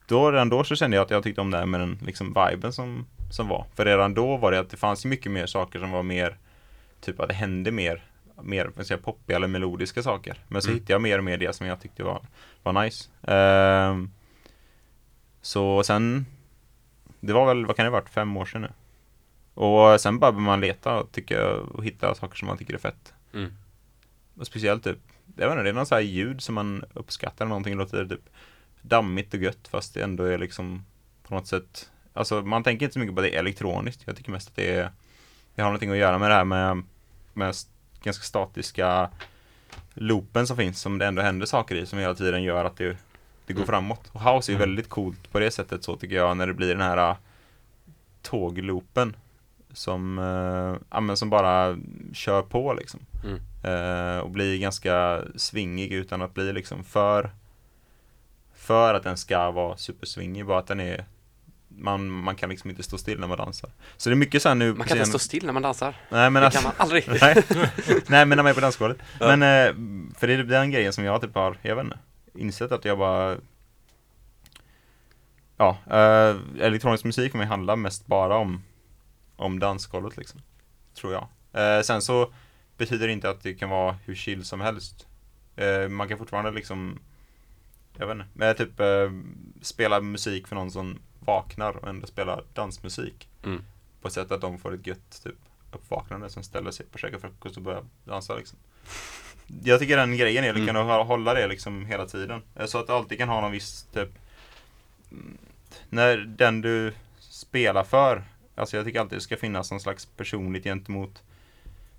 då, 0.08 0.32
redan 0.32 0.50
då 0.50 0.64
så 0.64 0.76
kände 0.76 0.98
jag 0.98 1.04
att 1.04 1.12
jag 1.12 1.24
tyckte 1.24 1.42
om 1.42 1.52
det 1.52 1.58
här 1.58 1.66
med 1.66 1.80
den 1.80 2.00
liksom 2.06 2.28
viben 2.28 2.74
som, 2.74 3.06
som 3.32 3.48
var. 3.48 3.66
För 3.76 3.86
redan 3.86 4.14
då 4.14 4.38
var 4.38 4.52
det 4.52 4.60
att 4.60 4.70
det 4.70 4.78
fanns 4.78 5.06
mycket 5.06 5.32
mer 5.32 5.46
saker 5.46 5.80
som 5.80 5.92
var 5.92 6.04
mer 6.04 6.38
Typ 7.02 7.20
att 7.20 7.28
det 7.28 7.34
hände 7.34 7.72
mer 7.72 8.04
Mer, 8.42 8.72
jag 8.76 8.86
säga, 8.86 8.98
poppiga 8.98 9.36
eller 9.38 9.48
melodiska 9.48 10.04
saker. 10.04 10.38
Men 10.48 10.62
så 10.62 10.68
Mm. 10.70 10.80
hittade 10.80 10.94
jag 10.94 11.02
mer 11.02 11.18
och 11.18 11.24
mer 11.24 11.38
det 11.38 11.56
som 11.56 11.68
jag 11.68 11.82
tyckte 11.82 12.04
var, 12.04 12.22
var 12.64 12.84
nice. 12.84 13.10
Ehm, 13.28 14.12
så 15.42 15.84
sen 15.84 16.26
Det 17.20 17.34
var 17.34 17.46
väl, 17.46 17.66
vad 17.66 17.76
kan 17.76 17.86
det 17.86 17.92
ha 17.92 18.00
varit, 18.00 18.10
fem 18.10 18.38
år 18.38 18.46
sedan 18.46 18.62
nu. 18.62 18.70
Och 19.54 20.02
sen 20.02 20.20
bara 20.20 20.32
börjar 20.32 20.46
man 20.46 20.62
leta 20.62 21.04
tycker 21.12 21.40
jag, 21.40 21.72
och 21.72 21.86
hitta 21.86 22.16
saker 22.16 22.38
som 22.38 22.48
man 22.48 22.58
tycker 22.58 22.74
är 22.74 22.78
fett. 22.78 23.14
Mm. 23.34 23.54
Och 24.38 24.48
speciellt 24.48 24.84
typ, 24.84 25.00
jag 25.36 25.48
vet 25.48 25.52
inte, 25.54 25.64
det 25.64 25.70
är 25.70 25.74
någon 25.74 25.86
så 25.86 25.96
här 25.96 26.02
ljud 26.02 26.42
som 26.42 26.56
man 26.56 26.84
uppskattar 26.94 27.46
någonting 27.46 27.76
låter 27.76 28.06
typ 28.06 28.30
dammigt 28.82 29.34
och 29.34 29.40
gött 29.40 29.68
fast 29.68 29.94
det 29.94 30.02
ändå 30.02 30.24
är 30.24 30.38
liksom 30.38 30.86
på 31.24 31.36
något 31.36 31.48
sätt 31.48 31.92
Alltså 32.14 32.42
man 32.42 32.64
tänker 32.64 32.86
inte 32.86 32.94
så 32.94 33.00
mycket 33.00 33.16
på 33.16 33.22
att 33.22 33.28
det 33.28 33.36
är 33.36 33.40
elektroniskt. 33.40 34.04
Jag 34.06 34.16
tycker 34.18 34.32
mest 34.32 34.48
att 34.50 34.56
det 34.56 34.76
är 34.76 34.92
Det 35.60 35.64
har 35.64 35.70
någonting 35.70 35.92
att 35.92 35.98
göra 35.98 36.18
med 36.18 36.32
det 36.32 36.36
här 36.36 36.44
med 36.46 36.84
med 37.34 37.56
ganska 38.04 38.24
statiska 38.24 39.10
loopen 39.94 40.48
som 40.48 40.58
finns 40.58 40.82
som 40.82 40.98
det 40.98 41.06
ändå 41.06 41.22
händer 41.22 41.46
saker 41.46 41.76
i 41.76 41.86
som 41.86 42.00
hela 42.00 42.16
tiden 42.16 42.44
gör 42.44 42.66
att 42.66 42.78
det, 42.78 42.98
det 43.46 43.54
går 43.54 43.60
Mm. 43.62 43.68
framåt. 43.68 44.10
Och 44.12 44.22
house 44.22 44.52
är 44.52 44.56
Mm. 44.56 44.60
väldigt 44.70 44.90
coolt 44.90 45.32
på 45.32 45.40
det 45.40 45.52
sättet 45.52 45.84
så 45.84 45.96
tycker 45.96 46.16
jag 46.16 46.38
när 46.38 46.48
det 46.48 46.54
blir 46.54 46.68
den 46.68 46.82
här 46.82 47.10
äh, 47.10 47.16
tågloopen 48.22 49.16
som, 49.74 50.18
ja, 50.90 51.00
men 51.00 51.18
som 51.18 51.30
bara 51.30 51.78
kör 52.14 52.42
på 52.42 52.74
liksom. 52.74 53.00
Mm. 53.24 53.40
Eh, 53.64 54.20
och 54.20 54.30
blir 54.30 54.60
ganska 54.60 55.22
svingig 55.36 55.92
utan 55.92 56.22
att 56.22 56.34
bli 56.34 56.54
liksom 56.54 56.84
för 56.84 57.30
för 58.56 58.94
att 58.94 59.04
den 59.04 59.18
ska 59.18 59.52
vara 59.52 59.78
supersvingig, 59.78 60.46
bara 60.46 60.60
att 60.60 60.68
den 60.68 60.80
är 60.80 61.06
man, 61.70 62.10
man 62.10 62.36
kan 62.36 62.50
liksom 62.50 62.70
inte 62.70 62.84
stå 62.84 62.98
still 62.98 63.20
när 63.20 63.28
man 63.28 63.38
dansar. 63.38 63.70
Så 63.98 64.10
det 64.10 64.14
är 64.14 64.16
mycket 64.16 64.42
så 64.42 64.50
här 64.50 64.56
nu 64.56 64.74
Man 64.74 64.88
kan 64.88 64.98
inte 64.98 65.10
stå 65.10 65.20
still 65.20 65.46
när 65.46 65.54
man 65.54 65.62
dansar. 65.62 65.96
Nej 66.10 66.30
men 66.30 66.34
det 66.34 66.46
alltså, 66.46 66.62
kan 66.62 66.68
man 66.68 66.74
aldrig. 66.78 67.08
nej, 67.22 67.44
nej 68.08 68.26
men 68.26 68.30
när 68.30 68.36
man 68.36 68.48
är 68.48 68.54
på 68.54 68.60
dansgolvet. 68.60 68.98
Ja. 69.20 69.36
Men 69.36 69.42
eh, 69.42 69.74
för 70.20 70.28
det 70.28 70.34
är 70.34 70.44
den 70.44 70.72
grejen 70.72 70.94
som 70.94 71.04
jag 71.04 71.22
typ 71.22 71.36
har, 71.36 71.58
jag 71.62 71.76
vet 71.76 71.86
inte, 71.86 72.00
insett 72.34 72.72
att 72.72 72.86
jag 72.86 72.98
bara 72.98 73.38
Ja, 75.58 75.78
eh, 75.90 76.36
elektronisk 76.60 77.04
musik 77.04 77.32
för 77.32 77.38
mig 77.38 77.48
handlar 77.48 77.76
mest 77.76 78.08
bara 78.08 78.38
om 78.38 78.64
om 79.36 79.60
dansgolvet 79.60 80.18
liksom. 80.18 80.42
Tror 80.94 81.14
jag. 81.14 81.28
Eh, 81.54 81.82
sen 81.82 82.02
så 82.02 82.34
betyder 82.78 83.08
det 83.08 83.14
inte 83.14 83.30
att 83.30 83.44
det 83.44 83.54
kan 83.54 83.70
vara 83.70 83.96
hur 84.06 84.16
chill 84.16 84.46
som 84.46 84.62
helst. 84.62 85.08
Eh, 85.56 85.90
man 85.90 86.08
kan 86.08 86.18
fortfarande 86.18 86.52
liksom 86.52 87.00
jag 87.98 88.08
vet 88.08 88.16
inte, 88.16 88.28
men 88.34 88.56
typ 88.56 88.80
eh, 88.80 89.12
spela 89.62 90.02
musik 90.02 90.48
för 90.48 90.56
någon 90.56 90.72
som 90.72 91.00
vaknar 91.30 91.72
och 91.78 91.88
ändå 91.88 92.08
spela 92.08 92.42
dansmusik. 92.54 93.30
Mm. 93.44 93.64
På 94.02 94.08
ett 94.08 94.14
sätt 94.14 94.32
att 94.32 94.42
de 94.42 94.60
får 94.60 94.74
ett 94.74 94.88
gött 94.88 95.22
typ 95.24 95.36
uppvaknande 95.72 96.30
som 96.30 96.44
ställer 96.44 96.72
sig 96.72 96.86
och 96.94 97.00
käkar 97.00 97.20
frukost 97.20 97.58
och 97.58 97.64
börjar 97.64 97.84
dansa 98.04 98.36
liksom. 98.36 98.58
Jag 99.64 99.80
tycker 99.80 99.98
den 99.98 100.18
grejen 100.18 100.44
är 100.44 100.50
att 100.50 100.56
Mm. 100.56 100.68
kunna 100.68 100.84
hå- 100.84 101.04
hålla 101.04 101.34
det 101.34 101.48
liksom 101.48 101.86
hela 101.86 102.06
tiden. 102.06 102.42
Eh, 102.56 102.66
Så 102.66 102.78
att 102.78 102.88
du 102.88 102.94
alltid 102.94 103.18
kan 103.18 103.30
ha 103.30 103.42
någon 103.42 103.52
viss 103.52 103.84
typ 103.94 104.10
mm, 105.12 105.38
När 105.90 106.18
den 106.18 106.62
du 106.62 106.94
spelar 107.20 107.84
för 107.84 108.24
Alltså 108.56 108.78
jag 108.78 108.86
tycker 108.86 109.00
alltid 109.00 109.18
det 109.18 109.22
ska 109.22 109.38
finnas 109.38 109.72
någon 109.72 109.80
slags 109.80 110.06
personligt 110.06 110.64
gentemot 110.64 111.24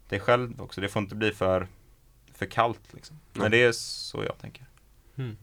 dig 0.08 0.20
själv 0.20 0.60
också. 0.62 0.80
Det 0.80 0.88
får 0.88 1.02
inte 1.02 1.14
bli 1.14 1.32
för 1.32 1.66
för 2.34 2.46
kallt 2.46 2.80
liksom. 2.92 3.20
Men 3.32 3.50
det 3.50 3.62
är 3.62 3.72
så 3.72 4.24
jag 4.24 4.38
tänker. 4.38 4.64
Mm. 5.16 5.36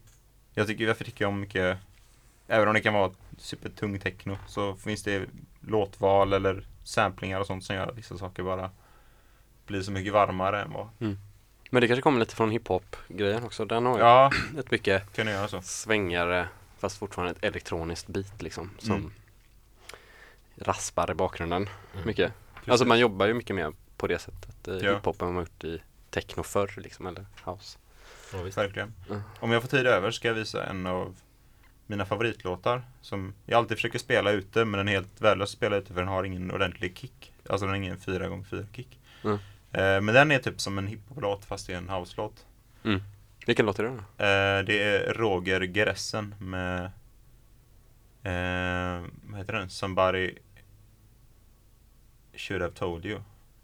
Jag 0.53 0.67
tycker, 0.67 0.87
därför 0.87 1.03
tycker 1.03 1.25
jag 1.25 1.29
om 1.29 1.39
mycket 1.39 1.77
Även 2.47 2.67
om 2.67 2.73
det 2.73 2.81
kan 2.81 2.93
vara 2.93 3.11
supertung 3.37 3.99
techno 3.99 4.37
så 4.47 4.75
finns 4.75 5.03
det 5.03 5.25
låtval 5.61 6.33
eller 6.33 6.65
samplingar 6.83 7.39
och 7.39 7.47
sånt 7.47 7.63
som 7.63 7.75
gör 7.75 7.87
att 7.87 7.97
vissa 7.97 8.17
saker 8.17 8.43
bara 8.43 8.71
blir 9.65 9.81
så 9.81 9.91
mycket 9.91 10.13
varmare 10.13 10.61
än 10.61 10.71
vad 10.73 10.89
Men 11.69 11.81
det 11.81 11.87
kanske 11.87 12.01
kommer 12.01 12.19
lite 12.19 12.35
från 12.35 12.51
hiphop-grejen 12.51 13.43
också. 13.43 13.65
Den 13.65 13.85
har 13.85 13.97
ju 13.97 14.03
Ja, 14.03 14.31
ett 14.59 14.71
mycket 14.71 15.13
kan 15.15 15.27
göra 15.27 15.47
så. 15.47 15.61
svängare 15.61 16.47
fast 16.79 16.97
fortfarande 16.97 17.31
ett 17.31 17.43
elektroniskt 17.43 18.07
beat 18.07 18.41
liksom 18.41 18.71
som 18.79 18.91
Mm. 18.95 19.11
raspar 20.55 21.11
i 21.11 21.13
bakgrunden 21.13 21.69
Mm. 21.93 22.07
mycket. 22.07 22.33
Precis. 22.55 22.69
Alltså 22.71 22.85
man 22.85 22.99
jobbar 22.99 23.25
ju 23.27 23.33
mycket 23.33 23.55
mer 23.55 23.73
på 23.97 24.07
det 24.07 24.19
sättet 24.19 24.67
i 24.67 24.79
Ja. 24.83 24.95
hiphop 24.95 25.21
än 25.21 25.33
man 25.33 25.43
gjort 25.43 25.63
i 25.63 25.81
techno 26.09 26.43
förr 26.43 26.71
liksom 26.77 27.07
eller 27.07 27.25
house. 27.45 27.77
Ja, 28.33 28.41
visst. 28.43 28.57
Verkligen. 28.57 28.93
Mm. 29.09 29.21
Om 29.39 29.51
jag 29.51 29.61
får 29.61 29.69
tid 29.69 29.87
över 29.87 30.11
ska 30.11 30.27
jag 30.27 30.35
visa 30.35 30.65
en 30.65 30.87
av 30.87 31.15
mina 31.87 32.05
favoritlåtar 32.05 32.81
som 33.01 33.33
jag 33.45 33.57
alltid 33.57 33.77
försöker 33.77 33.99
spela 33.99 34.31
ute 34.31 34.65
men 34.65 34.77
den 34.77 34.87
är 34.87 34.91
helt 34.91 35.21
värdelös 35.21 35.49
att 35.49 35.57
spela 35.57 35.75
ute 35.75 35.93
för 35.93 35.99
den 35.99 36.07
har 36.07 36.23
ingen 36.23 36.51
ordentlig 36.51 36.97
kick. 36.97 37.33
Alltså 37.49 37.65
den 37.65 37.69
har 37.69 37.75
ingen 37.75 37.97
4x4 37.97 38.65
kick. 38.73 38.99
Mm. 39.23 39.37
Eh, 39.71 40.01
men 40.01 40.05
den 40.05 40.31
är 40.31 40.39
typ 40.39 40.61
som 40.61 40.77
en 40.77 40.87
hiphop-låt 40.87 41.45
fast 41.45 41.67
det 41.67 41.73
är 41.73 41.77
en 41.77 41.89
house-låt. 41.89 42.45
Mm. 42.83 43.01
Vilken 43.45 43.65
låt 43.65 43.79
är 43.79 43.83
det 43.83 43.89
då? 43.89 43.95
Eh, 43.95 44.63
det 44.65 44.83
är 44.83 45.13
Roger 45.13 45.61
Gressen 45.61 46.35
med 46.39 46.83
eh, 48.23 49.05
vad 49.23 49.39
heter 49.39 49.53
den? 49.53 49.69
Somebody 49.69 50.35
should 52.33 52.61
have 52.61 52.73
told 52.73 53.05
you. 53.05 53.19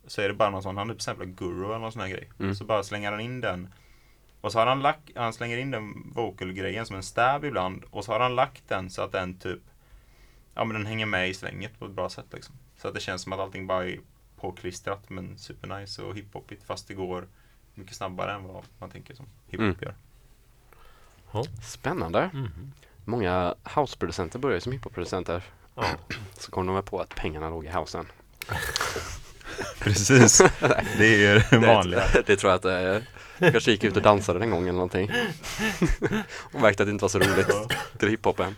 Så 0.07 0.21
är 0.21 0.27
det 0.27 0.33
bara 0.33 0.49
någon 0.49 0.63
sån, 0.63 0.77
han 0.77 0.89
är 0.89 0.93
till 0.93 0.97
exempel 0.97 1.27
guru 1.27 1.65
eller 1.65 1.79
någon 1.79 1.91
sån 1.91 2.01
här 2.01 2.09
grej. 2.09 2.29
Mm. 2.39 2.55
Så 2.55 2.65
bara 2.65 2.83
slänger 2.83 3.11
han 3.11 3.19
in 3.19 3.41
den. 3.41 3.69
Och 4.43 4.51
så 4.51 4.59
har 4.59 4.65
han 4.65 4.79
lagt, 4.81 5.09
han 5.15 5.33
slänger 5.33 5.57
in 5.57 5.71
den 5.71 6.11
vocal-grejen 6.15 6.85
som 6.85 6.95
en 6.95 7.03
stab 7.03 7.45
ibland. 7.45 7.83
Och 7.91 8.05
så 8.05 8.11
har 8.11 8.19
han 8.19 8.35
lagt 8.35 8.63
den 8.67 8.89
så 8.89 9.01
att 9.01 9.11
den 9.11 9.39
typ 9.39 9.59
Ja 10.55 10.63
men 10.65 10.73
den 10.77 10.85
hänger 10.85 11.05
med 11.05 11.29
i 11.29 11.33
slänget 11.33 11.79
på 11.79 11.85
ett 11.85 11.91
bra 11.91 12.09
sätt 12.09 12.25
liksom. 12.33 12.55
Så 12.77 12.87
att 12.87 12.93
det 12.93 12.99
känns 12.99 13.21
som 13.21 13.33
att 13.33 13.39
allting 13.39 13.67
bara 13.67 13.85
är 13.85 13.99
påklistrat 14.35 15.09
men 15.09 15.37
supernice 15.37 16.01
och 16.01 16.15
hiphopigt 16.17 16.63
fast 16.63 16.87
det 16.87 16.93
går 16.93 17.27
mycket 17.73 17.95
snabbare 17.95 18.33
än 18.33 18.43
vad 18.43 18.63
man 18.79 18.89
tänker 18.89 19.15
som 19.15 19.25
hiphop 19.47 19.59
Mm. 19.63 19.75
gör. 19.81 19.95
Spännande. 21.63 22.29
Mhm. 22.33 22.71
Många 23.05 23.55
houseproducenter 23.63 24.39
börjar 24.39 24.59
som 24.59 24.71
hiphopproducenter. 24.71 25.43
Ja. 25.75 25.85
Så 26.33 26.51
kom 26.51 26.67
de 26.67 26.83
på 26.83 26.99
att 27.01 27.15
pengarna 27.15 27.49
låg 27.49 27.65
i 27.65 27.69
housen. 27.69 28.05
Precis. 29.79 30.37
Det 30.97 31.05
är 31.05 31.17
ju 31.33 31.41
det 31.49 31.67
vanliga. 31.67 32.03
Det, 32.13 32.23
det 32.27 32.35
tror 32.37 32.49
jag 32.51 32.55
att 32.55 32.61
det 32.63 32.73
är. 32.73 33.03
Kanske 33.39 33.71
gick 33.71 33.83
ut 33.83 33.97
och 33.97 34.01
dansade 34.01 34.39
en 34.43 34.51
gång 34.51 34.63
eller 34.63 34.73
någonting. 34.73 35.11
och 36.53 36.61
märkte 36.61 36.83
att 36.83 36.87
det 36.87 36.91
inte 36.91 37.03
var 37.03 37.09
så 37.09 37.19
roligt 37.19 37.47
till 37.97 38.09
hiphopen. 38.09 38.55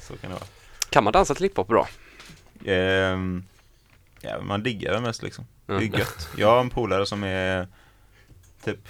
Så 0.00 0.16
kan 0.16 0.30
det 0.30 0.36
vara. 0.36 0.46
Kan 0.90 1.04
man 1.04 1.12
dansa 1.12 1.34
till 1.34 1.44
hiphop 1.44 1.68
bra? 1.68 1.88
Ehm, 2.64 3.44
ja, 4.20 4.42
man 4.42 4.62
diggar 4.62 4.92
det 4.92 5.00
mest 5.00 5.22
liksom. 5.22 5.46
Det 5.66 5.74
är 5.74 5.98
gött. 5.98 6.28
Jag 6.36 6.48
har 6.48 6.60
en 6.60 6.70
polare 6.70 7.06
som 7.06 7.24
är 7.24 7.68
typ 8.64 8.88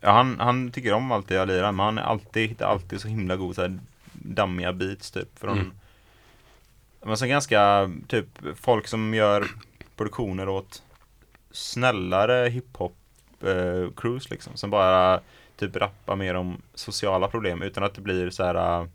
Ja, 0.00 0.10
han, 0.10 0.40
han 0.40 0.70
tycker 0.70 0.92
om 0.92 1.12
allt 1.12 1.28
det 1.28 1.34
jag 1.34 1.48
lirar, 1.48 1.72
men 1.72 1.84
han 1.84 1.98
är 1.98 2.02
alltid, 2.02 2.48
hittar 2.48 2.66
alltid 2.66 3.00
så 3.00 3.08
himla 3.08 3.36
god 3.36 3.54
så 3.54 3.60
här, 3.60 3.78
dammiga 4.12 4.72
beats 4.72 5.10
typ 5.10 5.38
från 5.38 5.58
Mm. 5.58 5.72
Men 7.02 7.16
så 7.16 7.26
ganska, 7.26 7.90
typ 8.08 8.26
folk 8.54 8.88
som 8.88 9.14
gör 9.14 9.46
produktioner 9.96 10.48
åt 10.48 10.82
snällare 11.50 12.48
hiphop 12.48 12.97
eh, 13.42 13.90
crews 13.96 14.30
liksom, 14.30 14.56
som 14.56 14.70
bara 14.70 15.20
typ 15.56 15.76
rappar 15.76 16.16
mer 16.16 16.34
om 16.34 16.62
sociala 16.74 17.28
problem 17.28 17.62
utan 17.62 17.84
att 17.84 17.94
det 17.94 18.00
blir 18.00 18.30
så 18.30 18.44
här 18.44 18.88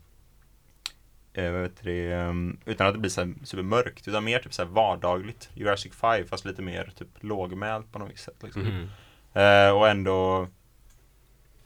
eh, 1.34 1.52
vad 1.52 1.62
heter 1.62 1.86
det, 1.86 2.16
um, 2.16 2.58
utan 2.66 2.88
att 2.88 2.94
det 2.94 3.00
blir 3.00 3.12
så 3.12 3.22
här 3.22 3.34
supermörkt 3.44 4.08
utan 4.08 4.24
mer 4.24 4.40
typ 4.40 4.54
så 4.54 4.64
här 4.64 4.70
vardagligt 4.70 5.50
Jurassic 5.54 5.94
5 5.94 6.28
fast 6.28 6.46
lite 6.46 6.62
mer 6.62 6.92
typ 6.98 7.08
lågmält 7.20 7.92
på 7.92 8.00
något 8.00 8.12
visst 8.12 8.24
sätt 8.24 8.44
liksom. 8.44 8.62
Mhm. 8.62 8.90
Eh, 9.34 9.70
och 9.78 9.90
ändå 9.90 10.48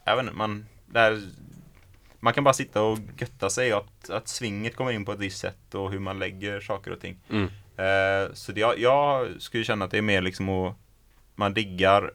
jag 0.08 0.16
vet 0.16 0.24
inte, 0.24 0.36
man 0.36 0.66
där, 0.86 1.22
man 2.20 2.34
kan 2.34 2.44
bara 2.44 2.54
sitta 2.54 2.82
och 2.82 3.00
götta 3.18 3.50
sig 3.50 3.72
att, 3.72 4.10
att 4.10 4.28
svinget 4.28 4.76
kommer 4.76 4.92
in 4.92 5.06
på 5.06 5.12
ett 5.12 5.20
visst 5.20 5.40
sätt 5.40 5.76
och 5.76 5.92
hur 5.92 6.00
man 6.00 6.20
lägger 6.20 6.60
saker 6.60 6.92
och 6.92 7.00
ting. 7.00 7.20
Mm. 7.30 7.46
Eh, 7.78 8.34
så 8.34 8.52
det, 8.52 8.60
jag, 8.60 8.80
jag 8.80 9.42
skulle 9.42 9.64
känna 9.64 9.86
att 9.86 9.92
det 9.92 9.98
är 9.98 10.02
mer 10.02 10.22
liksom 10.22 10.50
att 10.50 10.76
man 11.36 11.54
diggar 11.54 12.14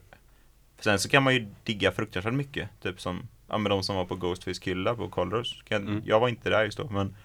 Sen 0.83 0.99
så 0.99 1.09
kan 1.09 1.23
man 1.23 1.33
ju 1.33 1.47
digga 1.63 1.91
fruktansvärt 1.91 2.33
mycket. 2.33 2.69
Typ 2.81 3.01
som 3.01 3.27
ja, 3.47 3.57
men 3.57 3.69
de 3.69 3.83
som 3.83 3.95
var 3.95 4.05
på 4.05 4.15
Ghostface 4.15 4.61
Killa 4.61 4.95
på 4.95 5.09
Colors. 5.09 5.63
Kan, 5.63 5.87
Mm. 5.87 6.01
Jag 6.05 6.19
var 6.19 6.29
inte 6.29 6.49
där 6.49 6.63
just 6.65 6.77
då 6.77 6.89
men 6.89 7.15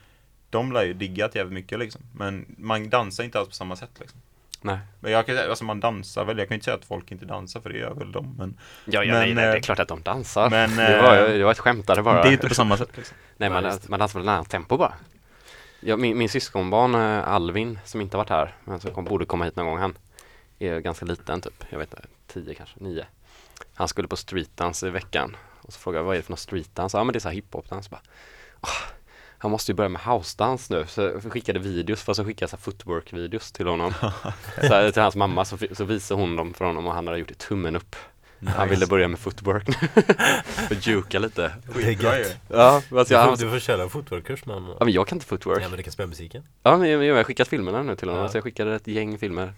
de 0.50 0.72
lär 0.72 0.84
ju 0.84 0.92
diggat 0.92 1.34
jävligt 1.34 1.54
mycket 1.54 1.78
liksom. 1.78 2.02
Men 2.14 2.46
man 2.58 2.88
dansar 2.90 3.24
inte 3.24 3.38
alls 3.38 3.48
på 3.48 3.54
samma 3.54 3.76
sätt 3.76 3.90
liksom. 4.00 4.20
Nej. 4.62 4.78
Men 5.00 5.12
jag 5.12 5.26
kan 5.26 5.36
säga, 5.36 5.48
alltså 5.48 5.64
man 5.64 5.80
dansar 5.80 6.24
väl. 6.24 6.38
Jag 6.38 6.48
kan 6.48 6.54
inte 6.54 6.64
säga 6.64 6.76
att 6.76 6.84
folk 6.84 7.12
inte 7.12 7.24
dansar 7.24 7.60
för 7.60 7.70
det 7.70 7.78
gör 7.78 7.94
väl 7.94 8.12
de. 8.12 8.34
Men, 8.38 8.58
Ja, 8.84 9.04
ja 9.04 9.12
men, 9.12 9.20
nej, 9.20 9.34
nej, 9.34 9.44
det 9.44 9.50
är 9.50 9.56
eh, 9.56 9.60
klart 9.60 9.78
att 9.78 9.88
de 9.88 10.02
dansar. 10.02 10.50
Men, 10.50 10.76
det, 10.76 11.02
var, 11.02 11.28
eh, 11.28 11.38
det 11.38 11.44
var 11.44 11.50
ett 11.50 11.58
skämtare 11.58 12.02
bara. 12.02 12.22
Det 12.22 12.28
är 12.28 12.32
inte 12.32 12.48
på 12.48 12.54
samma 12.54 12.76
sätt 12.76 12.96
liksom. 12.96 13.16
Nej, 13.36 13.50
man, 13.50 13.78
man 13.88 13.98
dansar 13.98 14.18
väl 14.18 14.26
nära 14.26 14.44
tempo 14.44 14.76
bara. 14.76 14.94
Ja, 15.80 15.96
min, 15.96 16.18
min 16.18 16.28
syskonbarn 16.28 16.94
eh, 16.94 17.28
Alvin, 17.28 17.78
som 17.84 18.00
inte 18.00 18.16
har 18.16 18.24
varit 18.24 18.30
här, 18.30 18.54
men 18.64 18.80
som 18.80 18.90
kom, 18.90 19.04
borde 19.04 19.24
komma 19.24 19.44
hit 19.44 19.56
någon 19.56 19.66
gång, 19.66 19.78
han 19.78 19.94
är 20.58 20.80
ganska 20.80 21.06
liten 21.06 21.40
typ, 21.40 21.64
jag 21.70 21.78
vet 21.78 21.92
inte, 21.92 22.04
tio 22.26 22.54
kanske, 22.54 22.74
nio. 22.80 23.06
Han 23.78 23.88
skulle 23.88 24.08
på 24.08 24.16
streetdance 24.16 24.86
i 24.86 24.90
veckan 24.90 25.36
och 25.60 25.72
så 25.72 25.78
frågade 25.78 25.98
jag 26.00 26.04
vad 26.04 26.14
är 26.14 26.18
det 26.18 26.22
för 26.22 26.30
någon 26.32 26.36
streetdance? 26.38 26.96
Ja 26.98 27.04
men 27.04 27.12
det 27.12 27.18
är 27.18 27.20
så 27.20 27.28
här 27.28 27.34
hiphopdans 27.34 27.90
bara. 27.90 28.00
"Åh, 28.60 28.68
han 29.38 29.50
måste 29.50 29.72
ju 29.72 29.76
börja 29.76 29.88
med 29.88 30.02
housedance 30.02 30.74
nu, 30.74 30.86
så 30.86 31.00
jag 31.02 31.32
skickade 31.32 31.58
videos, 31.58 32.02
fast 32.02 32.16
så 32.16 32.24
skickade 32.24 32.52
jag 32.52 32.60
footwork-videos 32.60 33.52
till 33.52 33.66
honom. 33.66 33.92
så 34.60 34.74
här, 34.74 34.90
till 34.90 35.02
hans 35.02 35.16
mamma, 35.16 35.44
så, 35.44 35.58
så 35.72 35.84
visade 35.84 36.20
hon 36.20 36.36
dem 36.36 36.54
för 36.54 36.64
honom 36.64 36.86
och 36.86 36.94
han 36.94 37.06
hade 37.06 37.18
gjort 37.18 37.28
det 37.28 37.38
tummen 37.38 37.76
upp. 37.76 37.96
Han 38.46 38.54
Nice. 38.68 38.70
ville 38.74 38.86
börja 38.86 39.08
med 39.08 39.18
footwork 39.18 39.68
nu. 39.68 39.88
och 40.70 40.86
juka 40.86 41.18
lite. 41.18 41.52
Skitbra 41.74 42.18
ju. 42.18 42.24
Ja, 42.48 42.82
fast 42.90 43.08
du, 43.08 43.14
jag, 43.14 43.38
får, 43.38 43.44
du 43.44 43.50
får 43.50 43.58
köra 43.58 43.82
en 43.82 43.90
footwork-kurs 43.90 44.44
med 44.46 44.54
honom. 44.56 44.76
Ja 44.78 44.84
men 44.84 44.94
jag 44.94 45.08
kan 45.08 45.16
inte 45.16 45.26
footwork. 45.26 45.62
Ja 45.62 45.68
men 45.68 45.76
du 45.76 45.82
kan 45.82 45.92
spela 45.92 46.06
musiken. 46.06 46.44
Ja 46.62 46.76
men 46.76 46.90
jag, 46.90 47.04
jag 47.04 47.16
har 47.16 47.24
skickat 47.24 47.48
filmerna 47.48 47.82
nu 47.82 47.96
till 47.96 48.08
honom, 48.08 48.22
Ja. 48.24 48.28
så 48.30 48.36
jag 48.36 48.44
skickade 48.44 48.74
ett 48.74 48.86
gäng 48.86 49.18
filmer 49.18 49.52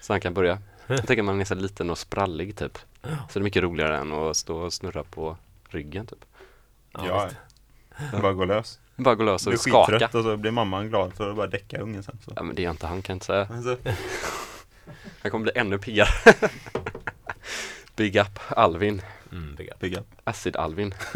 Så 0.00 0.12
han 0.12 0.20
kan 0.20 0.34
börja 0.34 0.58
Jag 0.86 1.06
tänker 1.06 1.18
att 1.22 1.24
man 1.24 1.40
är 1.40 1.44
så 1.44 1.54
liten 1.54 1.90
och 1.90 1.98
sprallig 1.98 2.56
typ 2.56 2.78
Så 3.02 3.08
det 3.32 3.38
är 3.38 3.40
mycket 3.40 3.62
roligare 3.62 3.96
än 3.96 4.12
att 4.12 4.36
stå 4.36 4.56
och 4.56 4.72
snurra 4.72 5.04
på 5.04 5.36
ryggen 5.68 6.06
typ 6.06 6.24
Ja, 6.92 7.28
bara 8.22 8.32
gå 8.32 8.44
lös. 8.44 8.78
Bara 8.96 9.14
gå 9.14 9.24
lös 9.24 9.46
och 9.46 9.50
Blir 9.50 9.58
skaka 9.58 9.92
skittrött 9.92 10.14
och 10.14 10.22
så 10.24 10.36
blir 10.36 10.50
mamman 10.50 10.88
glad 10.88 11.14
för 11.14 11.30
att 11.30 11.36
bara 11.36 11.46
däcka 11.46 11.78
ungen 11.78 12.02
sen. 12.02 12.18
Så. 12.24 12.32
Ja 12.36 12.42
men 12.42 12.56
det 12.56 12.64
är 12.64 12.70
inte 12.70 12.86
han 12.86 13.02
kan 13.02 13.12
jag 13.12 13.16
inte 13.16 13.26
säga 13.26 13.48
Alltså. 13.52 13.76
Han 15.22 15.30
kommer 15.30 15.42
bli 15.42 15.52
ännu 15.54 15.78
piggare 15.78 16.08
Big 17.96 18.16
up 18.16 18.38
Alvin 18.48 19.02
Mm, 19.32 19.54
big 19.54 19.68
up. 19.68 19.78
Big 19.78 19.96
up. 19.98 20.06
Acid 20.24 20.56
Alvin 20.56 20.94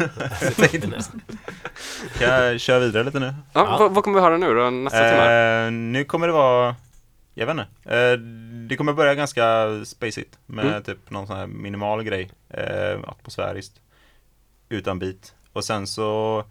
Kan 2.19 2.29
jag 2.29 2.59
köra 2.59 2.79
vidare 2.79 3.03
lite 3.03 3.19
nu? 3.19 3.33
Ja, 3.53 3.77
Vad, 3.79 3.91
vad 3.91 4.03
kommer 4.03 4.19
vi 4.19 4.23
höra 4.25 4.37
nu 4.37 4.53
då 4.53 4.69
nästa 4.69 5.09
timme? 5.09 5.65
Eh, 5.65 5.71
nu 5.71 6.03
kommer 6.05 6.27
det 6.27 6.33
vara, 6.33 6.75
jag 7.33 7.45
vet 7.45 7.53
inte. 7.53 7.95
Eh, 7.95 8.19
det 8.69 8.75
kommer 8.77 8.93
börja 8.93 9.15
ganska 9.15 9.67
spacigt 9.85 10.39
med 10.45 10.65
Mm. 10.65 10.83
typ 10.83 11.09
någon 11.11 11.27
sån 11.27 11.37
här 11.37 11.47
minimal 11.47 12.03
grej. 12.03 12.31
Eh, 12.49 12.99
atmosfäriskt. 13.07 13.81
Utan 14.69 14.99
beat. 14.99 15.35
Och 15.53 15.63
sen 15.63 15.87
så, 15.87 16.43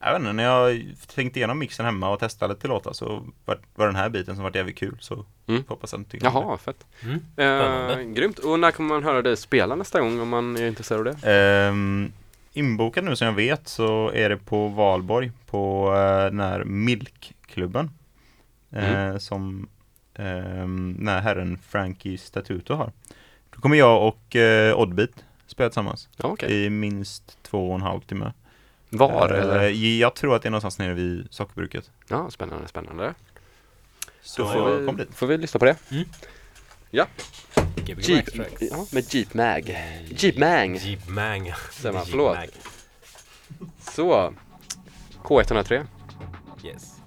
jag 0.00 0.12
vet 0.12 0.20
inte, 0.20 0.32
när 0.32 0.44
jag 0.44 0.82
tänkte 1.14 1.38
igenom 1.38 1.58
mixen 1.58 1.86
hemma 1.86 2.10
och 2.10 2.18
testade 2.20 2.54
lite 2.54 2.68
låtar 2.68 2.92
så 2.92 3.26
var, 3.44 3.58
var 3.74 3.86
den 3.86 3.96
här 3.96 4.08
biten 4.08 4.34
som 4.34 4.44
var 4.44 4.56
jävligt 4.56 4.76
kul. 4.78 4.96
Så 5.00 5.24
Mm. 5.46 5.64
hoppas 5.68 5.94
att 5.94 6.10
tycker 6.10 6.26
Jaha, 6.26 6.56
fett 6.58 6.86
Mm, 7.02 7.20
eh. 7.36 8.00
Grymt, 8.14 8.38
och 8.38 8.60
när 8.60 8.70
kommer 8.70 8.88
man 8.88 9.04
höra 9.04 9.22
dig 9.22 9.36
spela 9.36 9.74
nästa 9.74 10.00
gång 10.00 10.20
om 10.20 10.28
man 10.28 10.56
är 10.56 10.66
intresserad 10.66 11.08
av 11.08 11.14
det? 11.22 11.32
Ehm, 11.32 12.12
inbokad 12.52 13.04
nu 13.04 13.16
som 13.16 13.26
jag 13.26 13.34
vet 13.34 13.68
så 13.68 14.10
är 14.14 14.28
det 14.28 14.36
på 14.36 14.68
Valborg 14.68 15.32
på 15.46 15.92
eh, 15.94 16.24
den 16.24 16.40
här 16.40 16.64
Milk-klubben. 16.64 17.90
Eh, 18.72 18.94
Mm. 18.94 19.20
Som 19.20 19.68
eh, 20.20 21.06
här 21.12 21.20
herren 21.20 21.58
Frankie 21.68 22.18
Statuto 22.18 22.74
har. 22.74 22.92
Då 23.54 23.60
kommer 23.60 23.76
jag 23.76 24.08
och 24.08 24.36
eh, 24.36 24.78
Oddbeat 24.78 25.10
spela 25.46 25.68
tillsammans. 25.68 26.08
Ja, 26.16 26.28
okej. 26.28 26.64
I 26.64 26.70
minst 26.70 27.38
två 27.42 27.68
och 27.68 27.74
en 27.74 27.82
halv 27.82 28.00
timme. 28.00 28.32
Var, 28.90 29.32
Eh, 29.34 29.40
eller? 29.40 29.68
Jag 30.00 30.14
tror 30.14 30.36
att 30.36 30.42
det 30.42 30.48
är 30.48 30.50
någonstans 30.50 30.78
nere 30.78 30.94
vid 30.94 31.26
sockerbruket. 31.30 31.90
Ja, 32.08 32.30
spännande, 32.30 32.68
spännande 32.68 33.14
Så 34.22 34.42
Då 34.42 34.48
får 34.48 34.86
kom 34.86 34.96
vi, 34.96 35.04
dit. 35.04 35.14
får 35.14 35.26
vi 35.26 35.38
lyssna 35.38 35.58
på 35.58 35.64
det 35.64 35.76
Mm. 35.90 36.04
Ja 36.90 37.06
Jeep, 37.98 38.28
ja, 38.60 38.86
med 38.92 39.14
Jeep 39.14 39.34
Mag 39.34 39.76
Jeep 40.08 40.38
Mang 40.38 40.76
Jeep 40.76 41.08
Mang. 41.08 41.52
Säger 41.70 41.92
man, 41.92 42.02
Jeep 42.02 42.10
förlåt 42.10 42.36
Mag. 42.36 42.48
Så 43.80 44.32
K103 45.22 45.86
Yes. 46.64 46.99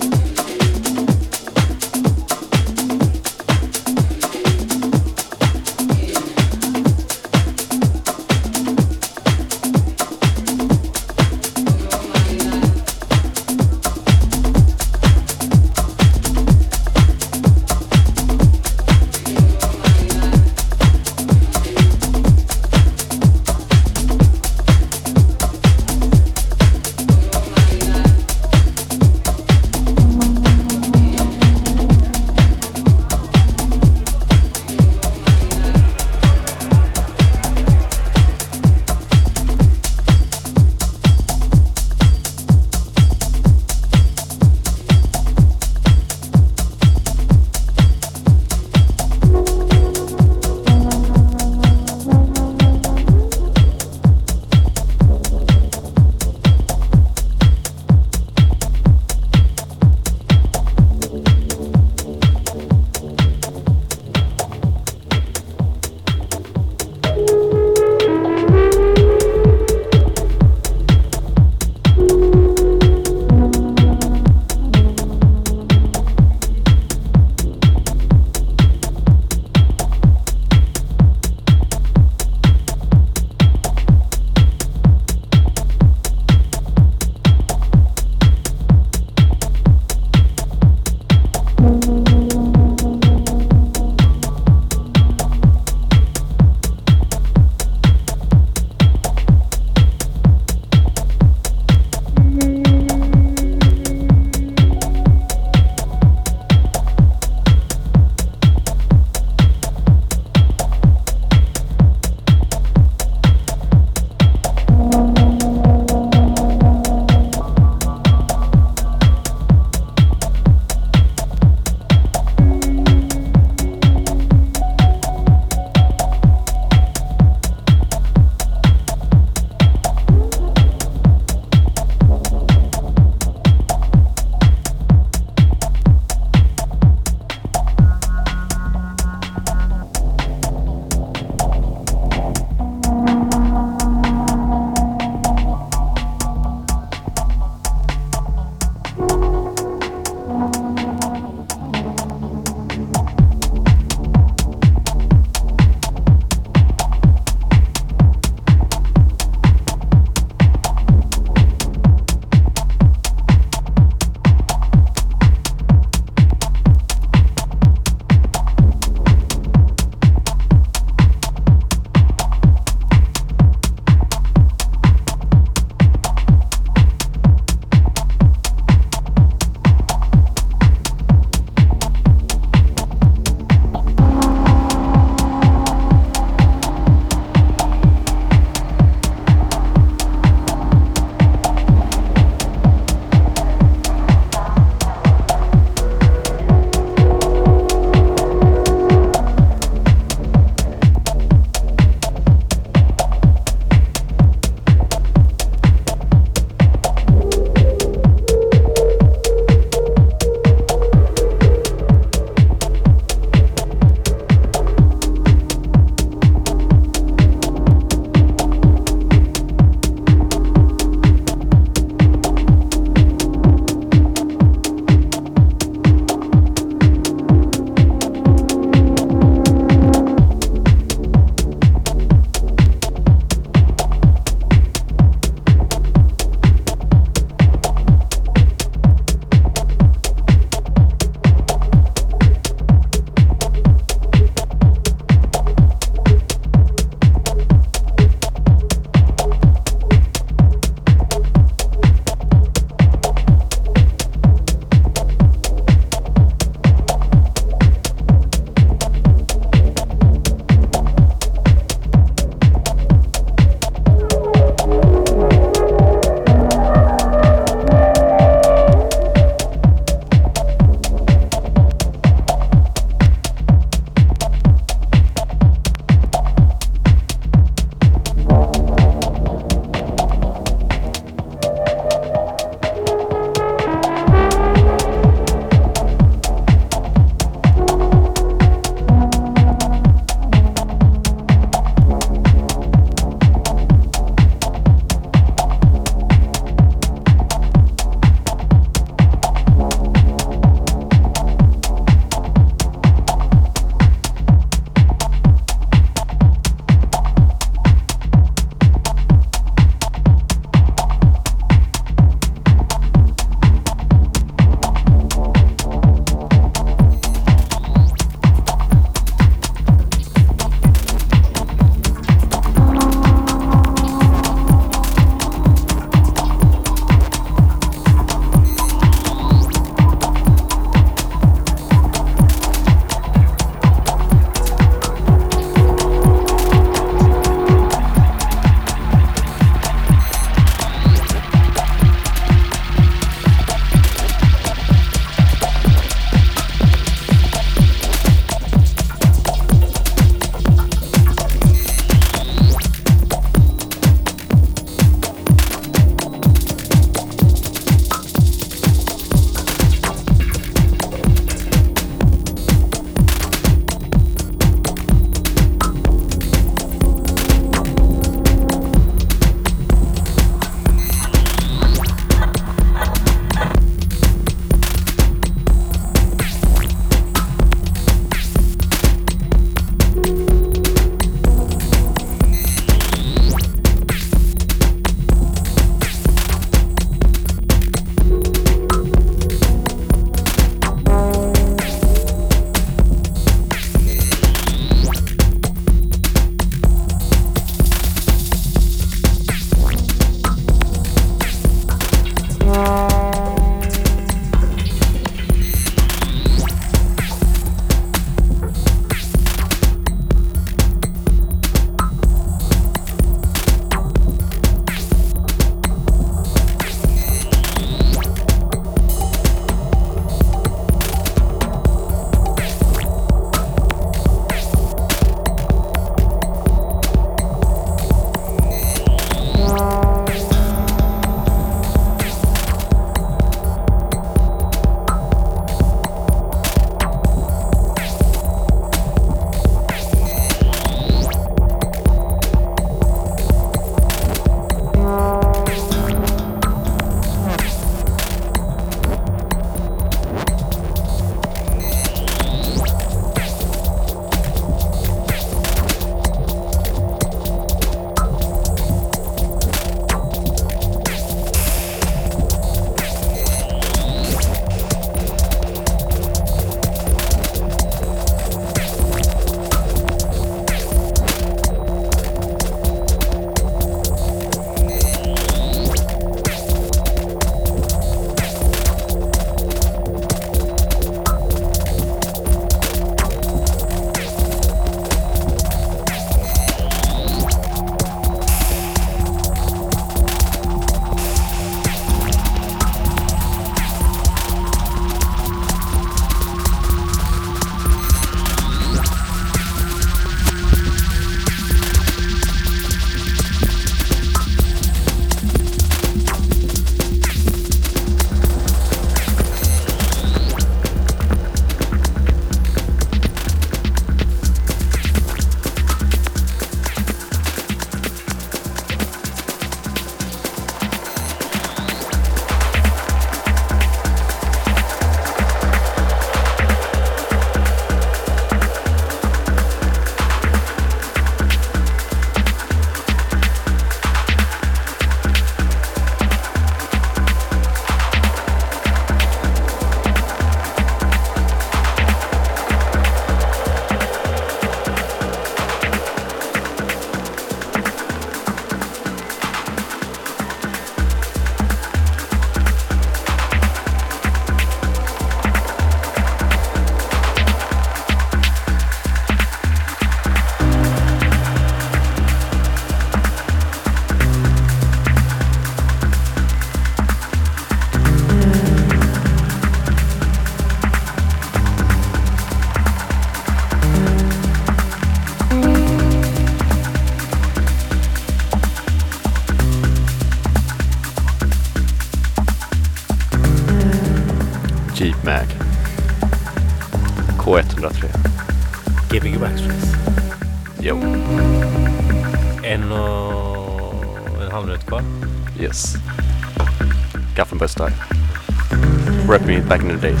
Back 599.48 599.62
in 599.62 599.68
the 599.68 599.76
days. 599.76 600.00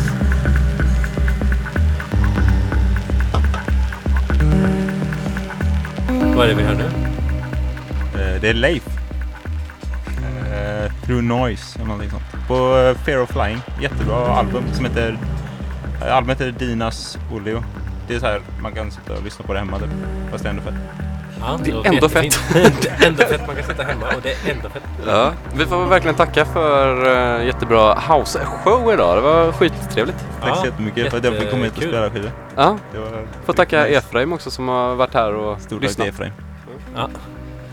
Vad 6.36 6.44
är 6.44 6.48
det 6.48 6.54
vi 6.54 6.62
hör 6.62 6.74
nu? 6.74 6.84
Eh, 8.20 8.40
det 8.40 8.48
är 8.48 8.54
Leif. 8.54 8.86
Eh, 10.52 10.92
Through 11.06 11.22
Noise 11.22 11.76
eller 11.78 11.86
någonting 11.86 12.10
sånt. 12.10 12.22
På 12.48 12.78
eh, 12.78 12.94
Fear 13.04 13.22
of 13.22 13.30
Flying. 13.30 13.60
Jättebra 13.82 14.26
album 14.36 14.64
som 14.72 14.84
heter... 14.84 15.18
Albumet 16.10 16.40
heter 16.40 16.66
Dinas 16.66 17.18
Olio. 17.32 17.64
Det 18.08 18.14
är 18.14 18.18
så 18.20 18.26
här, 18.26 18.40
man 18.60 18.72
kan 18.72 18.90
sitta 18.90 19.12
och 19.12 19.24
lyssna 19.24 19.44
på 19.44 19.52
det 19.52 19.58
hemma 19.58 19.78
typ. 19.78 19.88
Fast 20.30 20.44
det 20.44 20.48
är 20.48 20.50
ändå 20.50 20.62
fett. 20.62 20.74
Ja, 21.40 21.58
Det 21.64 21.70
är 21.70 21.74
låter 21.74 21.88
ändå 21.90 22.06
jättefint. 22.06 22.34
fett. 22.34 22.82
det 22.98 23.04
är 23.04 23.08
ändå 23.08 23.22
fett. 23.24 23.40
Sitta 23.68 23.82
hemma 23.82 24.06
och 24.16 24.22
det 24.22 24.30
är 24.30 24.52
ändå 24.54 24.68
fett. 24.68 24.82
Ja, 25.06 25.32
vi 25.54 25.66
får 25.66 25.86
verkligen 25.86 26.14
tacka 26.16 26.44
för 26.44 27.04
uh, 27.40 27.46
jättebra 27.46 27.94
house-show 27.94 28.92
idag. 28.94 29.16
Det 29.16 29.20
var 29.20 29.52
skittrevligt. 29.52 30.24
Tack 30.42 30.56
så 30.56 30.66
jättemycket 30.66 31.10
för 31.10 31.18
att 31.18 31.24
jag 31.24 31.34
fick 31.36 31.50
komma 31.50 31.64
hit 31.64 31.76
och 31.76 31.82
spela 31.82 32.10
skivor. 32.10 32.30
Ja, 32.56 32.78
Det 32.92 32.98
får 33.46 33.52
tacka 33.52 33.82
nice. 33.84 33.94
Efraim 33.98 34.32
också 34.32 34.50
som 34.50 34.68
har 34.68 34.94
varit 34.94 35.14
här 35.14 35.34
och 35.34 35.60
Stort 35.60 35.70
tack 35.70 35.82
lyssnat. 35.82 36.04
till 36.06 36.14
Efraim. 36.14 36.32
Ja. 36.96 37.08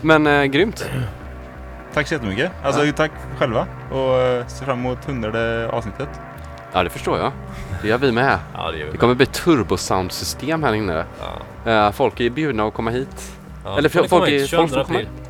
Men 0.00 0.26
uh, 0.26 0.44
grymt. 0.44 0.90
Tack 1.94 2.06
så 2.08 2.14
jättemycket. 2.14 2.52
Alltså 2.64 2.92
tack 2.96 3.10
själva 3.38 3.66
och 3.90 3.98
uh, 4.40 4.46
ser 4.46 4.64
fram 4.64 4.78
emot 4.78 5.04
hundrade 5.04 5.68
avsnittet. 5.72 6.08
Ja, 6.72 6.82
det 6.82 6.90
förstår 6.90 7.18
jag. 7.18 7.32
Det 7.82 7.88
gör 7.88 7.98
vi 7.98 8.12
med. 8.12 8.38
Ja, 8.54 8.70
det 8.70 8.78
gör 8.78 8.84
vi 8.84 8.84
Det 8.84 8.90
med. 8.90 9.00
kommer 9.00 9.14
bli 9.14 9.26
turbosoundsystem 9.26 10.62
här 10.62 10.72
inne. 10.72 11.04
Ja. 11.64 11.70
Eh, 11.70 11.90
folk 11.92 12.20
är 12.20 12.30
bjudna 12.30 12.64
att 12.66 12.74
komma 12.74 12.90
hit. 12.90 13.32
Ja, 13.64 13.78
Eller 13.78 13.88
folk, 13.88 14.10
komma 14.10 14.28
är, 14.28 14.38
folk 14.38 14.50
22 14.50 14.66
får 14.68 14.84
komma 14.84 14.98
april. 14.98 14.98
hit. 14.98 15.21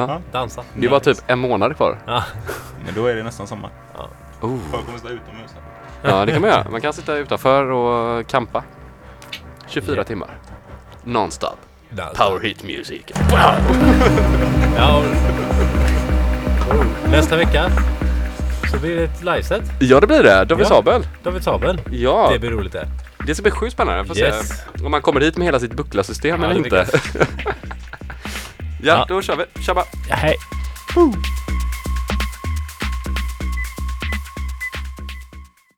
Ja. 0.00 0.20
Dansa. 0.32 0.62
Det 0.74 0.86
är 0.86 0.90
bara 0.90 1.00
typ 1.00 1.18
en 1.26 1.38
månad 1.38 1.76
kvar. 1.76 1.98
Ja. 2.06 2.24
Men 2.84 2.94
då 2.94 3.06
är 3.06 3.14
det 3.14 3.22
nästan 3.22 3.46
sommar. 3.46 3.70
Ja. 3.96 4.08
Oh. 4.40 4.58
Folk 4.70 4.86
kommer 4.86 4.98
stå 4.98 5.08
utomhus. 5.08 5.50
här. 6.02 6.10
Ja, 6.10 6.24
det 6.26 6.32
kan 6.32 6.40
man 6.40 6.50
göra. 6.50 6.66
Man 6.70 6.80
kan 6.80 6.92
sitta 6.92 7.16
utanför 7.16 7.70
och 7.70 8.26
campa. 8.26 8.62
24 9.68 10.04
timmar. 10.04 10.28
Nonstop. 11.04 11.56
Dansa. 11.90 12.24
Power 12.24 12.40
hit 12.40 12.62
music. 12.64 13.02
Ja. 14.76 15.02
Nästa 17.10 17.36
vecka 17.36 17.70
så 18.72 18.78
blir 18.78 18.96
det 18.96 19.02
ett 19.04 19.22
liveset. 19.24 19.62
Ja, 19.80 20.00
det 20.00 20.06
blir 20.06 20.22
det. 20.22 20.44
David 20.44 20.64
Ja. 20.64 20.68
Sabel. 20.68 21.06
David 21.22 21.42
Sabel. 21.42 21.80
Ja. 21.90 22.30
Det 22.32 22.38
blir 22.38 22.50
roligt 22.50 22.72
det. 22.72 22.88
Det 23.26 23.34
ska 23.34 23.42
bli 23.42 23.50
sjukt 23.52 23.72
spännande. 23.72 23.98
Jag 23.98 24.06
får 24.06 24.18
Yes. 24.18 24.48
se 24.48 24.84
om 24.84 24.90
man 24.90 25.02
kommer 25.02 25.20
hit 25.20 25.36
med 25.36 25.44
hela 25.46 25.60
sitt 25.60 25.72
bucklasystem 25.74 26.42
Ja, 26.42 26.50
eller 26.50 26.58
inte. 26.64 26.86
ja, 28.82 28.94
Ja. 28.98 29.04
då 29.08 29.22
kör 29.22 29.36
vi. 29.36 29.62
Tjabba! 29.62 29.84
Hej! 30.10 30.36